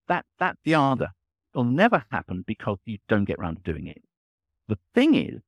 That 0.08 0.26
that's 0.40 0.60
the 0.63 0.74
answer. 0.74 1.08
It'll 1.54 1.63
never 1.63 2.04
happen 2.12 2.44
because 2.46 2.78
you 2.86 2.98
don't 3.08 3.26
get 3.26 3.40
round 3.40 3.63
to 3.63 3.72
doing 3.72 3.88
it. 3.88 4.02
The 4.68 4.78
thing 4.94 5.16
is, 5.16 5.42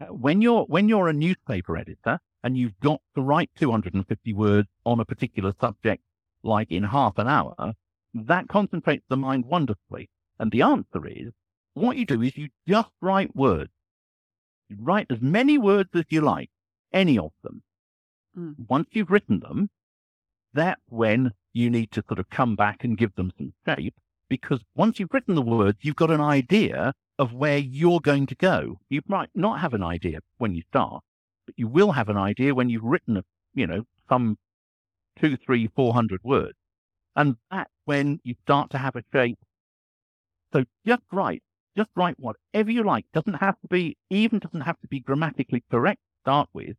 uh, 0.00 0.06
when 0.06 0.42
you're 0.42 0.64
when 0.64 0.88
you're 0.88 1.08
a 1.08 1.12
newspaper 1.12 1.76
editor 1.76 2.18
and 2.42 2.56
you've 2.56 2.78
got 2.80 3.00
to 3.14 3.22
write 3.22 3.50
250 3.56 4.32
words 4.32 4.68
on 4.84 5.00
a 5.00 5.04
particular 5.04 5.54
subject, 5.60 6.02
like 6.42 6.70
in 6.70 6.84
half 6.84 7.18
an 7.18 7.28
hour, 7.28 7.74
that 8.14 8.48
concentrates 8.48 9.04
the 9.08 9.16
mind 9.16 9.44
wonderfully. 9.44 10.08
And 10.38 10.50
the 10.50 10.62
answer 10.62 11.06
is, 11.06 11.32
what 11.78 11.96
you 11.96 12.06
do 12.06 12.22
is 12.22 12.36
you 12.36 12.48
just 12.66 12.90
write 13.00 13.34
words 13.34 13.70
You 14.68 14.76
write 14.80 15.06
as 15.10 15.20
many 15.20 15.58
words 15.58 15.90
as 15.94 16.04
you 16.10 16.20
like, 16.20 16.50
any 16.92 17.18
of 17.18 17.32
them. 17.42 17.62
Mm. 18.36 18.54
Once 18.68 18.88
you've 18.92 19.10
written 19.10 19.40
them, 19.40 19.70
that's 20.52 20.80
when 20.88 21.32
you 21.52 21.70
need 21.70 21.90
to 21.92 22.04
sort 22.06 22.18
of 22.18 22.30
come 22.30 22.56
back 22.56 22.84
and 22.84 22.96
give 22.96 23.14
them 23.14 23.32
some 23.36 23.52
shape 23.66 23.94
because 24.28 24.60
once 24.74 24.98
you've 24.98 25.12
written 25.12 25.34
the 25.34 25.42
words, 25.42 25.78
you've 25.82 25.96
got 25.96 26.10
an 26.10 26.20
idea 26.20 26.92
of 27.18 27.32
where 27.32 27.58
you're 27.58 28.00
going 28.00 28.26
to 28.26 28.34
go. 28.34 28.78
You 28.88 29.02
might 29.06 29.30
not 29.34 29.60
have 29.60 29.74
an 29.74 29.82
idea 29.82 30.20
when 30.38 30.54
you 30.54 30.62
start, 30.68 31.02
but 31.46 31.54
you 31.58 31.66
will 31.66 31.92
have 31.92 32.08
an 32.08 32.16
idea 32.16 32.54
when 32.54 32.68
you've 32.68 32.84
written, 32.84 33.16
a, 33.16 33.24
you 33.54 33.66
know, 33.66 33.84
some 34.08 34.36
two, 35.18 35.36
three, 35.36 35.68
four 35.74 35.94
hundred 35.94 36.20
words. 36.22 36.56
And 37.16 37.36
that's 37.50 37.70
when 37.84 38.20
you 38.22 38.34
start 38.42 38.70
to 38.70 38.78
have 38.78 38.94
a 38.94 39.02
shape. 39.12 39.38
So 40.52 40.64
just 40.86 41.02
write 41.12 41.42
just 41.76 41.90
write 41.94 42.16
whatever 42.18 42.70
you 42.70 42.82
like. 42.82 43.06
Doesn't 43.12 43.34
have 43.34 43.60
to 43.60 43.68
be, 43.68 43.96
even 44.10 44.38
doesn't 44.38 44.62
have 44.62 44.80
to 44.80 44.88
be 44.88 45.00
grammatically 45.00 45.64
correct 45.70 46.00
to 46.00 46.20
start 46.22 46.48
with. 46.52 46.76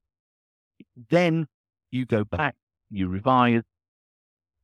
Then 1.10 1.48
you 1.92 2.06
go 2.06 2.24
back, 2.24 2.56
you 2.90 3.08
revise, 3.08 3.64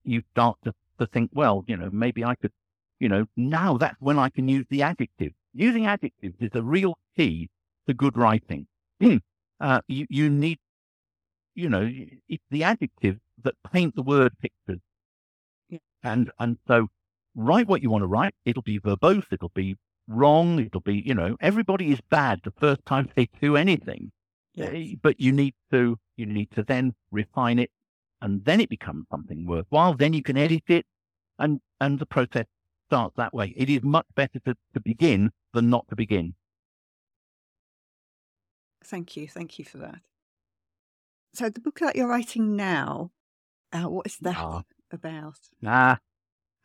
you 0.04 0.24
start 0.32 0.58
to, 0.64 0.74
to 1.00 1.08
think, 1.08 1.32
well, 1.34 1.64
you 1.68 1.78
know, 1.78 1.90
maybe 1.92 2.24
I 2.24 2.36
could, 2.36 2.52
you 3.00 3.10
know, 3.10 3.26
now 3.36 3.78
that's 3.78 4.00
when 4.00 4.20
I 4.20 4.30
can 4.30 4.48
use 4.48 4.66
the 4.70 4.82
adjective. 4.82 5.34
Using 5.54 5.86
adjectives 5.86 6.36
is 6.40 6.52
a 6.54 6.62
real 6.62 6.98
key 7.16 7.50
to 7.88 7.94
good 7.94 8.18
writing. 8.18 8.68
uh, 9.60 9.82
you, 9.88 10.06
you 10.10 10.30
need, 10.30 10.60
you 11.54 11.70
know, 11.70 11.90
it's 12.28 12.44
the 12.52 12.64
adjectives 12.64 13.20
that 13.44 13.56
paint 13.72 13.96
the 13.96 14.04
word 14.04 14.34
pictures. 14.40 14.82
Yeah. 15.70 15.80
And, 16.04 16.32
and 16.40 16.58
so 16.68 16.88
write 17.36 17.68
what 17.68 17.82
you 17.82 17.90
want 17.90 18.04
to 18.04 18.08
write. 18.08 18.34
It'll 18.46 18.62
be 18.62 18.80
verbose. 18.80 19.26
It'll 19.32 19.52
be 19.56 19.76
wrong. 20.08 20.60
It'll 20.60 20.82
be, 20.82 21.02
you 21.06 21.14
know, 21.14 21.38
everybody 21.40 21.92
is 21.92 22.00
bad 22.10 22.42
the 22.44 22.52
first 22.52 22.86
time 22.86 23.10
they 23.16 23.30
do 23.42 23.56
anything. 23.56 24.12
Yes. 24.54 24.72
Eh, 24.74 24.96
but 25.02 25.20
you 25.20 25.32
need 25.32 25.54
to, 25.72 25.98
you 26.18 26.26
need 26.26 26.52
to 26.52 26.64
then 26.64 26.94
refine 27.12 27.60
it 27.60 27.72
and 28.22 28.44
then 28.46 28.62
it 28.62 28.70
becomes 28.70 29.06
something 29.12 29.46
worthwhile. 29.46 29.94
Then 29.94 30.14
you 30.14 30.24
can 30.24 30.38
edit 30.38 30.64
it 30.68 30.86
and, 31.40 31.60
and 31.82 32.00
the 32.00 32.06
process 32.06 32.46
starts 32.88 33.16
that 33.18 33.34
way. 33.34 33.54
It 33.58 33.70
is 33.70 33.84
much 33.84 34.06
better 34.16 34.40
to, 34.46 34.56
to 34.74 34.80
begin 34.80 35.32
than 35.54 35.70
not 35.70 35.88
to 35.90 35.96
begin. 35.96 36.36
Thank 38.84 39.18
you. 39.18 39.28
Thank 39.28 39.58
you 39.60 39.66
for 39.66 39.80
that. 39.80 40.00
So 41.34 41.50
the 41.50 41.60
book 41.60 41.80
that 41.80 41.96
you're 41.96 42.08
writing 42.08 42.56
now, 42.56 43.12
uh, 43.74 43.90
what 43.90 44.06
is 44.06 44.18
that 44.22 44.38
ah. 44.38 44.62
about? 44.92 45.40
Ah, 45.66 46.00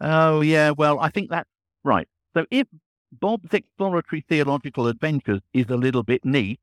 oh 0.01 0.43
yeah. 0.43 0.71
Well, 0.71 1.01
I 1.01 1.09
think 1.09 1.31
that's 1.31 1.49
right. 1.83 2.07
So 2.35 2.47
if 2.51 2.69
Bob's 3.13 3.53
exploratory 3.53 4.25
theological 4.29 4.87
adventures 4.87 5.41
is 5.53 5.67
a 5.69 5.77
little 5.77 6.03
bit 6.03 6.25
neat 6.25 6.61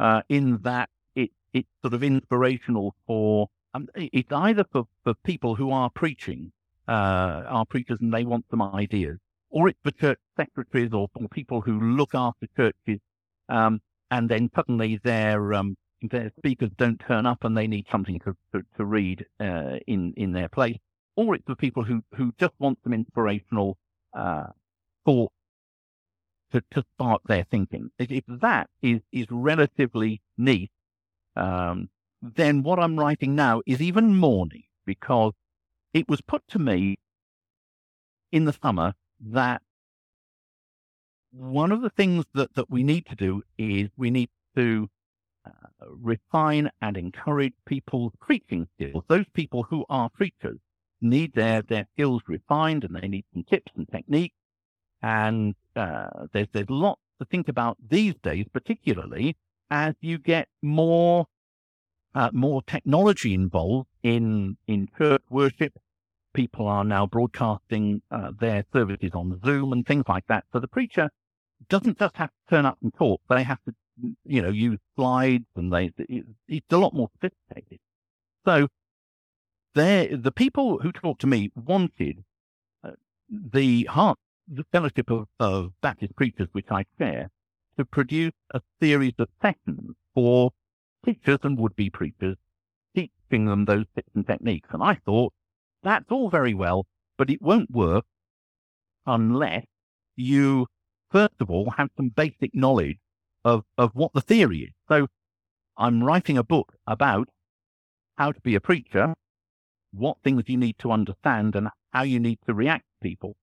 uh, 0.00 0.22
in 0.28 0.58
that 0.62 0.90
it 1.14 1.30
it's 1.52 1.68
sort 1.82 1.94
of 1.94 2.02
inspirational 2.02 2.94
for 3.06 3.48
um, 3.74 3.88
it's 3.94 4.32
either 4.32 4.64
for, 4.72 4.84
for 5.04 5.14
people 5.24 5.54
who 5.54 5.70
are 5.70 5.90
preaching 5.90 6.50
uh, 6.88 7.44
are 7.48 7.66
preachers 7.66 7.98
and 8.00 8.12
they 8.12 8.24
want 8.24 8.44
some 8.50 8.62
ideas, 8.62 9.18
or 9.50 9.68
it's 9.68 9.78
for 9.82 9.90
church 9.92 10.18
secretaries 10.36 10.92
or, 10.92 11.08
or 11.14 11.28
people 11.28 11.60
who 11.60 11.80
look 11.80 12.14
after 12.14 12.46
churches, 12.56 13.00
um, 13.48 13.80
and 14.10 14.28
then 14.28 14.50
suddenly 14.54 14.98
their 15.04 15.54
um, 15.54 15.76
their 16.02 16.30
speakers 16.38 16.70
don't 16.78 17.00
turn 17.06 17.26
up 17.26 17.44
and 17.44 17.56
they 17.56 17.66
need 17.66 17.86
something 17.90 18.18
to 18.20 18.36
to, 18.52 18.62
to 18.76 18.84
read 18.84 19.24
uh, 19.40 19.76
in 19.86 20.12
in 20.16 20.32
their 20.32 20.48
place, 20.48 20.78
or 21.16 21.34
it's 21.34 21.44
for 21.44 21.54
people 21.54 21.84
who 21.84 22.02
who 22.14 22.32
just 22.40 22.54
want 22.58 22.78
some 22.82 22.92
inspirational 22.92 23.76
uh, 24.14 24.46
to, 26.56 26.64
to 26.70 26.84
spark 26.94 27.22
their 27.26 27.44
thinking. 27.44 27.90
If 27.98 28.24
that 28.28 28.70
is 28.82 29.00
is 29.12 29.26
relatively 29.30 30.20
neat, 30.38 30.70
um, 31.36 31.88
then 32.22 32.62
what 32.62 32.78
I'm 32.78 32.98
writing 32.98 33.34
now 33.34 33.62
is 33.66 33.80
even 33.82 34.16
more 34.16 34.46
neat 34.46 34.68
because 34.84 35.32
it 35.92 36.08
was 36.08 36.20
put 36.20 36.46
to 36.48 36.58
me 36.58 36.98
in 38.32 38.44
the 38.44 38.52
summer 38.52 38.94
that 39.20 39.62
one 41.32 41.72
of 41.72 41.82
the 41.82 41.90
things 41.90 42.24
that, 42.34 42.54
that 42.54 42.70
we 42.70 42.82
need 42.82 43.06
to 43.06 43.14
do 43.14 43.42
is 43.58 43.88
we 43.96 44.10
need 44.10 44.30
to 44.56 44.88
uh, 45.46 45.50
refine 45.90 46.70
and 46.80 46.96
encourage 46.96 47.52
people's 47.66 48.12
preaching 48.20 48.66
skills. 48.74 49.04
Those 49.08 49.26
people 49.34 49.64
who 49.64 49.84
are 49.90 50.08
preachers 50.08 50.58
need 51.00 51.34
their, 51.34 51.62
their 51.62 51.86
skills 51.92 52.22
refined 52.26 52.84
and 52.84 52.96
they 52.96 53.08
need 53.08 53.24
some 53.34 53.44
tips 53.44 53.72
and 53.76 53.86
techniques. 53.88 54.34
And 55.02 55.54
uh, 55.74 56.26
there's, 56.32 56.48
there's 56.52 56.70
lots 56.70 57.00
to 57.20 57.26
think 57.26 57.48
about 57.48 57.76
these 57.88 58.14
days, 58.22 58.46
particularly 58.52 59.36
as 59.70 59.94
you 60.00 60.18
get 60.18 60.48
more 60.62 61.26
uh, 62.14 62.30
more 62.32 62.62
technology 62.62 63.34
involved 63.34 63.88
in 64.02 64.56
in 64.66 64.88
church 64.96 65.22
worship. 65.28 65.74
People 66.32 66.66
are 66.66 66.84
now 66.84 67.06
broadcasting 67.06 68.02
uh, 68.10 68.30
their 68.38 68.64
services 68.72 69.10
on 69.14 69.40
Zoom 69.44 69.72
and 69.72 69.86
things 69.86 70.04
like 70.08 70.26
that. 70.28 70.44
So 70.52 70.60
the 70.60 70.68
preacher 70.68 71.10
doesn't 71.68 71.98
just 71.98 72.16
have 72.16 72.30
to 72.30 72.54
turn 72.54 72.66
up 72.66 72.78
and 72.82 72.92
talk; 72.94 73.20
they 73.28 73.42
have 73.42 73.62
to, 73.64 73.74
you 74.24 74.42
know, 74.42 74.50
use 74.50 74.78
slides, 74.96 75.46
and 75.56 75.72
they 75.72 75.90
it's 76.48 76.72
a 76.72 76.78
lot 76.78 76.94
more 76.94 77.10
sophisticated. 77.14 77.80
So 78.44 78.68
there, 79.74 80.16
the 80.16 80.32
people 80.32 80.78
who 80.78 80.92
talked 80.92 81.20
to 81.20 81.26
me 81.26 81.50
wanted 81.54 82.24
uh, 82.82 82.92
the 83.30 83.84
heart, 83.84 84.18
the 84.48 84.64
fellowship 84.72 85.10
of, 85.10 85.26
of 85.40 85.72
Baptist 85.80 86.14
preachers, 86.16 86.48
which 86.52 86.70
I 86.70 86.84
chair, 86.98 87.30
to 87.78 87.84
produce 87.84 88.32
a 88.54 88.60
series 88.80 89.14
of 89.18 89.28
sessions 89.42 89.94
for 90.14 90.50
teachers 91.04 91.38
and 91.42 91.58
would-be 91.58 91.90
preachers, 91.90 92.36
teaching 92.94 93.46
them 93.46 93.64
those 93.64 93.86
tips 93.94 94.10
and 94.14 94.26
techniques. 94.26 94.68
And 94.72 94.82
I 94.82 94.94
thought, 95.04 95.32
that's 95.82 96.10
all 96.10 96.30
very 96.30 96.54
well, 96.54 96.86
but 97.18 97.30
it 97.30 97.42
won't 97.42 97.70
work 97.70 98.04
unless 99.06 99.66
you, 100.16 100.66
first 101.10 101.34
of 101.40 101.50
all, 101.50 101.70
have 101.76 101.90
some 101.96 102.08
basic 102.08 102.54
knowledge 102.54 102.98
of, 103.44 103.64
of 103.76 103.90
what 103.94 104.12
the 104.14 104.20
theory 104.20 104.62
is. 104.62 104.72
So 104.88 105.06
I'm 105.76 106.02
writing 106.02 106.38
a 106.38 106.42
book 106.42 106.74
about 106.86 107.28
how 108.16 108.32
to 108.32 108.40
be 108.40 108.54
a 108.54 108.60
preacher, 108.60 109.14
what 109.92 110.16
things 110.24 110.44
you 110.46 110.56
need 110.56 110.78
to 110.78 110.90
understand, 110.90 111.54
and 111.54 111.68
how 111.92 112.02
you 112.02 112.18
need 112.18 112.38
to 112.46 112.54
react 112.54 112.84
to 112.84 113.08
people. 113.08 113.36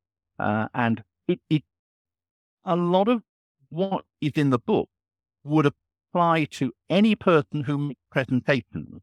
Uh, 0.43 0.67
and 0.73 1.03
it, 1.29 1.39
it, 1.49 1.63
a 2.65 2.75
lot 2.75 3.07
of 3.07 3.21
what 3.69 4.03
is 4.19 4.33
in 4.35 4.49
the 4.49 4.59
book 4.59 4.89
would 5.45 5.65
apply 5.65 6.45
to 6.45 6.73
any 6.89 7.15
person 7.15 7.63
who 7.63 7.77
makes 7.77 8.01
presentations. 8.11 9.01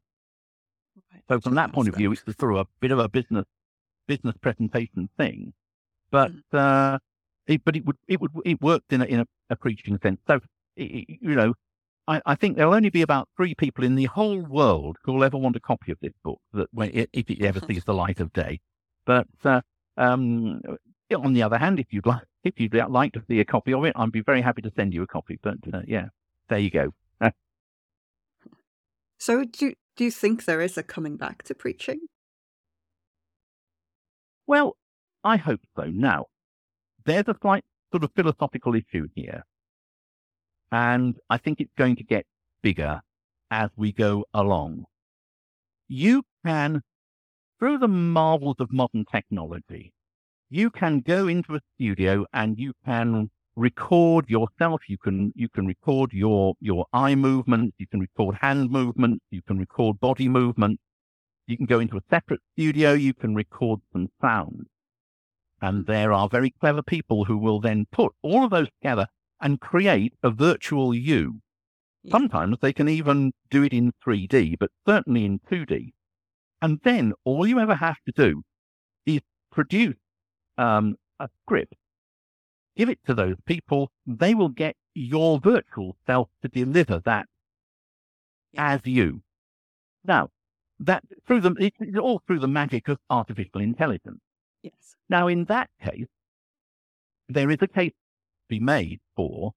Right. 1.11 1.23
So 1.27 1.39
from 1.39 1.55
that 1.55 1.73
point 1.73 1.87
of 1.87 1.95
view, 1.95 2.11
it's 2.11 2.23
sort 2.39 2.53
of 2.53 2.59
a 2.59 2.67
bit 2.79 2.91
of 2.91 2.99
a 2.99 3.09
business 3.09 3.45
business 4.07 4.35
presentation 4.41 5.09
thing, 5.17 5.53
but 6.11 6.31
mm. 6.31 6.93
uh, 6.93 6.99
it, 7.47 7.63
but 7.65 7.75
it 7.75 7.85
would 7.85 7.97
it 8.07 8.21
would 8.21 8.31
it 8.45 8.61
worked 8.61 8.93
in 8.93 9.01
a, 9.01 9.05
in 9.05 9.19
a, 9.21 9.27
a 9.49 9.55
preaching 9.55 9.97
sense. 10.03 10.19
So 10.27 10.39
it, 10.75 11.07
you 11.09 11.35
know, 11.35 11.55
I, 12.07 12.21
I, 12.25 12.35
think 12.35 12.55
there'll 12.55 12.73
only 12.73 12.89
be 12.89 13.01
about 13.01 13.29
three 13.35 13.55
people 13.55 13.83
in 13.83 13.95
the 13.95 14.05
whole 14.05 14.41
world 14.41 14.97
who 15.03 15.13
will 15.13 15.23
ever 15.23 15.37
want 15.37 15.55
a 15.55 15.59
copy 15.59 15.91
of 15.91 15.97
this 16.01 16.13
book 16.23 16.39
that 16.53 16.67
when, 16.71 16.91
if 17.13 17.29
it 17.29 17.41
ever 17.41 17.59
sees 17.67 17.83
the 17.83 17.93
light 17.93 18.19
of 18.19 18.31
day. 18.31 18.59
But 19.05 19.27
uh, 19.43 19.61
um, 19.97 20.61
on 21.13 21.33
the 21.33 21.43
other 21.43 21.57
hand, 21.57 21.79
if 21.79 21.87
you'd 21.91 22.05
like 22.05 22.23
if 22.43 22.59
you'd 22.59 22.73
like 22.73 23.13
to 23.13 23.23
see 23.27 23.39
a 23.39 23.45
copy 23.45 23.73
of 23.73 23.85
it, 23.85 23.93
I'd 23.95 24.11
be 24.11 24.21
very 24.21 24.41
happy 24.41 24.61
to 24.63 24.71
send 24.75 24.93
you 24.93 25.03
a 25.03 25.07
copy. 25.07 25.39
But 25.41 25.57
uh, 25.73 25.81
yeah, 25.87 26.07
there 26.49 26.59
you 26.59 26.69
go. 26.69 26.93
so, 29.19 29.43
do 29.45 29.73
do 29.95 30.03
you 30.03 30.11
think 30.11 30.45
there 30.45 30.61
is 30.61 30.77
a 30.77 30.83
coming 30.83 31.17
back 31.17 31.43
to 31.43 31.55
preaching? 31.55 31.99
Well, 34.47 34.77
I 35.23 35.37
hope 35.37 35.61
so. 35.75 35.83
Now, 35.83 36.25
there's 37.05 37.27
a 37.27 37.35
slight 37.41 37.63
sort 37.91 38.03
of 38.03 38.11
philosophical 38.15 38.75
issue 38.75 39.07
here, 39.15 39.43
and 40.71 41.15
I 41.29 41.37
think 41.37 41.59
it's 41.61 41.73
going 41.77 41.95
to 41.97 42.03
get 42.03 42.25
bigger 42.61 43.01
as 43.51 43.69
we 43.75 43.91
go 43.91 44.25
along. 44.33 44.85
You 45.87 46.23
can, 46.45 46.81
through 47.59 47.79
the 47.79 47.87
marvels 47.87 48.55
of 48.59 48.71
modern 48.71 49.05
technology, 49.11 49.93
you 50.51 50.69
can 50.69 50.99
go 50.99 51.29
into 51.29 51.55
a 51.55 51.61
studio 51.75 52.25
and 52.33 52.59
you 52.59 52.73
can 52.85 53.31
record 53.55 54.29
yourself. 54.29 54.81
You 54.87 54.97
can 54.97 55.31
you 55.33 55.47
can 55.47 55.65
record 55.65 56.11
your 56.11 56.55
your 56.59 56.85
eye 56.91 57.15
movements. 57.15 57.75
You 57.79 57.87
can 57.87 58.01
record 58.01 58.35
hand 58.41 58.69
movements. 58.69 59.23
You 59.31 59.41
can 59.41 59.57
record 59.57 60.01
body 60.01 60.27
movements. 60.27 60.83
You 61.47 61.55
can 61.55 61.65
go 61.65 61.79
into 61.79 61.95
a 61.95 62.01
separate 62.09 62.41
studio. 62.53 62.91
You 62.91 63.13
can 63.13 63.33
record 63.33 63.79
some 63.93 64.09
sound. 64.21 64.67
And 65.61 65.83
mm-hmm. 65.83 65.91
there 65.91 66.11
are 66.11 66.27
very 66.27 66.53
clever 66.59 66.83
people 66.83 67.23
who 67.25 67.37
will 67.37 67.61
then 67.61 67.85
put 67.89 68.11
all 68.21 68.43
of 68.43 68.51
those 68.51 68.67
together 68.81 69.07
and 69.39 69.61
create 69.61 70.13
a 70.21 70.31
virtual 70.31 70.93
you. 70.93 71.39
Yeah. 72.03 72.11
Sometimes 72.11 72.57
they 72.61 72.73
can 72.73 72.89
even 72.89 73.31
do 73.49 73.63
it 73.63 73.71
in 73.71 73.93
3D, 74.05 74.57
but 74.59 74.71
certainly 74.85 75.23
in 75.23 75.39
2D. 75.49 75.93
And 76.61 76.79
then 76.83 77.13
all 77.23 77.47
you 77.47 77.57
ever 77.59 77.75
have 77.75 77.97
to 78.05 78.11
do 78.11 78.43
is 79.05 79.21
produce 79.51 79.95
um, 80.57 80.95
a 81.19 81.29
script, 81.43 81.75
give 82.75 82.89
it 82.89 82.99
to 83.07 83.13
those 83.13 83.35
people. 83.45 83.91
They 84.05 84.33
will 84.33 84.49
get 84.49 84.75
your 84.93 85.39
virtual 85.39 85.95
self 86.05 86.29
to 86.41 86.47
deliver 86.47 87.01
that 87.05 87.25
as 88.57 88.81
you. 88.83 89.21
Now, 90.03 90.29
that 90.79 91.03
through 91.27 91.41
the 91.41 91.55
it's 91.59 91.97
all 91.97 92.21
through 92.25 92.39
the 92.39 92.47
magic 92.47 92.87
of 92.87 92.97
artificial 93.09 93.61
intelligence. 93.61 94.19
Yes. 94.63 94.95
Now, 95.09 95.27
in 95.27 95.45
that 95.45 95.69
case, 95.81 96.07
there 97.29 97.51
is 97.51 97.59
a 97.61 97.67
case 97.67 97.91
to 97.91 98.49
be 98.49 98.59
made 98.59 98.99
for 99.15 99.53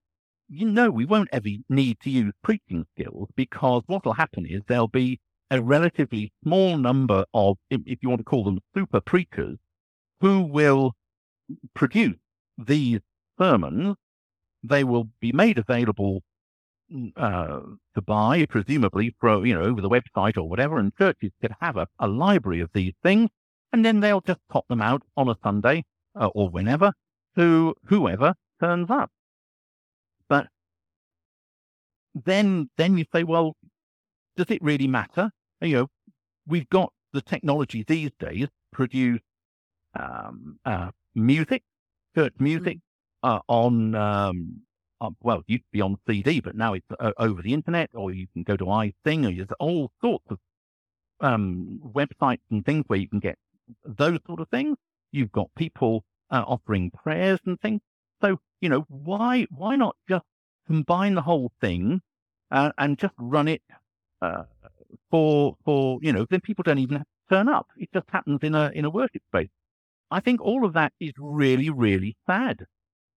you 0.48 0.70
know 0.70 0.90
we 0.90 1.06
won't 1.06 1.30
ever 1.32 1.48
need 1.68 1.98
to 2.00 2.10
use 2.10 2.32
preaching 2.42 2.84
skills 2.94 3.28
because 3.34 3.82
what 3.86 4.04
will 4.04 4.12
happen 4.12 4.44
is 4.46 4.60
there'll 4.66 4.88
be 4.88 5.18
a 5.50 5.62
relatively 5.62 6.32
small 6.42 6.76
number 6.76 7.24
of, 7.32 7.56
if 7.70 7.98
you 8.02 8.08
want 8.08 8.18
to 8.18 8.24
call 8.24 8.44
them 8.44 8.60
super 8.74 9.00
preachers, 9.00 9.56
who 10.24 10.40
will 10.40 10.94
produce 11.74 12.16
these 12.56 13.00
sermons. 13.38 13.94
They 14.62 14.82
will 14.82 15.10
be 15.20 15.32
made 15.32 15.58
available 15.58 16.22
mm, 16.90 17.12
uh, 17.14 17.60
to 17.94 18.00
buy, 18.00 18.46
presumably, 18.46 19.14
for, 19.20 19.44
you 19.44 19.52
know, 19.52 19.60
over 19.60 19.82
the 19.82 19.90
website 19.90 20.38
or 20.38 20.48
whatever, 20.48 20.78
and 20.78 20.96
churches 20.96 21.30
could 21.42 21.54
have 21.60 21.76
a, 21.76 21.86
a 21.98 22.08
library 22.08 22.60
of 22.60 22.70
these 22.72 22.94
things, 23.02 23.28
and 23.74 23.84
then 23.84 24.00
they'll 24.00 24.22
just 24.22 24.40
pop 24.48 24.66
them 24.68 24.80
out 24.80 25.02
on 25.14 25.28
a 25.28 25.36
Sunday 25.42 25.84
uh, 26.18 26.28
or 26.28 26.48
whenever 26.48 26.94
to 27.36 27.74
whoever 27.84 28.32
turns 28.62 28.90
up. 28.90 29.10
But 30.26 30.46
then, 32.14 32.70
then 32.78 32.96
you 32.96 33.04
say, 33.12 33.24
well, 33.24 33.56
does 34.38 34.50
it 34.50 34.62
really 34.62 34.88
matter? 34.88 35.30
You 35.60 35.76
know, 35.76 35.86
we've 36.46 36.70
got 36.70 36.94
the 37.12 37.20
technology 37.20 37.84
these 37.86 38.12
days 38.18 38.48
produce 38.72 39.20
um, 39.98 40.58
uh, 40.64 40.90
music, 41.14 41.62
church 42.14 42.34
mm. 42.34 42.40
music, 42.40 42.78
uh, 43.22 43.40
on, 43.48 43.94
um, 43.94 44.60
uh, 45.00 45.10
well, 45.22 45.38
it 45.38 45.44
used 45.46 45.64
to 45.64 45.72
be 45.72 45.80
on 45.80 45.96
CD, 46.06 46.40
but 46.40 46.54
now 46.56 46.74
it's 46.74 46.86
uh, 46.98 47.12
over 47.18 47.42
the 47.42 47.54
internet, 47.54 47.90
or 47.94 48.12
you 48.12 48.26
can 48.32 48.42
go 48.42 48.56
to 48.56 48.64
iThing, 48.64 49.26
or 49.26 49.34
there's 49.34 49.48
all 49.58 49.90
sorts 50.02 50.24
of 50.30 50.38
um, 51.20 51.80
websites 51.84 52.40
and 52.50 52.64
things 52.64 52.84
where 52.86 52.98
you 52.98 53.08
can 53.08 53.20
get 53.20 53.38
those 53.84 54.18
sort 54.26 54.40
of 54.40 54.48
things. 54.48 54.76
You've 55.12 55.32
got 55.32 55.48
people 55.56 56.04
uh, 56.30 56.44
offering 56.46 56.90
prayers 56.90 57.40
and 57.46 57.60
things. 57.60 57.80
So, 58.20 58.38
you 58.60 58.68
know, 58.68 58.84
why 58.88 59.46
why 59.50 59.76
not 59.76 59.96
just 60.08 60.24
combine 60.66 61.14
the 61.14 61.22
whole 61.22 61.52
thing 61.60 62.00
uh, 62.50 62.72
and 62.78 62.98
just 62.98 63.14
run 63.18 63.48
it 63.48 63.62
uh, 64.22 64.44
for 65.10 65.56
for 65.64 65.98
you 66.02 66.12
know? 66.12 66.26
Then 66.28 66.40
people 66.40 66.62
don't 66.62 66.78
even 66.78 66.98
have 66.98 67.06
to 67.06 67.34
turn 67.34 67.48
up. 67.48 67.68
It 67.76 67.90
just 67.92 68.06
happens 68.10 68.40
in 68.42 68.54
a 68.54 68.70
in 68.74 68.84
a 68.84 68.90
worship 68.90 69.22
space. 69.28 69.48
I 70.14 70.20
think 70.20 70.40
all 70.40 70.64
of 70.64 70.74
that 70.74 70.92
is 71.00 71.12
really, 71.18 71.70
really 71.70 72.16
sad 72.24 72.66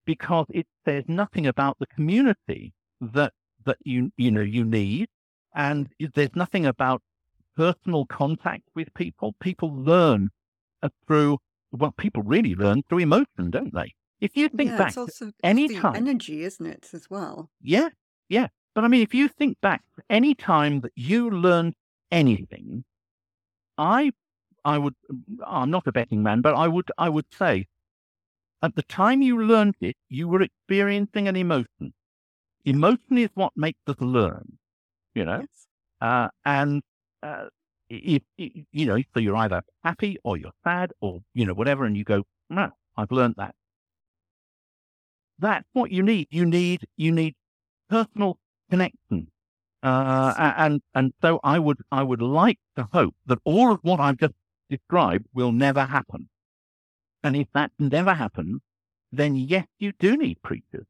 because 0.04 0.48
it 0.50 0.66
says 0.84 1.04
nothing 1.08 1.46
about 1.46 1.78
the 1.78 1.86
community 1.86 2.74
that 3.00 3.34
that 3.66 3.78
you 3.84 4.12
you 4.18 4.32
know 4.32 4.42
you 4.42 4.66
need, 4.66 5.08
and 5.54 5.90
there's 6.16 6.36
nothing 6.36 6.66
about 6.66 7.04
personal 7.56 8.08
contact 8.08 8.64
with 8.74 8.92
people. 8.96 9.36
People 9.40 9.70
learn 9.76 10.30
uh, 10.82 10.90
through 11.06 11.38
well, 11.72 11.92
people 11.92 12.24
really 12.24 12.56
learn 12.56 12.82
through 12.90 13.00
emotion, 13.00 13.52
don't 13.52 13.76
they? 13.76 13.94
If 14.20 14.36
you 14.36 14.50
think 14.50 14.72
yeah, 14.72 14.78
back, 14.78 14.88
it's 14.88 14.98
also 14.98 15.32
any 15.44 15.68
the 15.68 15.76
time- 15.76 15.96
energy, 15.96 16.42
isn't 16.42 16.66
it, 16.66 16.90
as 16.94 17.12
well? 17.12 17.52
yeah, 17.62 17.90
yeah. 18.28 18.48
But 18.74 18.86
I 18.86 18.88
mean, 18.88 19.04
if 19.04 19.14
you 19.14 19.28
think 19.28 19.62
back, 19.62 19.84
any 20.10 20.34
time 20.34 20.82
that 20.82 20.94
you 20.96 21.30
learned 21.30 21.76
anything, 22.12 22.86
I, 23.78 24.14
I 24.74 24.78
would, 24.78 24.96
I'm 25.46 25.72
not 25.72 25.88
a 25.88 25.94
betting 25.94 26.22
man, 26.24 26.42
but 26.42 26.54
I 26.56 26.68
would, 26.68 26.90
I 26.98 27.10
would 27.10 27.26
say, 27.34 27.68
at 28.62 28.76
the 28.76 28.84
time 28.84 29.22
you 29.22 29.42
learned 29.44 29.76
it, 29.82 29.96
you 30.10 30.28
were 30.28 30.42
experiencing 30.42 31.28
an 31.28 31.36
emotion. 31.36 31.94
Emotion 32.66 33.18
is 33.18 33.30
what 33.36 33.54
makes 33.56 33.80
us 33.88 33.96
learn, 34.00 34.58
you 35.16 35.26
know. 35.26 35.40
Yes. 35.40 35.68
Uh, 36.02 36.28
and 36.46 36.84
uh, 37.24 37.46
if, 37.90 38.24
if 38.38 38.66
you 38.72 38.86
know, 38.86 38.98
so 39.14 39.20
you're 39.20 39.38
either 39.38 39.62
happy 39.84 40.18
or 40.24 40.38
you're 40.38 40.60
sad 40.64 40.92
or 41.02 41.22
you 41.34 41.46
know 41.46 41.54
whatever, 41.54 41.86
and 41.86 41.96
you 41.98 42.04
go, 42.04 42.24
no, 42.50 42.70
I've 42.98 43.12
learned 43.12 43.36
that. 43.38 43.56
That's 45.40 45.68
what 45.74 45.92
you 45.92 46.04
need. 46.04 46.28
You 46.32 46.46
need 46.46 46.88
you 46.98 47.12
need 47.12 47.36
personal 47.90 48.40
connection, 48.70 49.32
uh, 49.84 50.34
Yes. 50.38 50.54
and 50.58 50.82
and 50.96 51.14
so 51.22 51.40
I 51.44 51.60
would 51.60 51.80
I 51.92 52.04
would 52.04 52.22
like 52.22 52.60
to 52.76 52.88
hope 52.94 53.16
that 53.28 53.40
all 53.46 53.72
of 53.72 53.80
what 53.84 54.00
I've 54.00 54.18
just 54.18 54.34
described 54.70 55.26
will 55.34 55.52
never 55.52 55.86
happen. 55.86 56.30
And 57.24 57.36
if 57.36 57.48
that 57.54 57.72
never 57.80 58.14
happens, 58.14 58.62
then 59.12 59.36
yes, 59.36 59.68
you 59.80 59.94
do 60.00 60.18
need 60.18 60.42
preachers. 60.42 60.86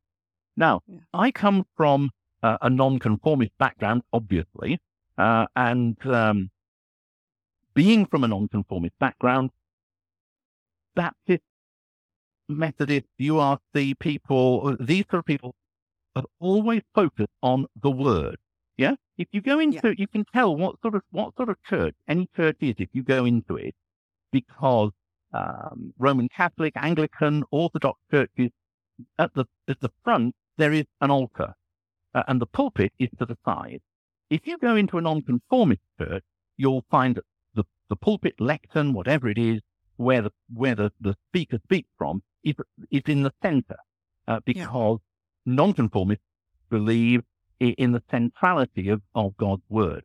Now, 0.56 0.82
Yeah. 0.88 1.00
I 1.14 1.32
come 1.32 1.66
from 1.76 2.12
uh, 2.44 2.58
a 2.62 2.70
nonconformist 2.70 3.52
background, 3.58 4.02
obviously, 4.12 4.80
uh, 5.18 5.46
and 5.56 5.98
um, 6.06 6.50
being 7.74 8.06
from 8.06 8.24
a 8.24 8.28
nonconformist 8.28 8.98
background, 9.00 9.52
Baptist, 10.96 11.44
Methodist, 12.50 13.06
URC 13.20 14.00
people, 14.00 14.68
uh, 14.68 14.76
these 14.80 15.06
sort 15.10 15.20
of 15.20 15.26
people 15.26 15.56
have 16.16 16.26
always 16.40 16.82
focused 16.96 17.34
on 17.44 17.68
the 17.82 17.92
word. 17.92 18.38
Yeah, 18.78 18.96
if 19.18 19.28
you 19.32 19.41
go 19.41 19.59
into, 19.59 19.95
you 19.97 20.07
can 20.07 20.26
tell 20.34 20.55
what 20.55 20.76
sort 20.82 20.95
of 20.95 21.01
what 21.11 21.36
sort 21.36 21.49
of 21.49 21.57
church 21.63 21.95
any 22.07 22.30
church 22.36 22.57
is 22.61 22.76
if 22.78 22.89
you 22.93 23.03
go 23.03 23.26
into 23.26 23.55
it, 23.55 23.76
because 24.32 24.91
um, 25.34 25.93
Roman 25.97 26.30
Catholic, 26.30 26.74
Anglican, 26.76 27.43
Orthodox 27.51 27.99
churches 28.11 28.51
at 29.18 29.34
the 29.34 29.45
at 29.68 29.80
the 29.80 29.89
front 30.03 30.36
there 30.57 30.72
is 30.74 30.86
an 31.01 31.11
altar, 31.11 31.53
uh, 32.13 32.24
and 32.28 32.41
the 32.41 32.45
pulpit 32.45 32.93
is 32.99 33.09
to 33.20 33.26
the 33.26 33.38
side. 33.45 33.82
If 34.30 34.45
you 34.45 34.57
go 34.57 34.76
into 34.76 34.97
a 34.97 35.01
nonconformist 35.01 35.82
church, 35.99 36.24
you'll 36.57 36.86
find 36.91 37.15
that 37.15 37.26
the 37.55 37.63
the 37.89 37.95
pulpit 37.95 38.36
lectern, 38.39 38.93
whatever 38.93 39.30
it 39.30 39.38
is, 39.38 39.61
where 39.97 40.22
the 40.22 40.32
where 40.53 40.76
the, 40.76 40.91
the 41.01 41.15
speaker 41.30 41.59
speaks 41.63 41.89
from, 41.97 42.22
is 42.43 42.55
is 42.91 43.03
in 43.07 43.24
the 43.24 43.34
centre, 43.41 43.80
uh, 44.28 44.39
because 44.45 44.99
nonconformists 45.45 46.24
believe 46.70 47.24
in 47.60 47.91
the 47.91 48.03
centrality 48.10 48.89
of, 48.89 49.01
of 49.16 49.36
God's 49.38 49.64
word. 49.70 50.03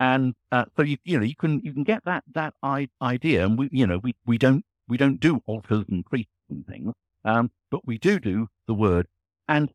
And 0.00 0.34
uh, 0.52 0.66
so 0.76 0.82
you 0.82 0.96
you 1.04 1.18
know 1.18 1.24
you 1.24 1.34
can 1.34 1.60
you 1.60 1.72
can 1.72 1.82
get 1.82 2.04
that 2.04 2.22
that 2.34 2.54
idea, 3.02 3.44
and 3.44 3.58
we 3.58 3.68
you 3.72 3.86
know 3.86 3.98
we, 3.98 4.14
we 4.26 4.38
don't 4.38 4.64
we 4.86 4.96
don't 4.96 5.18
do 5.18 5.42
altars 5.46 5.84
and 5.88 6.06
priests 6.06 6.30
and 6.48 6.66
things, 6.66 6.94
um, 7.24 7.50
but 7.70 7.84
we 7.84 7.98
do 7.98 8.20
do 8.20 8.48
the 8.66 8.74
word, 8.74 9.08
and 9.48 9.72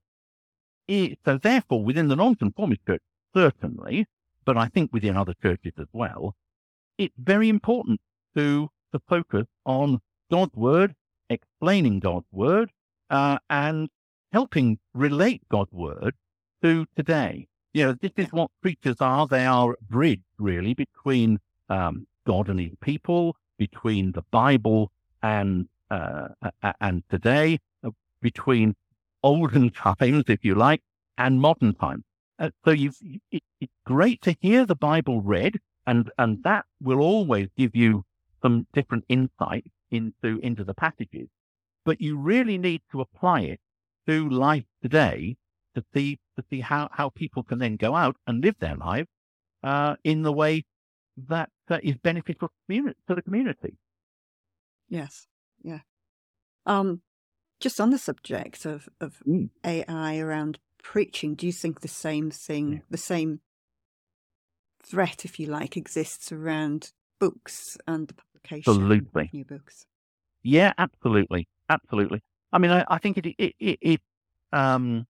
i 0.89 1.15
so 1.25 1.37
therefore 1.37 1.83
within 1.83 2.07
the 2.07 2.15
nonconformist 2.15 2.85
church 2.85 3.01
certainly, 3.33 4.05
but 4.45 4.57
I 4.57 4.67
think 4.67 4.93
within 4.93 5.17
other 5.17 5.33
churches 5.41 5.73
as 5.77 5.87
well, 5.91 6.35
it's 6.97 7.15
very 7.17 7.49
important 7.49 7.99
to 8.35 8.69
to 8.93 8.99
focus 9.09 9.47
on 9.65 9.99
God's 10.31 10.55
word, 10.55 10.95
explaining 11.29 11.99
God's 11.99 12.27
word, 12.31 12.71
uh, 13.09 13.39
and 13.49 13.89
helping 14.31 14.79
relate 14.93 15.41
God's 15.49 15.73
word 15.73 16.15
to 16.63 16.85
today. 16.95 17.47
You 17.73 17.87
know, 17.87 17.95
this 18.01 18.11
is 18.17 18.31
what 18.31 18.49
preachers 18.61 18.97
are. 18.99 19.27
They 19.27 19.45
are 19.45 19.73
a 19.73 19.83
bridge, 19.83 20.23
really, 20.39 20.73
between 20.73 21.39
um, 21.69 22.07
God 22.25 22.49
and 22.49 22.59
His 22.59 22.71
people, 22.81 23.35
between 23.57 24.13
the 24.13 24.23
Bible 24.31 24.91
and 25.21 25.67
uh, 25.91 26.29
and 26.79 27.03
today, 27.09 27.59
uh, 27.83 27.91
between 28.21 28.75
olden 29.21 29.69
times, 29.99 30.23
if 30.27 30.43
you 30.43 30.55
like, 30.55 30.81
and 31.17 31.39
modern 31.41 31.75
times. 31.75 32.03
Uh, 32.39 32.49
so 32.65 32.71
you've, 32.71 32.97
it, 33.31 33.43
it's 33.59 33.73
great 33.85 34.21
to 34.21 34.35
hear 34.39 34.65
the 34.65 34.75
Bible 34.75 35.21
read, 35.21 35.59
and 35.85 36.11
and 36.17 36.43
that 36.43 36.65
will 36.81 36.99
always 36.99 37.49
give 37.57 37.75
you 37.75 38.05
some 38.41 38.67
different 38.73 39.03
insight 39.09 39.65
into 39.91 40.39
into 40.41 40.63
the 40.63 40.73
passages. 40.73 41.27
But 41.85 41.99
you 41.99 42.17
really 42.17 42.57
need 42.57 42.81
to 42.91 43.01
apply 43.01 43.41
it 43.41 43.59
to 44.07 44.29
life 44.29 44.65
today 44.81 45.35
to 45.75 45.83
see 45.93 46.19
to 46.37 46.43
see 46.49 46.61
how, 46.61 46.89
how 46.91 47.09
people 47.09 47.43
can 47.43 47.59
then 47.59 47.75
go 47.75 47.95
out 47.95 48.15
and 48.27 48.43
live 48.43 48.55
their 48.59 48.75
lives 48.75 49.07
uh, 49.63 49.95
in 50.03 50.23
the 50.23 50.31
way 50.31 50.65
that 51.27 51.49
uh, 51.69 51.79
is 51.83 51.95
beneficial 51.97 52.49
to, 52.69 52.93
to 53.07 53.15
the 53.15 53.21
community. 53.21 53.77
Yes. 54.89 55.27
Yeah. 55.63 55.79
Um, 56.65 57.01
just 57.59 57.79
on 57.79 57.91
the 57.91 57.97
subject 57.97 58.65
of, 58.65 58.89
of 58.99 59.21
Mm. 59.27 59.49
AI 59.63 60.17
around 60.17 60.59
preaching, 60.81 61.35
do 61.35 61.45
you 61.45 61.53
think 61.53 61.81
the 61.81 61.87
same 61.87 62.29
thing, 62.29 62.73
Yeah. 62.73 62.79
the 62.89 62.97
same 62.97 63.39
threat, 64.83 65.23
if 65.23 65.39
you 65.39 65.47
like, 65.47 65.77
exists 65.77 66.31
around 66.31 66.91
books 67.19 67.77
and 67.87 68.07
the 68.07 68.13
publication 68.15 68.73
Absolutely. 68.73 69.23
of 69.25 69.33
new 69.33 69.45
books? 69.45 69.85
Yeah, 70.43 70.73
absolutely, 70.77 71.47
absolutely. 71.69 72.21
I 72.51 72.57
mean, 72.57 72.71
I, 72.71 72.85
I 72.87 72.97
think 72.97 73.17
it, 73.17 73.25
it, 73.25 73.55
it, 73.59 73.79
it, 73.81 74.01
um, 74.51 75.07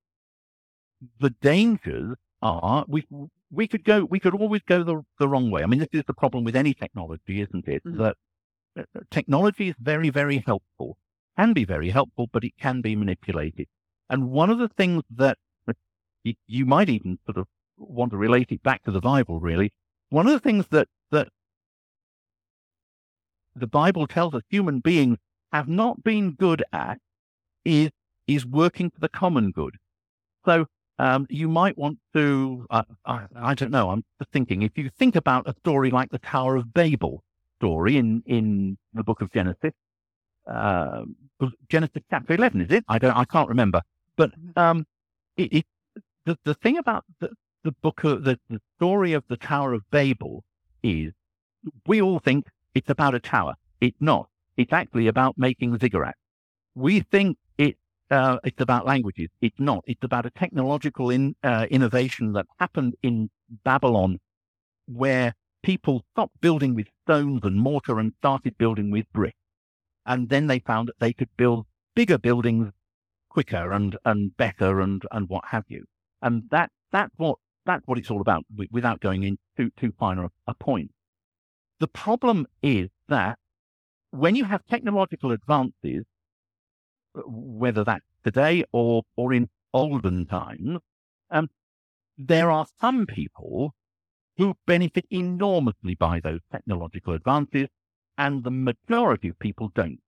the 1.20 1.30
dangers 1.42 2.18
are 2.42 2.86
we 2.88 3.06
we 3.52 3.68
could 3.68 3.84
go 3.84 4.06
we 4.06 4.20
could 4.20 4.36
always 4.36 4.62
go 4.64 4.84
the 4.84 5.02
the 5.20 5.28
wrong 5.30 5.52
way. 5.52 5.64
I 5.64 5.66
mean, 5.68 5.80
this 5.80 5.90
is 5.94 6.04
the 6.08 6.14
problem 6.14 6.44
with 6.44 6.56
any 6.56 6.74
technology, 6.74 7.42
isn't 7.42 7.68
it? 7.68 7.84
Mhm. 7.84 7.98
That 7.98 8.18
uh, 8.80 8.84
technology 9.12 9.70
is 9.70 9.76
very 9.80 10.10
very 10.10 10.40
helpful, 10.40 10.98
can 11.38 11.54
be 11.54 11.66
very 11.66 11.90
helpful, 11.92 12.28
but 12.32 12.44
it 12.44 12.58
can 12.58 12.82
be 12.82 12.96
manipulated. 12.96 13.68
And 14.10 14.32
one 14.32 14.50
of 14.50 14.60
the 14.60 14.70
things 14.70 15.04
that 15.12 15.38
you, 16.24 16.34
you 16.48 16.66
might 16.66 16.90
even 16.90 17.20
sort 17.26 17.38
of 17.38 17.48
want 17.78 18.12
to 18.12 18.18
relate 18.18 18.52
it 18.52 18.64
back 18.64 18.84
to 18.84 18.92
the 18.92 19.02
Bible, 19.02 19.40
really. 19.40 19.72
One 20.10 20.28
of 20.28 20.34
the 20.34 20.40
things 20.40 20.68
that 20.70 20.88
that 21.12 21.30
the 23.56 23.68
Bible 23.68 24.08
tells 24.08 24.34
us 24.34 24.44
human 24.50 24.80
beings 24.80 25.18
have 25.52 25.68
not 25.68 26.04
been 26.04 26.32
good 26.32 26.64
at 26.72 27.00
is 27.66 27.92
is 28.28 28.46
working 28.46 28.90
for 28.90 29.00
the 29.00 29.10
common 29.10 29.52
good. 29.52 29.78
So 30.46 30.68
um, 31.00 31.26
you 31.30 31.48
might 31.48 31.78
want 31.78 31.98
to, 32.14 32.66
uh, 32.70 32.84
I, 33.06 33.26
I 33.36 33.54
don't 33.56 33.72
know, 33.72 33.90
I'm 33.90 34.04
thinking, 34.32 34.62
if 34.62 34.78
you 34.78 34.90
think 34.98 35.16
about 35.16 35.48
a 35.48 35.56
story 35.60 35.92
like 35.92 36.10
the 36.12 36.20
Tower 36.20 36.56
of 36.56 36.74
Babel 36.74 37.24
story 37.60 37.98
in, 37.98 38.24
in 38.26 38.78
the 38.94 39.04
book 39.04 39.22
of 39.22 39.32
Genesis, 39.32 39.74
uh, 40.48 41.04
Genesis 41.70 42.04
chapter 42.10 42.34
11, 42.34 42.62
is 42.62 42.72
it? 42.72 42.84
I 42.88 43.00
don't, 43.00 43.16
I 43.16 43.26
can't 43.26 43.50
remember. 43.50 43.82
But 44.16 44.32
um, 44.56 44.86
it, 45.38 45.54
it, 45.54 45.66
the, 46.26 46.38
the 46.44 46.54
thing 46.54 46.78
about 46.78 47.06
the, 47.20 47.32
the 47.64 47.72
book, 47.72 48.04
of, 48.04 48.24
the, 48.24 48.40
the 48.50 48.60
story 48.78 49.14
of 49.14 49.24
the 49.28 49.38
Tower 49.38 49.74
of 49.74 49.82
Babel 49.90 50.44
is 50.84 51.14
we 51.88 52.02
all 52.02 52.20
think 52.20 52.48
it's 52.76 52.90
about 52.90 53.16
a 53.16 53.20
tower. 53.20 53.56
It's 53.82 53.98
not. 54.00 54.30
It's 54.58 54.74
actually 54.74 55.08
about 55.08 55.38
making 55.38 55.78
ziggurats. 55.78 56.14
We 56.76 57.02
think 57.02 57.38
it 57.58 57.78
uh, 58.14 58.38
it's 58.44 58.62
about 58.62 58.86
languages. 58.86 59.30
It's 59.42 59.60
not. 59.60 59.84
It's 59.88 60.04
about 60.04 60.26
a 60.26 60.30
technological 60.32 61.10
in, 61.10 61.36
uh, 61.44 61.66
innovation 61.70 62.34
that 62.34 62.46
happened 62.60 62.94
in 63.02 63.30
Babylon, 63.64 64.20
where 64.86 65.34
people 65.64 66.04
stopped 66.12 66.40
building 66.42 66.76
with 66.76 66.88
stones 67.06 67.42
and 67.44 67.56
mortar 67.58 68.00
and 68.00 68.14
started 68.20 68.58
building 68.58 68.92
with 68.92 69.06
brick, 69.14 69.36
and 70.06 70.30
then 70.30 70.48
they 70.48 70.60
found 70.60 70.90
that 70.90 71.00
they 71.00 71.14
could 71.14 71.30
build 71.38 71.66
bigger 71.96 72.18
buildings 72.18 72.72
quicker 73.30 73.72
and 73.72 73.98
and 74.06 74.38
better 74.38 74.80
and 74.80 75.04
and 75.12 75.28
what 75.30 75.46
have 75.46 75.66
you. 75.68 75.86
And 76.22 76.44
that 76.52 76.70
that's 76.92 77.14
what 77.18 77.38
that's 77.66 77.86
what 77.88 77.98
it's 77.98 78.12
all 78.12 78.22
about. 78.22 78.46
Without 78.72 79.00
going 79.00 79.24
into 79.24 79.72
too 79.78 79.92
finer 79.98 80.26
a, 80.26 80.30
a 80.48 80.54
point, 80.54 80.92
the 81.80 81.88
problem 81.88 82.46
is 82.62 82.90
that 83.08 83.40
when 84.12 84.36
you 84.36 84.46
have 84.46 84.62
technological 84.68 85.32
advances, 85.32 86.06
whether 87.26 87.84
that's 87.84 88.06
today 88.24 88.64
or, 88.72 89.04
or 89.16 89.34
in 89.34 89.50
olden 89.74 90.26
times, 90.26 90.80
um, 91.32 91.50
there 92.18 92.52
are 92.52 92.68
some 92.80 93.06
people 93.06 93.74
who 94.38 94.56
benefit 94.66 95.06
enormously 95.12 95.96
by 95.96 96.20
those 96.20 96.40
technological 96.52 97.14
advances, 97.14 97.68
and 98.18 98.44
the 98.44 98.52
majority 98.52 99.28
of 99.28 99.38
people 99.40 99.72
don't. 99.76 100.00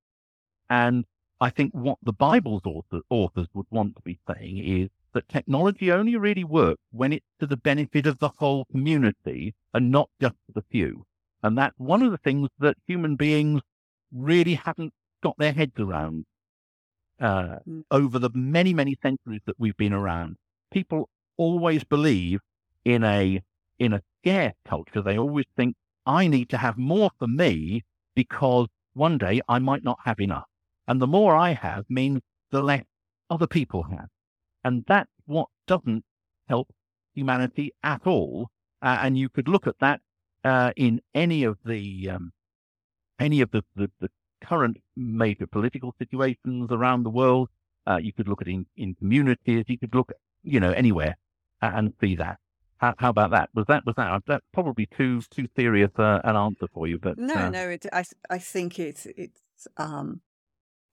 And 0.69 1.05
I 1.39 1.49
think 1.49 1.73
what 1.73 1.97
the 2.01 2.13
Bible's 2.13 2.61
author, 2.65 3.01
authors 3.09 3.47
would 3.53 3.67
want 3.69 3.95
to 3.95 4.01
be 4.01 4.19
saying 4.27 4.57
is 4.57 4.89
that 5.13 5.29
technology 5.29 5.91
only 5.91 6.15
really 6.15 6.43
works 6.43 6.81
when 6.91 7.13
it's 7.13 7.25
to 7.39 7.47
the 7.47 7.57
benefit 7.57 8.05
of 8.05 8.19
the 8.19 8.29
whole 8.29 8.65
community 8.65 9.53
and 9.73 9.91
not 9.91 10.09
just 10.21 10.35
the 10.53 10.63
few. 10.71 11.05
And 11.43 11.57
that's 11.57 11.77
one 11.77 12.01
of 12.01 12.11
the 12.11 12.17
things 12.17 12.49
that 12.59 12.77
human 12.87 13.15
beings 13.15 13.61
really 14.11 14.55
haven't 14.55 14.93
got 15.21 15.35
their 15.37 15.53
heads 15.53 15.79
around 15.79 16.25
uh, 17.19 17.59
Mm. 17.67 17.83
over 17.91 18.19
the 18.19 18.29
many, 18.33 18.73
many 18.73 18.95
centuries 19.01 19.41
that 19.45 19.59
we've 19.59 19.77
been 19.77 19.93
around. 19.93 20.37
People 20.71 21.09
always 21.37 21.83
believe 21.83 22.39
in 22.83 23.03
a 23.03 23.41
in 23.79 23.93
a 23.93 24.01
scarce 24.21 24.53
culture. 24.65 25.01
They 25.01 25.17
always 25.17 25.45
think 25.55 25.75
I 26.05 26.27
need 26.27 26.49
to 26.49 26.57
have 26.57 26.77
more 26.77 27.11
for 27.19 27.27
me 27.27 27.83
because 28.15 28.67
one 28.93 29.17
day 29.17 29.41
I 29.49 29.59
might 29.59 29.83
not 29.83 29.99
have 30.05 30.19
enough, 30.19 30.45
and 30.87 31.01
the 31.01 31.07
more 31.07 31.35
I 31.35 31.51
have 31.53 31.85
means 31.89 32.21
the 32.51 32.61
less 32.61 32.85
other 33.29 33.47
people 33.47 33.83
have, 33.83 34.07
and 34.63 34.83
that's 34.87 35.11
what 35.25 35.47
doesn't 35.67 36.03
help 36.47 36.69
humanity 37.13 37.71
at 37.83 38.05
all. 38.05 38.49
Uh, 38.81 38.99
and 39.01 39.17
you 39.17 39.29
could 39.29 39.47
look 39.47 39.67
at 39.67 39.79
that 39.79 40.01
uh, 40.43 40.71
in 40.75 41.01
any 41.13 41.43
of 41.43 41.57
the 41.65 42.09
um, 42.09 42.31
any 43.19 43.41
of 43.41 43.51
the, 43.51 43.63
the, 43.75 43.89
the 43.99 44.09
current 44.45 44.77
major 44.95 45.47
political 45.47 45.93
situations 45.99 46.69
around 46.71 47.03
the 47.03 47.09
world. 47.09 47.49
Uh, 47.87 47.97
you 47.97 48.13
could 48.13 48.27
look 48.27 48.41
at 48.41 48.47
in, 48.47 48.65
in 48.77 48.95
communities. 48.95 49.65
You 49.67 49.77
could 49.77 49.93
look, 49.93 50.11
you 50.43 50.59
know, 50.59 50.71
anywhere 50.71 51.15
uh, 51.61 51.71
and 51.75 51.93
see 52.01 52.15
that. 52.15 52.37
How, 52.77 52.93
how 52.97 53.09
about 53.09 53.31
that? 53.31 53.49
Was 53.53 53.65
that 53.67 53.85
was 53.85 53.95
that 53.97 54.23
that's 54.27 54.45
probably 54.53 54.87
too 54.97 55.21
too 55.29 55.47
serious 55.55 55.91
uh, 55.97 56.19
an 56.23 56.35
answer 56.35 56.67
for 56.73 56.87
you? 56.87 56.99
But 56.99 57.17
No, 57.17 57.35
uh, 57.35 57.49
no, 57.49 57.69
it, 57.69 57.85
I, 57.93 58.03
I 58.29 58.39
think 58.39 58.79
it's 58.79 59.05
it's 59.05 59.67
um, 59.77 60.21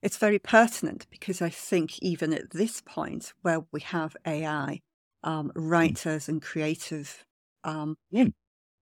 it's 0.03 0.17
very 0.17 0.39
pertinent 0.39 1.07
because 1.11 1.43
I 1.43 1.51
think 1.51 1.99
even 2.01 2.33
at 2.33 2.51
this 2.51 2.81
point 2.81 3.33
where 3.43 3.61
we 3.73 3.81
have 3.81 4.17
AI, 4.27 4.81
um, 5.23 5.53
writers 5.55 6.29
and 6.29 6.43
creative 6.43 7.25
um, 7.65 7.97
Mm. 8.13 8.33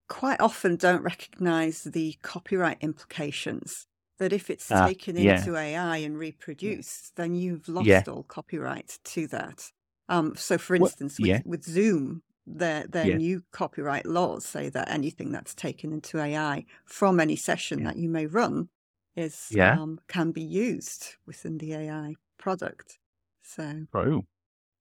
quite 0.08 0.40
often 0.40 0.76
don't 0.76 1.02
recognise 1.02 1.84
the 1.84 2.16
copyright 2.22 2.78
implications. 2.80 3.86
That 4.20 4.32
if 4.34 4.50
it's 4.50 4.70
Ah, 4.70 4.84
taken 4.84 5.16
yeah. 5.16 5.48
into 5.48 5.56
AI 5.56 5.98
and 5.98 6.18
reproduced, 6.18 7.16
then 7.16 7.34
you've 7.36 7.68
lost 7.68 7.88
Yeah. 7.88 8.04
all 8.08 8.24
copyright 8.24 9.00
to 9.04 9.28
that. 9.28 9.72
Um, 10.10 10.36
so, 10.36 10.58
for 10.58 10.76
instance, 10.76 11.20
with, 11.20 11.32
yeah. 11.32 11.42
with 11.44 11.64
Zoom, 11.64 12.22
their 12.46 12.86
their 12.86 13.10
new 13.10 13.44
copyright 13.52 14.06
laws 14.06 14.46
say 14.46 14.70
that 14.70 14.90
anything 14.90 15.32
that's 15.32 15.54
taken 15.56 15.92
into 15.92 16.20
AI 16.20 16.66
from 16.86 17.20
any 17.20 17.36
session 17.36 17.84
that 17.84 17.96
you 17.98 18.10
may 18.10 18.26
run 18.26 18.70
is 19.16 19.58
um, 19.66 20.00
can 20.08 20.32
be 20.32 20.42
used 20.42 21.16
within 21.26 21.58
the 21.58 21.74
AI 21.74 22.16
product. 22.38 23.00
So 23.42 23.86
True. 23.92 24.26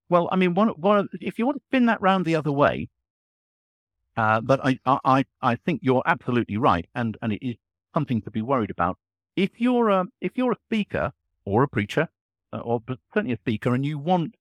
Well, 0.09 0.29
I 0.31 0.37
mean, 0.37 0.53
one, 0.55 0.69
one, 0.69 1.09
if 1.21 1.39
you 1.39 1.45
want 1.45 1.57
to 1.59 1.63
spin 1.69 1.87
that 1.87 2.01
round 2.01 2.25
the 2.25 2.35
other 2.35 2.51
way, 2.53 2.89
uh, 4.17 4.41
but 4.41 4.59
I, 4.65 4.79
I, 4.85 4.99
I 5.05 5.25
I 5.41 5.55
think 5.55 5.81
you're 5.83 6.03
absolutely 6.05 6.57
right, 6.57 6.87
and 6.95 7.17
and 7.21 7.33
it 7.33 7.45
is 7.47 7.55
something 7.93 8.21
to 8.23 8.31
be 8.31 8.41
worried 8.41 8.69
about. 8.71 8.97
If 9.39 9.51
you're 9.61 9.87
a, 9.87 10.05
if 10.19 10.33
you're 10.35 10.51
a 10.51 10.57
speaker 10.67 11.13
or 11.45 11.63
a 11.63 11.67
preacher, 11.69 12.09
uh, 12.51 12.57
or 12.57 12.81
certainly 13.13 13.35
a 13.35 13.37
speaker, 13.37 13.73
and 13.73 13.85
you 13.85 13.97
want 13.97 14.35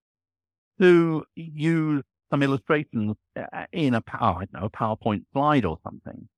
to 0.80 1.24
use 1.36 2.02
some 2.30 2.42
illustrations 2.42 3.14
uh, 3.36 3.66
in 3.70 3.94
a, 3.94 4.00
pow- 4.00 4.38
I 4.40 4.46
don't 4.46 4.54
know, 4.54 4.66
a 4.66 4.70
PowerPoint 4.70 5.22
slide 5.32 5.64
or 5.64 5.78
something, 5.84 6.28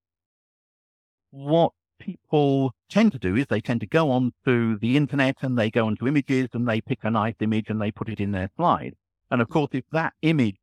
what 1.30 1.72
people 1.98 2.74
tend 2.90 3.12
to 3.12 3.18
do 3.18 3.34
is 3.34 3.46
they 3.46 3.62
tend 3.62 3.80
to 3.80 3.86
go 3.86 4.11
onto 4.11 4.78
the 4.78 4.94
internet 4.94 5.36
and 5.40 5.58
they 5.58 5.70
go 5.70 5.86
onto 5.86 6.06
images 6.06 6.48
and 6.52 6.68
they 6.68 6.82
pick 6.82 6.98
a 7.02 7.11
nice 7.11 7.36
image 7.40 7.70
and 7.70 7.80
they 7.80 7.90
put 7.90 8.11
it 8.11 8.20
in 8.20 8.32
their 8.32 8.50
slide. 8.56 8.94
And 9.30 9.40
of 9.40 9.48
course, 9.48 9.70
if 9.72 9.84
that 9.92 10.12
image 10.20 10.56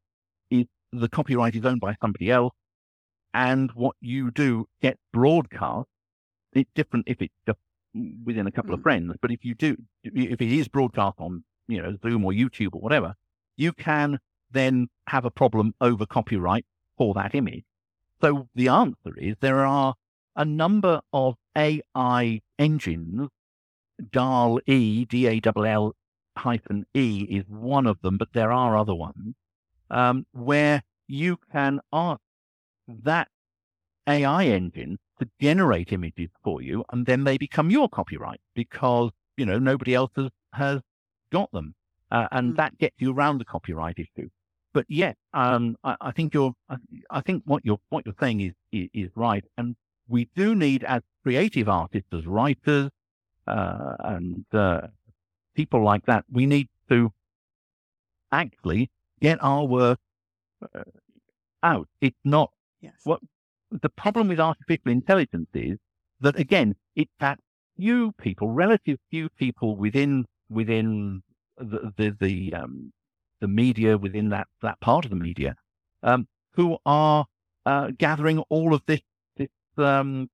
is 0.51 0.67
the 0.91 1.09
copyright 1.09 1.55
is 1.55 1.65
owned 1.65 1.81
by 1.81 1.95
somebody 1.99 2.29
else 2.29 2.53
and 3.33 3.71
what 3.71 3.95
you 4.01 4.29
do 4.29 4.67
gets 4.83 4.99
broadcast, 5.11 5.87
it's 6.53 6.69
different 6.75 7.07
if 7.07 7.23
it's 7.23 7.33
just 7.47 7.57
within 8.25 8.47
a 8.47 8.51
couple 8.51 8.73
of 8.73 8.79
Mm. 8.81 8.83
friends. 8.83 9.15
But 9.21 9.31
if 9.31 9.43
you 9.43 9.55
do, 9.55 9.77
if 10.03 10.41
it 10.41 10.51
is 10.51 10.67
broadcast 10.67 11.15
on, 11.19 11.43
you 11.67 11.81
know, 11.81 11.97
Zoom 12.01 12.25
or 12.25 12.31
YouTube 12.31 12.73
or 12.73 12.81
whatever, 12.81 13.15
you 13.55 13.71
can 13.73 14.19
then 14.51 14.87
have 15.07 15.25
a 15.25 15.31
problem 15.31 15.73
over 15.81 16.05
copyright 16.05 16.65
for 16.97 17.13
that 17.15 17.35
image. 17.35 17.65
So 18.21 18.47
the 18.55 18.69
answer 18.69 19.17
is 19.17 19.35
there 19.39 19.65
are 19.65 19.95
a 20.35 20.45
number 20.45 21.01
of 21.13 21.35
AI 21.55 22.41
engines. 22.57 23.29
DAL 24.11 24.59
E, 24.67 25.05
D 25.05 25.27
A 25.27 25.41
L 25.43 25.65
L 25.65 25.95
hyphen 26.37 26.85
E 26.93 27.25
is 27.29 27.45
one 27.49 27.87
of 27.87 27.99
them, 28.01 28.17
but 28.17 28.31
there 28.33 28.51
are 28.51 28.77
other 28.77 28.93
ones 28.93 29.33
um, 29.89 30.25
where 30.33 30.83
you 31.07 31.37
can 31.51 31.79
ask 31.91 32.21
that 32.87 33.27
AI 34.07 34.45
engine 34.45 34.97
to 35.19 35.27
generate 35.41 35.91
images 35.91 36.29
for 36.43 36.61
you, 36.61 36.83
and 36.91 37.05
then 37.05 37.23
they 37.23 37.37
become 37.37 37.69
your 37.69 37.89
copyright 37.89 38.41
because 38.55 39.11
you 39.37 39.45
know 39.45 39.59
nobody 39.59 39.93
else 39.95 40.11
has, 40.15 40.29
has 40.53 40.81
got 41.31 41.51
them, 41.51 41.75
uh, 42.11 42.27
and 42.31 42.53
Mm. 42.53 42.57
that 42.57 42.77
gets 42.77 42.95
you 42.99 43.11
around 43.13 43.39
the 43.39 43.45
copyright 43.45 43.97
issue. 43.99 44.29
But 44.73 44.85
yeah, 44.89 45.13
um, 45.33 45.75
I, 45.83 45.95
I 46.01 46.11
think 46.11 46.33
you're, 46.33 46.53
I, 46.69 46.77
I 47.09 47.21
think 47.21 47.43
what 47.45 47.65
you're 47.65 47.79
what 47.89 48.05
you're 48.05 48.15
saying 48.19 48.41
is, 48.41 48.53
is 48.71 48.89
is 48.93 49.09
right, 49.15 49.43
and 49.57 49.75
we 50.07 50.29
do 50.35 50.55
need 50.55 50.83
as 50.83 51.01
creative 51.23 51.67
artists, 51.69 52.09
as 52.13 52.25
writers, 52.25 52.89
uh, 53.47 53.95
and 53.99 54.45
uh, 54.53 54.81
people 55.55 55.83
like 55.83 56.05
that, 56.05 56.25
we 56.31 56.45
need 56.45 56.69
to 56.89 57.11
actually 58.31 58.89
get 59.21 59.37
our 59.43 59.65
work 59.65 59.99
uh, 60.75 60.83
out. 61.63 61.87
It's 62.01 62.17
not 62.23 62.51
yes, 62.81 62.93
What- 63.03 63.21
the 63.71 63.89
problem 63.89 64.27
with 64.27 64.39
artificial 64.39 64.91
intelligence 64.91 65.49
is 65.53 65.77
that 66.21 66.39
again, 66.39 66.75
it's 66.95 67.11
that 67.19 67.39
few 67.77 68.11
people, 68.13 68.49
relative 68.49 68.97
few 69.09 69.29
people 69.29 69.75
within 69.75 70.25
within 70.49 71.21
the 71.57 71.91
the 71.97 72.17
the, 72.19 72.53
um, 72.53 72.91
the 73.41 73.47
media, 73.47 73.97
within 73.97 74.29
that 74.29 74.47
that 74.61 74.79
part 74.79 75.05
of 75.05 75.11
the 75.11 75.17
media, 75.17 75.55
um, 76.03 76.27
who 76.53 76.77
are 76.85 77.25
uh, 77.65 77.91
gathering 77.97 78.39
all 78.49 78.73
of 78.73 78.81
this 78.87 79.01
this 79.35 79.49
um, 79.77 80.29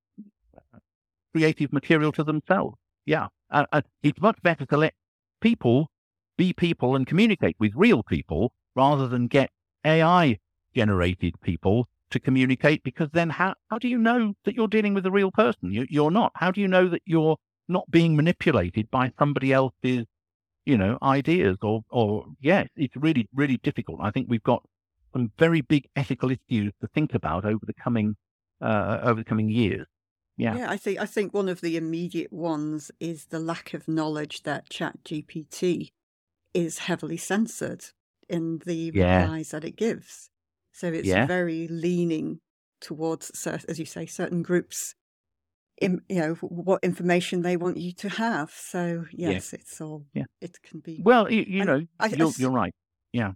creative 1.34 1.72
material 1.72 2.12
to 2.12 2.24
themselves. 2.24 2.76
Yeah, 3.06 3.28
uh, 3.50 3.66
uh, 3.72 3.82
it's 4.02 4.20
much 4.20 4.40
better 4.42 4.64
to 4.66 4.76
let 4.76 4.94
people 5.40 5.90
be 6.36 6.52
people 6.52 6.96
and 6.96 7.06
communicate 7.06 7.56
with 7.58 7.72
real 7.74 8.02
people 8.02 8.52
rather 8.74 9.06
than 9.06 9.26
get 9.26 9.50
AI 9.84 10.38
generated 10.74 11.34
people 11.42 11.88
to 12.10 12.20
communicate 12.20 12.82
because 12.84 13.08
then 13.12 13.30
how, 13.30 13.54
how 13.70 13.78
do 13.78 13.88
you 13.88 13.98
know 13.98 14.34
that 14.44 14.54
you're 14.54 14.68
dealing 14.68 14.94
with 14.94 15.06
a 15.06 15.10
real 15.10 15.30
person? 15.30 15.72
You, 15.72 15.86
you're 15.88 16.10
not. 16.10 16.32
How 16.34 16.50
do 16.50 16.60
you 16.60 16.68
know 16.68 16.88
that 16.88 17.02
you're 17.06 17.36
not 17.68 17.90
being 17.90 18.16
manipulated 18.16 18.90
by 18.90 19.12
somebody 19.18 19.52
else's, 19.52 20.06
you 20.66 20.78
know, 20.78 20.98
ideas 21.02 21.56
or, 21.62 21.82
or 21.90 22.26
yes, 22.40 22.68
it's 22.76 22.96
really, 22.96 23.28
really 23.34 23.58
difficult. 23.58 24.00
I 24.02 24.10
think 24.10 24.28
we've 24.28 24.42
got 24.42 24.62
some 25.12 25.32
very 25.38 25.60
big 25.60 25.86
ethical 25.96 26.30
issues 26.30 26.72
to 26.80 26.88
think 26.94 27.14
about 27.14 27.44
over 27.44 27.64
the 27.66 27.74
coming, 27.74 28.16
uh, 28.60 29.00
over 29.02 29.20
the 29.20 29.24
coming 29.24 29.48
years. 29.48 29.86
Yeah. 30.36 30.56
yeah. 30.56 30.70
I 30.70 30.76
think 30.76 30.98
I 30.98 31.06
think 31.06 31.32
one 31.32 31.48
of 31.48 31.60
the 31.60 31.76
immediate 31.76 32.32
ones 32.32 32.90
is 32.98 33.26
the 33.26 33.38
lack 33.38 33.72
of 33.72 33.86
knowledge 33.86 34.42
that 34.42 34.68
Chat 34.68 35.04
GPT 35.04 35.90
is 36.52 36.78
heavily 36.78 37.16
censored 37.16 37.84
in 38.28 38.58
the 38.64 38.90
Yeah. 38.94 39.22
replies 39.22 39.50
that 39.50 39.64
it 39.64 39.76
gives. 39.76 40.30
So 40.74 40.88
it's 40.92 41.08
Yeah. 41.08 41.26
very 41.26 41.68
leaning 41.68 42.40
towards, 42.80 43.46
as 43.46 43.78
you 43.78 43.86
say, 43.86 44.04
certain 44.06 44.42
groups. 44.42 44.94
In, 45.80 46.02
you 46.08 46.20
know 46.20 46.34
what 46.34 46.84
information 46.84 47.42
they 47.42 47.56
want 47.56 47.78
you 47.78 47.92
to 47.94 48.08
have. 48.08 48.50
So 48.50 49.06
yes, 49.10 49.52
it's 49.52 49.80
all. 49.80 50.06
Yeah. 50.14 50.24
It 50.40 50.58
can 50.62 50.78
be. 50.80 51.00
Well, 51.02 51.30
you, 51.32 51.44
you 51.48 51.64
know, 51.64 51.80
I- 51.98 52.06
I 52.06 52.08
you're, 52.10 52.28
s- 52.28 52.38
you're 52.38 52.52
right. 52.52 52.72
Yeah, 53.12 53.32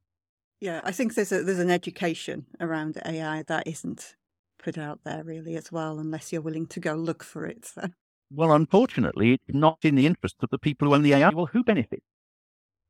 yeah, 0.61 0.81
I 0.85 0.93
think 0.93 1.15
there's 1.15 1.33
a 1.33 1.43
there's 1.43 1.59
an 1.59 1.71
education 1.71 2.47
around 2.61 2.97
AI 3.05 3.43
that 3.49 3.67
isn't 3.67 4.15
put 4.63 4.79
out 4.79 5.01
there 5.05 5.25
really 5.25 5.57
as 5.57 5.73
well, 5.73 5.99
unless 5.99 6.33
you're 6.33 6.43
willing 6.43 6.67
to 6.69 6.81
go 6.81 6.95
look 6.95 7.25
for 7.25 7.45
it. 7.47 7.65
So. 7.67 7.89
Well, 8.31 8.53
unfortunately, 8.53 9.33
it's 9.35 9.55
not 9.55 9.79
in 9.83 9.95
the 9.97 10.07
interest 10.07 10.37
of 10.43 10.51
the 10.51 10.59
people 10.59 10.87
who 10.89 10.95
own 10.95 11.03
the 11.03 11.15
AI. 11.15 11.31
Well, 11.31 11.47
who 11.47 11.65
benefits? 11.65 12.05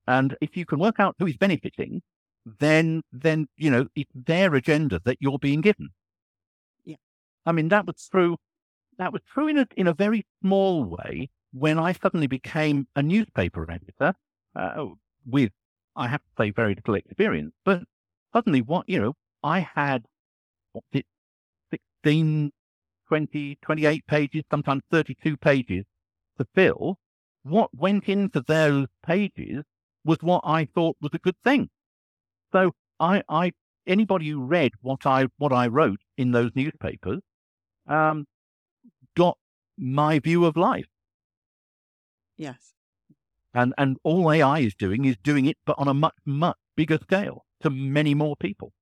And 0.07 0.37
if 0.43 0.57
you 0.59 0.67
can 0.67 0.79
work 0.79 0.97
out 1.01 1.15
who 1.19 1.27
is 1.27 1.37
benefiting, 1.39 2.03
then 2.59 3.03
then 3.13 3.49
you 3.57 3.71
know 3.71 3.87
it's 3.95 4.11
their 4.15 4.55
agenda 4.55 5.01
that 5.05 5.19
you're 5.21 5.39
being 5.39 5.61
given. 5.61 5.91
Yeah. 6.85 6.97
I 7.47 7.53
mean 7.53 7.69
that 7.69 7.87
was 7.87 8.09
true. 8.11 8.37
That 8.99 9.13
was 9.13 9.23
true 9.33 9.49
in 9.49 9.59
a 9.59 9.67
in 9.77 9.87
a 9.87 9.95
very 9.95 10.27
small 10.43 10.85
way 10.85 11.31
when 11.53 11.79
I 11.79 11.93
suddenly 11.93 12.27
became 12.27 12.87
a 12.95 13.03
newspaper 13.03 13.71
editor 13.71 14.15
uh, 14.55 14.87
with 15.27 15.53
I 15.97 16.09
have 16.09 16.21
to 16.21 16.43
say 16.43 16.51
very 16.51 16.75
little 16.75 16.95
experience, 16.95 17.53
but 17.65 17.83
suddenly 18.33 18.63
what 18.63 18.89
you 18.89 19.01
know 19.01 19.15
I 19.43 19.61
had 19.61 20.05
what's 20.73 20.87
it 20.93 21.07
16, 21.71 22.53
20, 23.09 23.59
28 23.63 24.07
pages, 24.07 24.43
sometimes 24.51 24.83
32 24.91 25.37
pages 25.37 25.85
to 26.39 26.47
fill. 26.55 26.99
What 27.43 27.71
went 27.75 28.09
into 28.09 28.43
those 28.43 28.87
pages 29.05 29.65
was 30.05 30.19
what 30.21 30.43
I 30.45 30.67
thought 30.67 30.97
was 31.01 31.11
a 31.15 31.19
good 31.19 31.37
thing. 31.43 31.71
So 32.53 32.73
I, 33.01 33.23
I, 33.29 33.53
anybody 33.87 34.29
who 34.29 34.45
read 34.45 34.73
what 34.81 35.07
I, 35.07 35.27
what 35.39 35.53
I 35.53 35.67
wrote 35.67 36.01
in 36.17 36.33
those 36.33 36.51
newspapers, 36.55 37.21
um, 37.87 38.27
got 39.17 39.37
my 39.77 40.19
view 40.19 40.45
of 40.45 40.57
life. 40.57 40.87
Yes. 42.37 42.75
And 43.55 43.75
and 43.79 43.97
all 44.05 44.31
AI 44.31 44.61
is 44.61 44.75
doing 44.75 45.05
is 45.05 45.17
doing 45.23 45.47
it, 45.47 45.57
but 45.65 45.79
on 45.79 45.89
a 45.89 45.95
much 45.95 46.15
much 46.25 46.57
bigger 46.77 46.99
scale 47.03 47.45
to 47.63 47.71
many 47.71 48.15
more 48.15 48.37
people. 48.37 48.73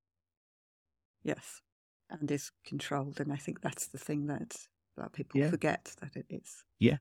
Yes, 1.22 1.62
and 2.10 2.30
is 2.30 2.50
controlled, 2.64 3.20
and 3.20 3.32
I 3.32 3.36
think 3.36 3.60
that's 3.60 3.86
the 3.86 3.98
thing 3.98 4.26
that 4.26 4.56
that 4.96 5.12
people 5.12 5.40
Yeah. 5.40 5.50
forget 5.50 5.94
that 6.00 6.16
it 6.16 6.26
is. 6.28 6.64
Yeah. 6.78 6.98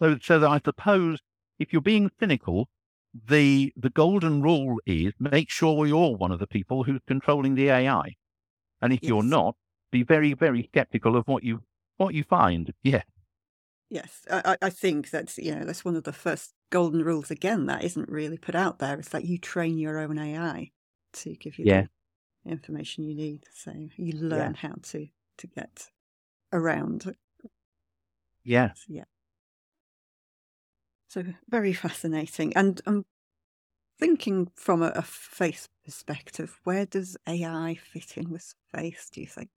So 0.00 0.18
so 0.18 0.38
that 0.38 0.48
I 0.48 0.60
suppose 0.64 1.20
if 1.58 1.72
you're 1.72 1.82
being 1.82 2.10
cynical, 2.18 2.68
the 3.14 3.72
the 3.76 3.90
golden 3.90 4.42
rule 4.42 4.80
is 4.86 5.12
make 5.18 5.50
sure 5.50 5.86
you're 5.86 6.16
one 6.16 6.32
of 6.32 6.38
the 6.38 6.46
people 6.46 6.84
who's 6.84 7.00
controlling 7.06 7.54
the 7.54 7.70
AI. 7.70 8.14
And 8.82 8.92
if 8.92 9.06
you're 9.06 9.22
not, 9.24 9.56
be 9.92 10.02
very, 10.04 10.34
very 10.34 10.64
skeptical 10.64 11.16
of 11.16 11.26
what 11.28 11.44
you 11.44 11.62
what 11.98 12.14
you 12.14 12.24
find. 12.24 12.72
Yeah. 12.82 13.02
Yes, 13.88 14.24
I, 14.30 14.56
I 14.62 14.70
think 14.70 15.10
that's 15.10 15.36
you 15.36 15.54
know 15.54 15.64
that's 15.64 15.84
one 15.84 15.96
of 15.96 16.04
the 16.04 16.12
first 16.12 16.54
golden 16.70 17.02
rules. 17.02 17.30
Again, 17.30 17.66
that 17.66 17.82
isn't 17.82 18.08
really 18.08 18.38
put 18.38 18.54
out 18.54 18.78
there. 18.78 18.98
It's 18.98 19.08
that 19.08 19.24
you 19.24 19.36
train 19.38 19.78
your 19.78 19.98
own 19.98 20.16
AI 20.18 20.70
to 21.14 21.34
give 21.34 21.58
you 21.58 21.64
Yeah. 21.64 21.86
the 22.44 22.50
information 22.50 23.04
you 23.04 23.14
need. 23.16 23.46
So 23.52 23.72
you 23.96 24.12
learn 24.14 24.54
how 24.54 24.74
to 24.84 25.08
to 25.38 25.46
get 25.48 25.88
around. 26.52 27.16
Yeah. 28.44 28.74
So, 28.74 28.86
yeah. 28.88 29.04
So 31.10 31.24
very 31.48 31.72
fascinating, 31.84 32.56
and 32.56 32.80
I'm 32.86 33.04
thinking 33.98 34.52
from 34.54 34.80
a, 34.80 34.92
a 34.94 35.02
faith 35.02 35.68
perspective. 35.84 36.60
Where 36.62 36.86
does 36.86 37.16
AI 37.28 37.74
fit 37.74 38.16
in 38.16 38.30
with 38.30 38.54
faith? 38.72 39.10
Do 39.12 39.20
you 39.20 39.26
think? 39.26 39.48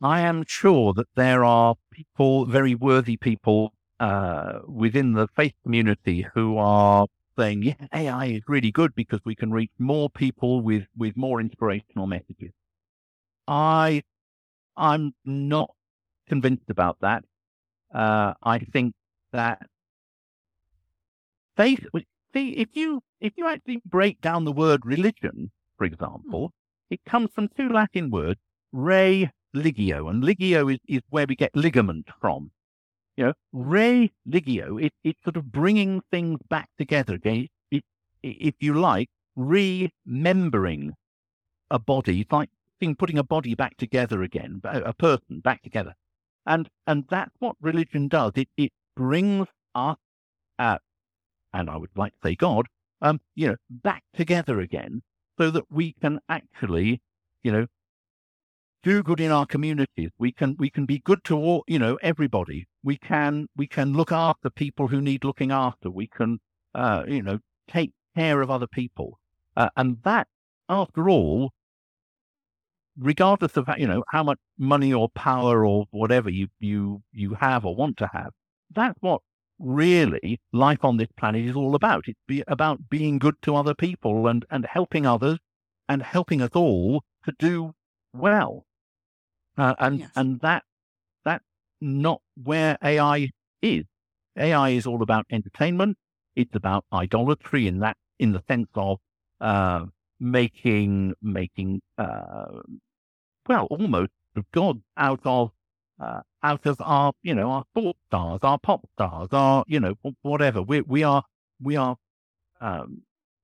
I 0.00 0.20
am 0.20 0.44
sure 0.46 0.94
that 0.94 1.08
there 1.16 1.44
are 1.44 1.74
people, 1.90 2.46
very 2.46 2.76
worthy 2.76 3.16
people 3.16 3.74
uh, 3.98 4.60
within 4.66 5.12
the 5.12 5.26
faith 5.34 5.54
community 5.64 6.24
who 6.32 6.56
are 6.56 7.06
saying, 7.36 7.64
yeah, 7.64 7.86
AI 7.92 8.26
is 8.26 8.42
really 8.46 8.70
good 8.70 8.94
because 8.94 9.20
we 9.24 9.34
can 9.34 9.50
reach 9.50 9.72
more 9.78 10.08
people 10.08 10.62
with, 10.62 10.84
with 10.96 11.16
more 11.16 11.40
inspirational 11.40 12.06
messages. 12.06 12.52
I, 13.48 14.04
I'm 14.76 15.14
not 15.24 15.74
convinced 16.28 16.70
about 16.70 16.98
that. 17.00 17.24
Uh, 17.92 18.34
I 18.42 18.60
think 18.60 18.94
that 19.32 19.60
faith, 21.56 21.84
see, 22.32 22.50
if 22.50 22.68
you, 22.74 23.02
if 23.20 23.32
you 23.36 23.48
actually 23.48 23.80
break 23.84 24.20
down 24.20 24.44
the 24.44 24.52
word 24.52 24.84
religion, 24.84 25.50
for 25.76 25.86
hmm. 25.86 25.92
example, 25.92 26.52
it 26.90 27.00
comes 27.06 27.30
from 27.34 27.48
two 27.56 27.68
Latin 27.68 28.10
words, 28.10 28.40
re 28.72 29.30
ligio, 29.54 30.10
and 30.10 30.22
ligio 30.22 30.72
is, 30.72 30.78
is 30.88 31.02
where 31.10 31.26
we 31.28 31.36
get 31.36 31.54
ligament 31.54 32.08
from. 32.20 32.50
You 33.16 33.26
know, 33.26 33.32
re 33.52 34.12
ligio, 34.28 34.82
it, 34.82 34.92
it's 35.04 35.22
sort 35.22 35.36
of 35.36 35.52
bringing 35.52 36.00
things 36.10 36.40
back 36.48 36.68
together 36.78 37.14
again. 37.14 37.48
It, 37.70 37.84
it, 38.22 38.36
if 38.40 38.54
you 38.60 38.74
like, 38.74 39.08
remembering 39.36 40.94
a 41.70 41.78
body, 41.78 42.20
it's 42.20 42.32
like 42.32 42.50
putting 42.98 43.18
a 43.18 43.24
body 43.24 43.54
back 43.54 43.76
together 43.76 44.22
again, 44.22 44.60
a 44.64 44.80
a 44.80 44.92
person 44.94 45.40
back 45.40 45.62
together. 45.62 45.94
And, 46.46 46.68
and 46.86 47.04
that's 47.10 47.34
what 47.38 47.56
religion 47.60 48.08
does. 48.08 48.32
It, 48.34 48.48
it 48.56 48.72
brings 48.96 49.48
us, 49.74 49.96
uh, 50.58 50.78
and 51.52 51.70
I 51.70 51.76
would 51.76 51.96
like 51.96 52.12
to 52.12 52.28
say 52.28 52.34
God, 52.36 52.66
um, 53.02 53.20
you 53.34 53.48
know, 53.48 53.56
back 53.70 54.02
together 54.14 54.60
again 54.60 55.02
so 55.38 55.50
that 55.50 55.64
we 55.70 55.94
can 56.00 56.20
actually, 56.28 57.00
you 57.42 57.52
know, 57.52 57.66
do 58.82 59.02
good 59.02 59.20
in 59.20 59.30
our 59.30 59.46
communities. 59.46 60.10
We 60.18 60.32
can 60.32 60.56
we 60.58 60.70
can 60.70 60.86
be 60.86 60.98
good 60.98 61.22
to 61.24 61.36
all 61.36 61.64
you 61.66 61.78
know 61.78 61.98
everybody. 62.02 62.66
We 62.82 62.96
can 62.96 63.48
we 63.56 63.66
can 63.66 63.92
look 63.92 64.12
after 64.12 64.50
people 64.50 64.88
who 64.88 65.00
need 65.00 65.24
looking 65.24 65.50
after. 65.50 65.90
We 65.90 66.06
can 66.06 66.40
uh, 66.74 67.04
you 67.06 67.22
know 67.22 67.38
take 67.68 67.92
care 68.16 68.40
of 68.40 68.50
other 68.50 68.66
people, 68.66 69.18
uh, 69.56 69.68
and 69.76 69.98
that 70.04 70.28
after 70.68 71.08
all, 71.10 71.50
regardless 72.98 73.56
of 73.56 73.68
you 73.76 73.86
know 73.86 74.04
how 74.08 74.22
much 74.22 74.38
money 74.58 74.92
or 74.92 75.08
power 75.10 75.66
or 75.66 75.86
whatever 75.90 76.30
you 76.30 76.48
you 76.58 77.02
you 77.12 77.34
have 77.34 77.64
or 77.64 77.74
want 77.74 77.96
to 77.98 78.08
have, 78.12 78.30
that's 78.74 78.98
what 79.00 79.22
really 79.58 80.40
life 80.52 80.84
on 80.84 80.96
this 80.96 81.08
planet 81.18 81.46
is 81.46 81.56
all 81.56 81.74
about. 81.74 82.04
It's 82.08 82.20
be, 82.26 82.42
about 82.48 82.88
being 82.90 83.18
good 83.18 83.36
to 83.42 83.56
other 83.56 83.74
people 83.74 84.26
and 84.28 84.44
and 84.50 84.66
helping 84.66 85.06
others 85.06 85.38
and 85.88 86.02
helping 86.02 86.42
us 86.42 86.50
all 86.54 87.04
to 87.24 87.32
do 87.38 87.74
well. 88.12 88.64
Uh, 89.56 89.74
and 89.78 90.00
Yes. 90.00 90.10
and 90.16 90.40
that 90.40 90.64
that's 91.24 91.44
not 91.80 92.22
where 92.42 92.78
AI 92.84 93.30
is. 93.62 93.84
AI 94.38 94.70
is 94.70 94.86
all 94.86 95.02
about 95.02 95.26
entertainment. 95.30 95.98
It's 96.36 96.54
about 96.54 96.84
idolatry 96.92 97.66
in 97.66 97.80
that 97.80 97.96
in 98.18 98.32
the 98.32 98.42
sense 98.48 98.68
of 98.74 98.98
uh, 99.40 99.86
making 100.20 101.14
making 101.22 101.82
uh, 101.98 102.60
well 103.48 103.66
almost 103.70 104.12
of 104.36 104.44
God 104.52 104.82
out 104.96 105.20
of 105.24 105.52
uh, 106.00 106.20
out 106.42 106.66
of 106.66 106.80
our 106.80 107.12
you 107.22 107.34
know 107.34 107.50
our 107.50 107.64
sports 107.72 107.98
stars, 108.08 108.40
our 108.42 108.58
pop 108.58 108.86
stars, 108.94 109.28
our 109.32 109.64
you 109.68 109.80
know 109.80 109.94
whatever. 110.22 110.62
We 110.62 110.80
we 110.82 111.02
are 111.02 111.22
we 111.62 111.76
are 111.76 111.96
um, 112.60 113.02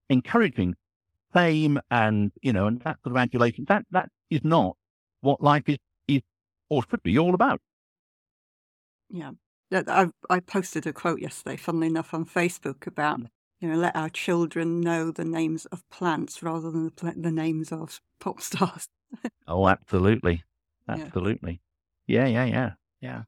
encouraging 0.09 0.77
fame 1.33 1.79
and 1.91 2.33
you 2.43 2.53
know 2.53 2.67
and 2.67 2.81
that 2.83 2.99
sort 3.03 3.13
of 3.13 3.17
adulation. 3.17 3.67
That 3.69 3.85
that 3.91 4.09
is 4.31 4.43
not 4.45 4.77
what 5.21 5.43
life 5.43 5.65
is 5.69 5.79
is 6.09 6.23
or 6.71 6.83
should 6.89 7.03
be 7.03 7.19
all 7.19 7.35
about. 7.35 7.61
Yeah. 9.11 9.33
Yeah, 9.71 9.83
I 9.89 10.11
I 10.31 10.41
posted 10.41 10.87
a 10.87 10.93
quote 10.93 11.21
yesterday, 11.21 11.57
funnily 11.57 11.89
enough, 11.89 12.15
on 12.15 12.25
Facebook 12.25 12.87
about 12.87 13.19
Mm. 13.21 13.27
you 13.61 13.69
know 13.69 13.77
let 13.77 13.97
our 13.97 14.09
children 14.09 14.81
know 14.81 15.11
the 15.11 15.25
names 15.25 15.67
of 15.67 15.89
plants 15.91 16.43
rather 16.43 16.71
than 16.71 16.85
the, 16.85 17.15
the 17.17 17.33
names 17.33 17.73
of 17.73 18.01
pop 18.21 18.41
stars. 18.41 18.89
Oh, 19.49 19.69
absolutely, 19.69 20.43
absolutely. 20.89 21.53
Yeah, 21.53 21.66
yeah, 22.07 22.27
yeah, 22.27 22.45
yeah. 22.45 22.71
Yeah. 23.01 23.23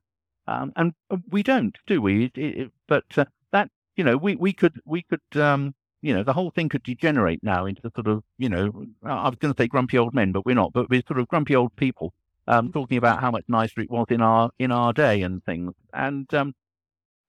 Um, 0.46 0.72
and 0.76 0.94
uh, 1.10 1.18
we 1.30 1.42
don't, 1.42 1.76
do 1.86 2.02
we? 2.02 2.26
It, 2.26 2.38
it, 2.38 2.58
it- 2.58 2.72
but 2.88 3.04
uh, 3.18 3.26
that 3.52 3.70
you 3.96 4.04
know, 4.04 4.16
we 4.16 4.36
we 4.36 4.52
could 4.52 4.80
we 4.86 5.02
could 5.02 5.40
um, 5.42 5.74
you 6.02 6.14
know, 6.14 6.22
the 6.24 6.32
whole 6.32 6.50
thing 6.50 6.68
could 6.68 6.82
degenerate 6.84 7.42
now 7.42 7.66
into 7.66 7.82
the 7.82 7.92
sort 7.94 8.08
of 8.08 8.24
you 8.38 8.48
know, 8.48 8.86
I 9.04 9.28
was 9.28 9.38
going 9.38 9.54
to 9.54 9.62
say 9.62 9.68
grumpy 9.68 9.98
old 9.98 10.14
men, 10.14 10.32
but 10.32 10.46
we're 10.46 10.54
not. 10.56 10.72
But 10.72 10.90
we're 10.90 11.02
sort 11.06 11.20
of 11.20 11.28
grumpy 11.28 11.56
old 11.56 11.76
people 11.76 12.14
um, 12.48 12.72
talking 12.72 12.98
about 12.98 13.20
how 13.20 13.30
much 13.30 13.44
nicer 13.48 13.80
it 13.82 13.90
was 13.90 14.06
in 14.10 14.22
our 14.22 14.50
in 14.58 14.72
our 14.72 14.92
day 14.92 15.22
and 15.22 15.44
things. 15.44 15.74
And 15.94 16.32
um, 16.34 16.54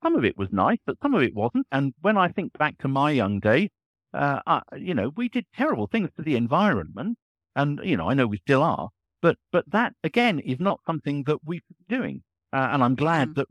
some 0.04 0.16
of 0.16 0.26
it 0.26 0.38
was 0.38 0.52
nice, 0.52 0.80
but 0.86 0.98
some 1.02 1.14
of 1.16 1.24
it 1.24 1.36
wasn't. 1.36 1.68
And 1.72 1.94
when 2.02 2.18
I 2.18 2.30
think 2.30 2.58
back 2.58 2.78
to 2.80 2.88
my 2.90 3.12
young 3.12 3.40
day, 3.40 3.70
uh, 4.14 4.42
I, 4.48 4.62
you 4.78 4.94
know, 4.94 5.12
we 5.16 5.30
did 5.30 5.46
terrible 5.56 5.88
things 5.88 6.10
to 6.18 6.24
the 6.24 6.36
environment, 6.36 7.18
and 7.56 7.80
you 7.84 7.98
know, 7.98 8.10
I 8.10 8.14
know 8.14 8.28
we 8.28 8.38
still 8.40 8.64
are. 8.64 8.90
But 9.22 9.38
but 9.52 9.70
that 9.72 9.94
again 10.04 10.40
is 10.40 10.60
not 10.60 10.80
something 10.86 11.24
that 11.24 11.44
we're 11.44 11.62
doing, 11.88 12.24
uh, 12.54 12.70
and 12.72 12.84
I'm 12.84 12.96
glad 12.96 13.30
Mm. 13.30 13.36
that 13.36 13.48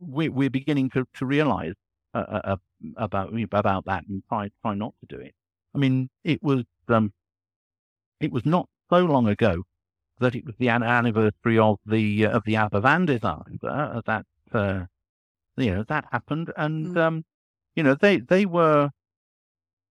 we, 0.00 0.28
we're 0.28 0.50
beginning 0.50 0.90
to 0.90 1.04
to 1.14 1.26
realise 1.26 1.74
uh, 2.14 2.18
uh, 2.18 2.40
uh, 2.44 2.56
about 2.96 3.32
about 3.52 3.84
that 3.86 4.06
and 4.08 4.22
try 4.28 4.50
try 4.62 4.74
not 4.74 4.94
to 5.00 5.16
do 5.16 5.20
it. 5.22 5.34
I 5.74 5.78
mean, 5.78 6.08
it 6.24 6.42
was 6.42 6.64
um, 6.88 7.12
it 8.20 8.32
was 8.32 8.44
not 8.46 8.68
so 8.90 9.04
long 9.04 9.28
ago 9.28 9.64
that 10.20 10.34
it 10.34 10.44
was 10.44 10.54
the 10.58 10.68
anniversary 10.68 11.58
of 11.58 11.78
the 11.86 12.26
uh, 12.26 12.30
of 12.30 12.44
the 12.44 12.54
Aberfan 12.54 13.06
disaster 13.06 14.02
that 14.06 14.26
uh, 14.52 14.84
you 15.56 15.74
know 15.74 15.84
that 15.88 16.06
happened, 16.12 16.52
and 16.56 16.94
Mm. 16.94 16.96
um, 16.96 17.24
you 17.74 17.82
know 17.82 17.94
they 17.94 18.18
they 18.18 18.46
were 18.46 18.90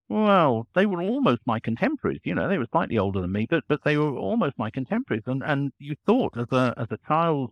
well 0.09 0.67
they 0.75 0.85
were 0.85 1.01
almost 1.01 1.41
my 1.45 1.59
contemporaries. 1.59 2.21
You 2.23 2.35
know 2.35 2.47
they 2.47 2.57
were 2.57 2.67
slightly 2.71 2.97
older 2.97 3.21
than 3.21 3.31
me, 3.31 3.47
but 3.49 3.63
but 3.67 3.83
they 3.83 3.97
were 3.97 4.15
almost 4.17 4.57
my 4.57 4.69
contemporaries, 4.71 5.23
and 5.27 5.43
and 5.43 5.71
you 5.79 5.95
thought 6.05 6.37
as 6.37 6.47
a 6.51 6.73
as 6.77 6.87
a 6.91 6.97
child 7.07 7.51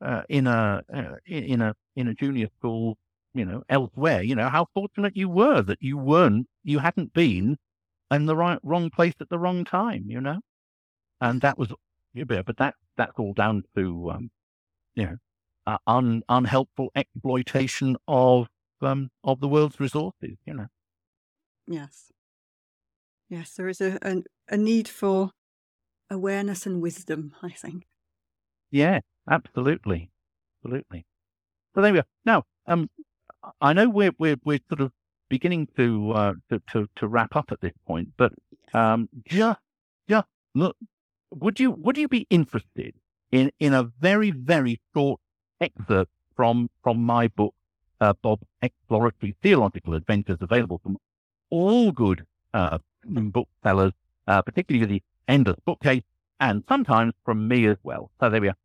uh, 0.00 0.22
in 0.28 0.46
a 0.46 0.82
uh, 0.94 1.16
in 1.26 1.62
a 1.62 1.74
in 1.96 2.08
a 2.08 2.14
junior 2.14 2.48
school, 2.58 2.98
you 3.34 3.44
know 3.44 3.62
elsewhere, 3.68 4.22
you 4.22 4.34
know 4.34 4.48
how 4.48 4.66
fortunate 4.74 5.16
you 5.16 5.28
were 5.28 5.62
that 5.62 5.82
you 5.82 5.98
weren't 5.98 6.46
you 6.64 6.78
hadn't 6.80 7.12
been 7.14 7.58
in 8.12 8.26
the 8.26 8.36
right 8.36 8.60
wrong 8.62 8.90
place 8.90 9.14
at 9.20 9.28
the 9.30 9.38
wrong 9.38 9.64
time. 9.64 10.04
You 10.08 10.20
know, 10.20 10.40
and 11.20 11.40
that 11.42 11.58
was 11.58 11.72
yeah, 12.14 12.24
but 12.24 12.46
but 12.46 12.56
that 12.58 12.74
that's 12.96 13.18
all 13.18 13.34
down 13.34 13.64
to 13.76 14.10
um, 14.12 14.30
you 14.96 15.04
know 15.06 15.16
uh, 15.66 15.78
un, 15.86 16.22
unhelpful 16.28 16.90
exploitation 16.96 17.96
of 18.08 18.48
um, 18.82 19.10
of 19.24 19.40
the 19.40 19.48
world's 19.48 19.80
resources. 19.80 20.36
You 20.46 20.54
know, 20.54 20.66
Yes. 21.66 22.12
Yes, 23.28 23.54
there 23.54 23.68
is 23.68 23.80
a, 23.80 23.98
a 24.02 24.22
a 24.48 24.56
need 24.56 24.88
for 24.88 25.32
awareness 26.10 26.66
and 26.66 26.80
wisdom. 26.82 27.34
I 27.42 27.50
think. 27.50 27.86
yeah, 28.70 29.00
absolutely, 29.30 30.10
absolutely. 30.64 31.06
So 31.74 31.82
there 31.82 31.92
we 31.92 31.98
are. 32.00 32.06
Now, 32.24 32.44
um, 32.66 32.90
I 33.60 33.72
know 33.72 33.88
we're 33.88 34.12
we're 34.18 34.36
we're 34.44 34.60
sort 34.68 34.80
of 34.80 34.92
beginning 35.28 35.68
to 35.76 36.12
uh, 36.12 36.34
to, 36.50 36.62
to 36.72 36.88
to 36.96 37.08
wrap 37.08 37.36
up 37.36 37.52
at 37.52 37.60
this 37.60 37.72
point, 37.86 38.10
but 38.16 38.32
um, 38.74 39.08
just 39.26 39.60
just 40.08 40.26
look, 40.54 40.76
would 41.30 41.60
you 41.60 41.72
would 41.72 41.96
you 41.98 42.08
be 42.08 42.26
interested 42.30 42.94
in 43.32 43.50
in 43.60 43.74
a 43.74 43.84
very 44.00 44.30
very 44.30 44.80
short 44.94 45.20
excerpt 45.60 46.10
from 46.36 46.70
from 46.82 46.98
my 47.04 47.28
book, 47.28 47.54
uh, 48.00 48.14
Bob 48.22 48.40
Exploratory 48.62 49.36
Theological 49.42 49.94
Adventures, 49.94 50.38
available 50.40 50.80
from 50.82 50.98
all 51.50 51.92
good 51.92 52.26
uh, 52.54 52.78
booksellers, 53.04 53.92
uh, 54.26 54.42
particularly 54.42 54.86
the 54.86 55.02
Endless 55.28 55.58
Bookcase, 55.64 56.02
and 56.40 56.62
sometimes 56.68 57.14
from 57.24 57.48
me 57.48 57.66
as 57.66 57.76
well. 57.82 58.10
So 58.20 58.30
there 58.30 58.40
we 58.40 58.48
are. 58.48 58.56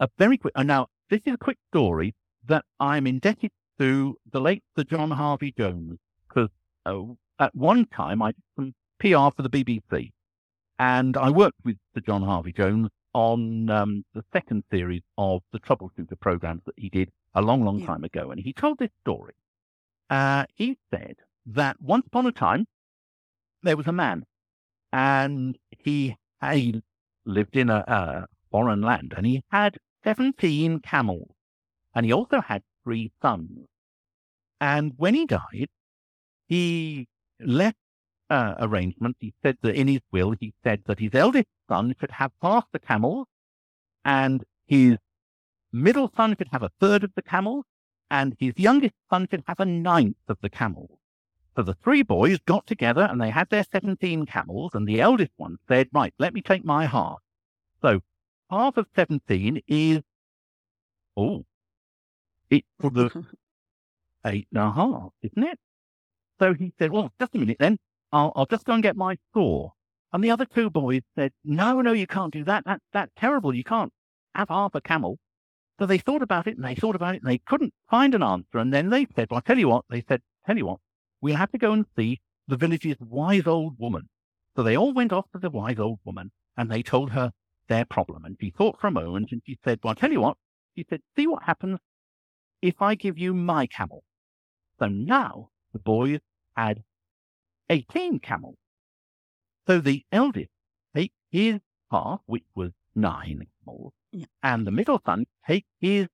A 0.00 0.08
very 0.18 0.38
quick. 0.38 0.52
And 0.56 0.68
now 0.68 0.88
this 1.10 1.20
is 1.24 1.34
a 1.34 1.38
quick 1.38 1.58
story 1.70 2.14
that 2.46 2.64
I'm 2.80 3.06
indebted 3.06 3.50
to 3.78 4.16
the 4.30 4.40
late 4.40 4.62
Sir 4.76 4.84
John 4.84 5.10
Harvey 5.10 5.52
Jones 5.56 5.98
because 6.28 6.50
uh, 6.86 7.02
at 7.38 7.54
one 7.54 7.86
time 7.86 8.22
I 8.22 8.32
did 8.32 8.42
some 8.56 8.74
PR 8.98 9.34
for 9.34 9.42
the 9.42 9.50
BBC, 9.50 10.12
and 10.78 11.16
I 11.16 11.30
worked 11.30 11.58
with 11.64 11.76
Sir 11.94 12.00
John 12.00 12.22
Harvey 12.22 12.52
Jones 12.52 12.88
on 13.14 13.70
um, 13.70 14.04
the 14.14 14.24
second 14.32 14.64
series 14.70 15.02
of 15.16 15.42
the 15.52 15.60
Troubleshooter 15.60 16.18
programs 16.18 16.62
that 16.66 16.74
he 16.76 16.88
did 16.88 17.10
a 17.34 17.42
long, 17.42 17.64
long 17.64 17.78
yeah. 17.78 17.86
time 17.86 18.04
ago. 18.04 18.30
And 18.30 18.40
he 18.40 18.52
told 18.52 18.78
this 18.78 18.90
story. 19.02 19.34
Uh, 20.10 20.44
he 20.54 20.76
said 20.90 21.16
that 21.46 21.80
once 21.80 22.06
upon 22.06 22.26
a 22.26 22.32
time, 22.32 22.66
there 23.62 23.76
was 23.76 23.86
a 23.86 23.92
man 23.92 24.24
and 24.92 25.56
he, 25.70 26.16
he 26.52 26.82
lived 27.24 27.56
in 27.56 27.70
a, 27.70 27.84
a 27.86 28.26
foreign 28.50 28.82
land 28.82 29.14
and 29.16 29.26
he 29.26 29.42
had 29.50 29.78
17 30.04 30.80
camels 30.80 31.30
and 31.94 32.06
he 32.06 32.12
also 32.12 32.40
had 32.40 32.62
three 32.82 33.12
sons. 33.22 33.66
And 34.60 34.92
when 34.96 35.14
he 35.14 35.26
died, 35.26 35.68
he 36.46 37.08
left 37.40 37.76
uh. 38.30 38.66
He 39.20 39.34
said 39.42 39.58
that 39.62 39.74
in 39.74 39.88
his 39.88 40.00
will, 40.10 40.34
he 40.40 40.54
said 40.62 40.82
that 40.86 40.98
his 40.98 41.14
eldest 41.14 41.46
son 41.68 41.94
should 42.00 42.10
have 42.12 42.32
half 42.42 42.64
the 42.72 42.78
camels 42.78 43.26
and 44.04 44.44
his 44.66 44.96
middle 45.72 46.10
son 46.16 46.36
should 46.36 46.48
have 46.52 46.62
a 46.62 46.70
third 46.80 47.04
of 47.04 47.12
the 47.14 47.22
camels 47.22 47.64
and 48.10 48.34
his 48.38 48.54
youngest 48.56 48.94
son 49.10 49.28
should 49.30 49.44
have 49.46 49.60
a 49.60 49.64
ninth 49.64 50.16
of 50.28 50.38
the 50.40 50.48
camels. 50.48 50.98
So 51.56 51.62
the 51.62 51.74
three 51.74 52.02
boys 52.02 52.38
got 52.46 52.66
together 52.66 53.06
and 53.08 53.20
they 53.20 53.30
had 53.30 53.48
their 53.50 53.64
17 53.70 54.26
camels 54.26 54.72
and 54.74 54.88
the 54.88 55.00
eldest 55.00 55.30
one 55.36 55.58
said, 55.68 55.88
right, 55.92 56.12
let 56.18 56.34
me 56.34 56.42
take 56.42 56.64
my 56.64 56.86
half. 56.86 57.18
So 57.80 58.00
half 58.50 58.76
of 58.76 58.86
17 58.96 59.62
is, 59.68 60.00
oh, 61.16 61.44
it's 62.50 62.66
for 62.80 62.90
the 62.90 63.24
eight 64.26 64.48
and 64.52 64.62
a 64.62 64.72
half, 64.72 65.10
isn't 65.22 65.42
it? 65.42 65.58
So 66.40 66.54
he 66.54 66.72
said, 66.78 66.90
well, 66.90 67.12
just 67.20 67.34
a 67.34 67.38
minute 67.38 67.58
then. 67.60 67.78
I'll, 68.12 68.32
I'll 68.34 68.46
just 68.46 68.64
go 68.64 68.74
and 68.74 68.82
get 68.82 68.96
my 68.96 69.16
saw. 69.32 69.70
And 70.12 70.22
the 70.22 70.30
other 70.30 70.44
two 70.44 70.70
boys 70.70 71.02
said, 71.16 71.32
no, 71.44 71.80
no, 71.80 71.92
you 71.92 72.06
can't 72.06 72.32
do 72.32 72.44
that. 72.44 72.64
That, 72.64 72.80
that's 72.92 73.12
terrible. 73.16 73.54
You 73.54 73.64
can't 73.64 73.92
have 74.34 74.48
half 74.48 74.74
a 74.74 74.80
camel. 74.80 75.18
So 75.78 75.86
they 75.86 75.98
thought 75.98 76.22
about 76.22 76.46
it 76.46 76.56
and 76.56 76.64
they 76.64 76.76
thought 76.76 76.94
about 76.94 77.16
it 77.16 77.22
and 77.22 77.30
they 77.30 77.38
couldn't 77.38 77.74
find 77.90 78.14
an 78.14 78.22
answer. 78.22 78.58
And 78.58 78.72
then 78.72 78.90
they 78.90 79.06
said, 79.16 79.28
well, 79.30 79.38
I'll 79.38 79.42
tell 79.42 79.58
you 79.58 79.68
what, 79.68 79.84
they 79.90 80.04
said, 80.08 80.22
tell 80.46 80.56
you 80.56 80.66
what, 80.66 80.78
we'll 81.24 81.36
have 81.36 81.50
to 81.50 81.58
go 81.58 81.72
and 81.72 81.86
see 81.96 82.20
the 82.48 82.56
village's 82.56 82.98
wise 83.00 83.46
old 83.46 83.78
woman. 83.78 84.10
So 84.54 84.62
they 84.62 84.76
all 84.76 84.92
went 84.92 85.10
off 85.10 85.24
to 85.32 85.38
the 85.38 85.48
wise 85.48 85.78
old 85.78 85.98
woman 86.04 86.30
and 86.54 86.70
they 86.70 86.82
told 86.82 87.12
her 87.12 87.32
their 87.66 87.86
problem. 87.86 88.26
And 88.26 88.36
she 88.38 88.50
thought 88.50 88.78
for 88.78 88.88
a 88.88 88.90
moment 88.90 89.32
and 89.32 89.40
she 89.46 89.58
said, 89.64 89.80
well, 89.82 89.92
I'll 89.92 89.94
tell 89.94 90.12
you 90.12 90.20
what, 90.20 90.36
she 90.76 90.84
said, 90.88 91.00
see 91.16 91.26
what 91.26 91.44
happens 91.44 91.78
if 92.60 92.82
I 92.82 92.94
give 92.94 93.18
you 93.18 93.32
my 93.32 93.66
camel. 93.66 94.04
So 94.78 94.86
now 94.86 95.48
the 95.72 95.78
boys 95.78 96.20
had 96.58 96.82
18 97.70 98.20
camels. 98.20 98.56
So 99.66 99.80
the 99.80 100.04
eldest 100.12 100.50
take 100.94 101.12
his 101.30 101.60
half, 101.90 102.20
which 102.26 102.44
was 102.54 102.72
nine 102.94 103.46
camels, 103.64 103.94
yeah. 104.12 104.26
and 104.42 104.66
the 104.66 104.70
middle 104.70 105.00
son 105.06 105.24
take 105.46 105.64
his 105.80 106.06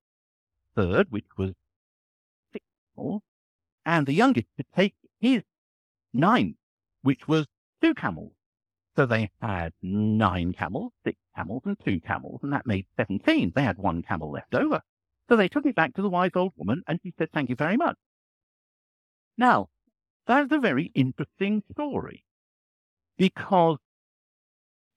third, 0.77 1.09
which 1.11 1.27
was 1.37 1.51
six 2.53 2.65
camels, 2.95 3.23
and 3.85 4.07
the 4.07 4.15
youngest 4.15 4.47
to 4.57 4.65
take 4.77 4.95
his 5.21 5.43
nine, 6.13 6.57
which 7.03 7.29
was 7.29 7.47
two 7.83 7.95
camels. 7.95 8.33
So 8.97 9.07
they 9.07 9.31
had 9.41 9.73
nine 9.83 10.53
camels, 10.53 10.93
six 11.05 11.19
camels, 11.37 11.63
and 11.65 11.79
two 11.85 12.01
camels, 12.01 12.41
and 12.43 12.53
that 12.53 12.67
made 12.67 12.87
17. 12.97 13.53
They 13.55 13.63
had 13.63 13.79
one 13.79 14.03
camel 14.03 14.33
left 14.33 14.55
over. 14.55 14.83
So 15.29 15.37
they 15.37 15.49
took 15.49 15.65
it 15.65 15.77
back 15.77 15.95
to 15.95 16.03
the 16.03 16.11
wise 16.11 16.33
old 16.35 16.53
woman, 16.57 16.83
and 16.87 16.99
she 17.03 17.15
said, 17.17 17.31
Thank 17.33 17.51
you 17.51 17.57
very 17.57 17.77
much. 17.77 17.97
Now, 19.39 19.69
that's 20.27 20.53
a 20.53 20.59
very 20.59 20.91
interesting 20.95 21.63
story 21.73 22.25
because 23.17 23.79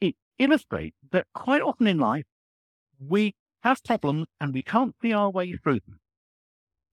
it 0.02 0.16
illustrates 0.40 0.98
that 1.12 1.28
quite 1.34 1.62
often 1.62 1.88
in 1.88 2.00
life 2.00 2.26
we 3.00 3.36
have 3.62 3.84
problems 3.84 4.28
and 4.40 4.54
we 4.54 4.64
can't 4.64 4.96
see 5.02 5.14
our 5.14 5.30
way 5.30 5.54
through 5.54 5.80
them. 5.88 6.00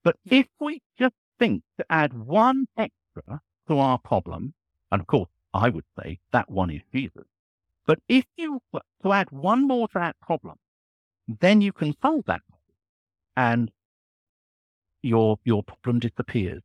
But 0.03 0.15
if 0.25 0.47
we 0.59 0.81
just 0.97 1.15
think 1.37 1.63
to 1.77 1.85
add 1.89 2.13
one 2.13 2.67
extra 2.77 3.00
to 3.67 3.77
our 3.77 3.97
problem, 3.97 4.53
and 4.91 5.01
of 5.01 5.07
course, 5.07 5.29
I 5.53 5.69
would 5.69 5.85
say 5.99 6.19
that 6.31 6.49
one 6.49 6.69
is 6.69 6.81
Jesus. 6.93 7.25
But 7.85 7.99
if 8.07 8.25
you 8.37 8.61
were 8.71 8.81
to 9.03 9.11
add 9.11 9.31
one 9.31 9.67
more 9.67 9.87
to 9.89 9.99
that 9.99 10.15
problem, 10.21 10.57
then 11.27 11.61
you 11.61 11.73
can 11.73 11.95
solve 12.01 12.25
that 12.27 12.41
problem 12.47 12.61
and 13.35 13.71
your 15.01 15.39
your 15.43 15.63
problem 15.63 15.99
disappears. 15.99 16.61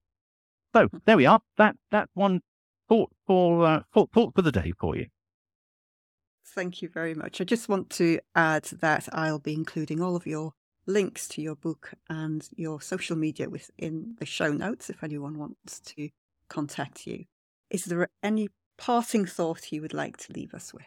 So 0.74 0.88
hmm. 0.88 0.98
there 1.04 1.16
we 1.16 1.26
are. 1.26 1.40
That 1.58 1.76
that's 1.90 2.10
one 2.14 2.40
thought 2.88 3.10
for 3.26 3.66
uh, 3.66 3.82
thought, 3.92 4.10
thought 4.12 4.34
for 4.34 4.42
the 4.42 4.52
day 4.52 4.72
for 4.78 4.96
you. 4.96 5.06
Thank 6.44 6.80
you 6.80 6.88
very 6.88 7.14
much. 7.14 7.40
I 7.40 7.44
just 7.44 7.68
want 7.68 7.90
to 7.90 8.20
add 8.34 8.64
that 8.80 9.08
I'll 9.12 9.40
be 9.40 9.52
including 9.52 10.00
all 10.00 10.16
of 10.16 10.26
your 10.26 10.52
links 10.86 11.26
to 11.28 11.42
your 11.42 11.56
book 11.56 11.92
and 12.08 12.48
your 12.56 12.80
social 12.80 13.16
media 13.16 13.50
within 13.50 14.14
the 14.20 14.26
show 14.26 14.52
notes 14.52 14.88
if 14.88 15.02
anyone 15.02 15.38
wants 15.38 15.80
to 15.80 16.08
contact 16.48 17.06
you. 17.06 17.24
Is 17.70 17.84
there 17.84 18.08
any 18.22 18.48
parting 18.78 19.26
thought 19.26 19.72
you 19.72 19.82
would 19.82 19.94
like 19.94 20.16
to 20.18 20.32
leave 20.32 20.54
us 20.54 20.72
with? 20.72 20.86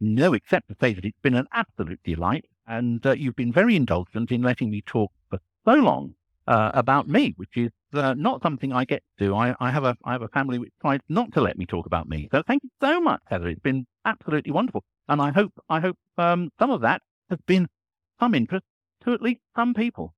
No, 0.00 0.34
except 0.34 0.68
to 0.68 0.76
say 0.80 0.92
that 0.92 1.04
it's 1.04 1.20
been 1.20 1.34
an 1.34 1.46
absolute 1.52 2.00
delight, 2.04 2.44
and 2.66 3.04
uh, 3.06 3.12
you've 3.12 3.36
been 3.36 3.52
very 3.52 3.76
indulgent 3.76 4.30
in 4.30 4.42
letting 4.42 4.70
me 4.70 4.82
talk 4.82 5.10
for 5.30 5.38
so 5.64 5.74
long 5.74 6.14
uh, 6.46 6.70
about 6.74 7.08
me, 7.08 7.34
which 7.36 7.56
is 7.56 7.70
uh, 7.94 8.14
not 8.14 8.42
something 8.42 8.72
I 8.72 8.84
get 8.84 9.02
to 9.18 9.26
do. 9.26 9.34
I, 9.34 9.54
I, 9.58 9.70
have 9.70 9.84
a 9.84 9.96
I 10.04 10.12
have 10.12 10.22
a 10.22 10.28
family 10.28 10.58
which 10.58 10.72
tries 10.80 11.00
not 11.08 11.32
to 11.32 11.40
let 11.40 11.56
me 11.56 11.66
talk 11.66 11.86
about 11.86 12.08
me. 12.08 12.28
So 12.30 12.42
thank 12.46 12.62
you 12.62 12.70
so 12.80 13.00
much, 13.00 13.20
Heather. 13.26 13.48
It's 13.48 13.60
been 13.60 13.86
absolutely 14.04 14.52
wonderful, 14.52 14.84
and 15.08 15.20
I 15.20 15.30
hope 15.30 15.52
I 15.68 15.80
hope 15.80 15.96
um, 16.18 16.50
some 16.58 16.70
of 16.70 16.82
that 16.82 17.02
has 17.30 17.38
been 17.46 17.68
some 18.20 18.34
interest 18.34 18.64
to 19.04 19.12
at 19.12 19.22
least 19.22 19.40
some 19.54 19.74
people. 19.74 20.14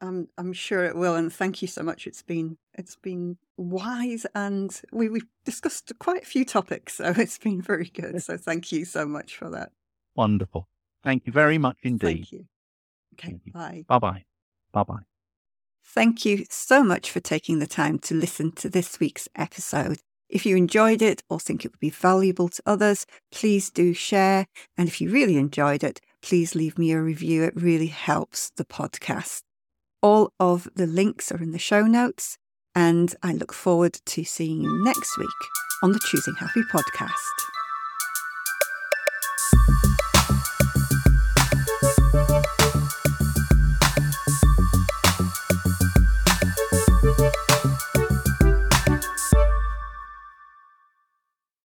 I'm 0.00 0.28
I'm 0.36 0.52
sure 0.52 0.84
it 0.84 0.96
will, 0.96 1.14
and 1.14 1.32
thank 1.32 1.62
you 1.62 1.68
so 1.68 1.82
much. 1.82 2.06
It's 2.06 2.22
been 2.22 2.58
it's 2.74 2.96
been 2.96 3.38
wise, 3.56 4.26
and 4.34 4.80
we 4.92 5.08
we've 5.08 5.26
discussed 5.44 5.92
quite 5.98 6.22
a 6.22 6.26
few 6.26 6.44
topics, 6.44 6.94
so 6.94 7.04
it's 7.16 7.38
been 7.38 7.62
very 7.62 7.90
good. 7.92 8.22
So 8.22 8.36
thank 8.36 8.72
you 8.72 8.84
so 8.84 9.06
much 9.06 9.36
for 9.36 9.50
that. 9.50 9.70
Wonderful. 10.14 10.68
Thank 11.02 11.26
you 11.26 11.32
very 11.32 11.58
much 11.58 11.78
indeed. 11.82 12.26
Thank 12.28 12.32
you. 12.32 12.46
Okay. 13.14 13.40
Bye. 13.52 13.84
Bye 13.86 13.98
bye. 13.98 14.24
Bye 14.72 14.82
bye. 14.84 15.02
Thank 15.86 16.24
you 16.24 16.44
so 16.50 16.82
much 16.82 17.10
for 17.10 17.20
taking 17.20 17.58
the 17.58 17.66
time 17.66 17.98
to 18.00 18.14
listen 18.14 18.52
to 18.52 18.68
this 18.68 18.98
week's 18.98 19.28
episode. 19.36 19.98
If 20.28 20.44
you 20.44 20.56
enjoyed 20.56 21.02
it 21.02 21.22
or 21.30 21.38
think 21.38 21.64
it 21.64 21.70
would 21.70 21.78
be 21.78 21.90
valuable 21.90 22.48
to 22.48 22.62
others, 22.66 23.06
please 23.30 23.70
do 23.70 23.94
share. 23.94 24.46
And 24.76 24.88
if 24.88 25.00
you 25.00 25.10
really 25.10 25.36
enjoyed 25.36 25.84
it, 25.84 26.00
please 26.22 26.56
leave 26.56 26.78
me 26.78 26.90
a 26.90 27.00
review. 27.00 27.44
It 27.44 27.54
really 27.54 27.86
helps 27.86 28.50
the 28.56 28.64
podcast. 28.64 29.42
All 30.04 30.34
of 30.38 30.68
the 30.74 30.86
links 30.86 31.32
are 31.32 31.42
in 31.42 31.52
the 31.52 31.58
show 31.58 31.86
notes. 31.86 32.36
And 32.74 33.14
I 33.22 33.32
look 33.32 33.54
forward 33.54 33.94
to 34.04 34.22
seeing 34.22 34.60
you 34.60 34.84
next 34.84 35.16
week 35.16 35.28
on 35.82 35.92
the 35.92 36.00
Choosing 36.10 36.34
Happy 36.34 36.60
podcast. 36.70 37.43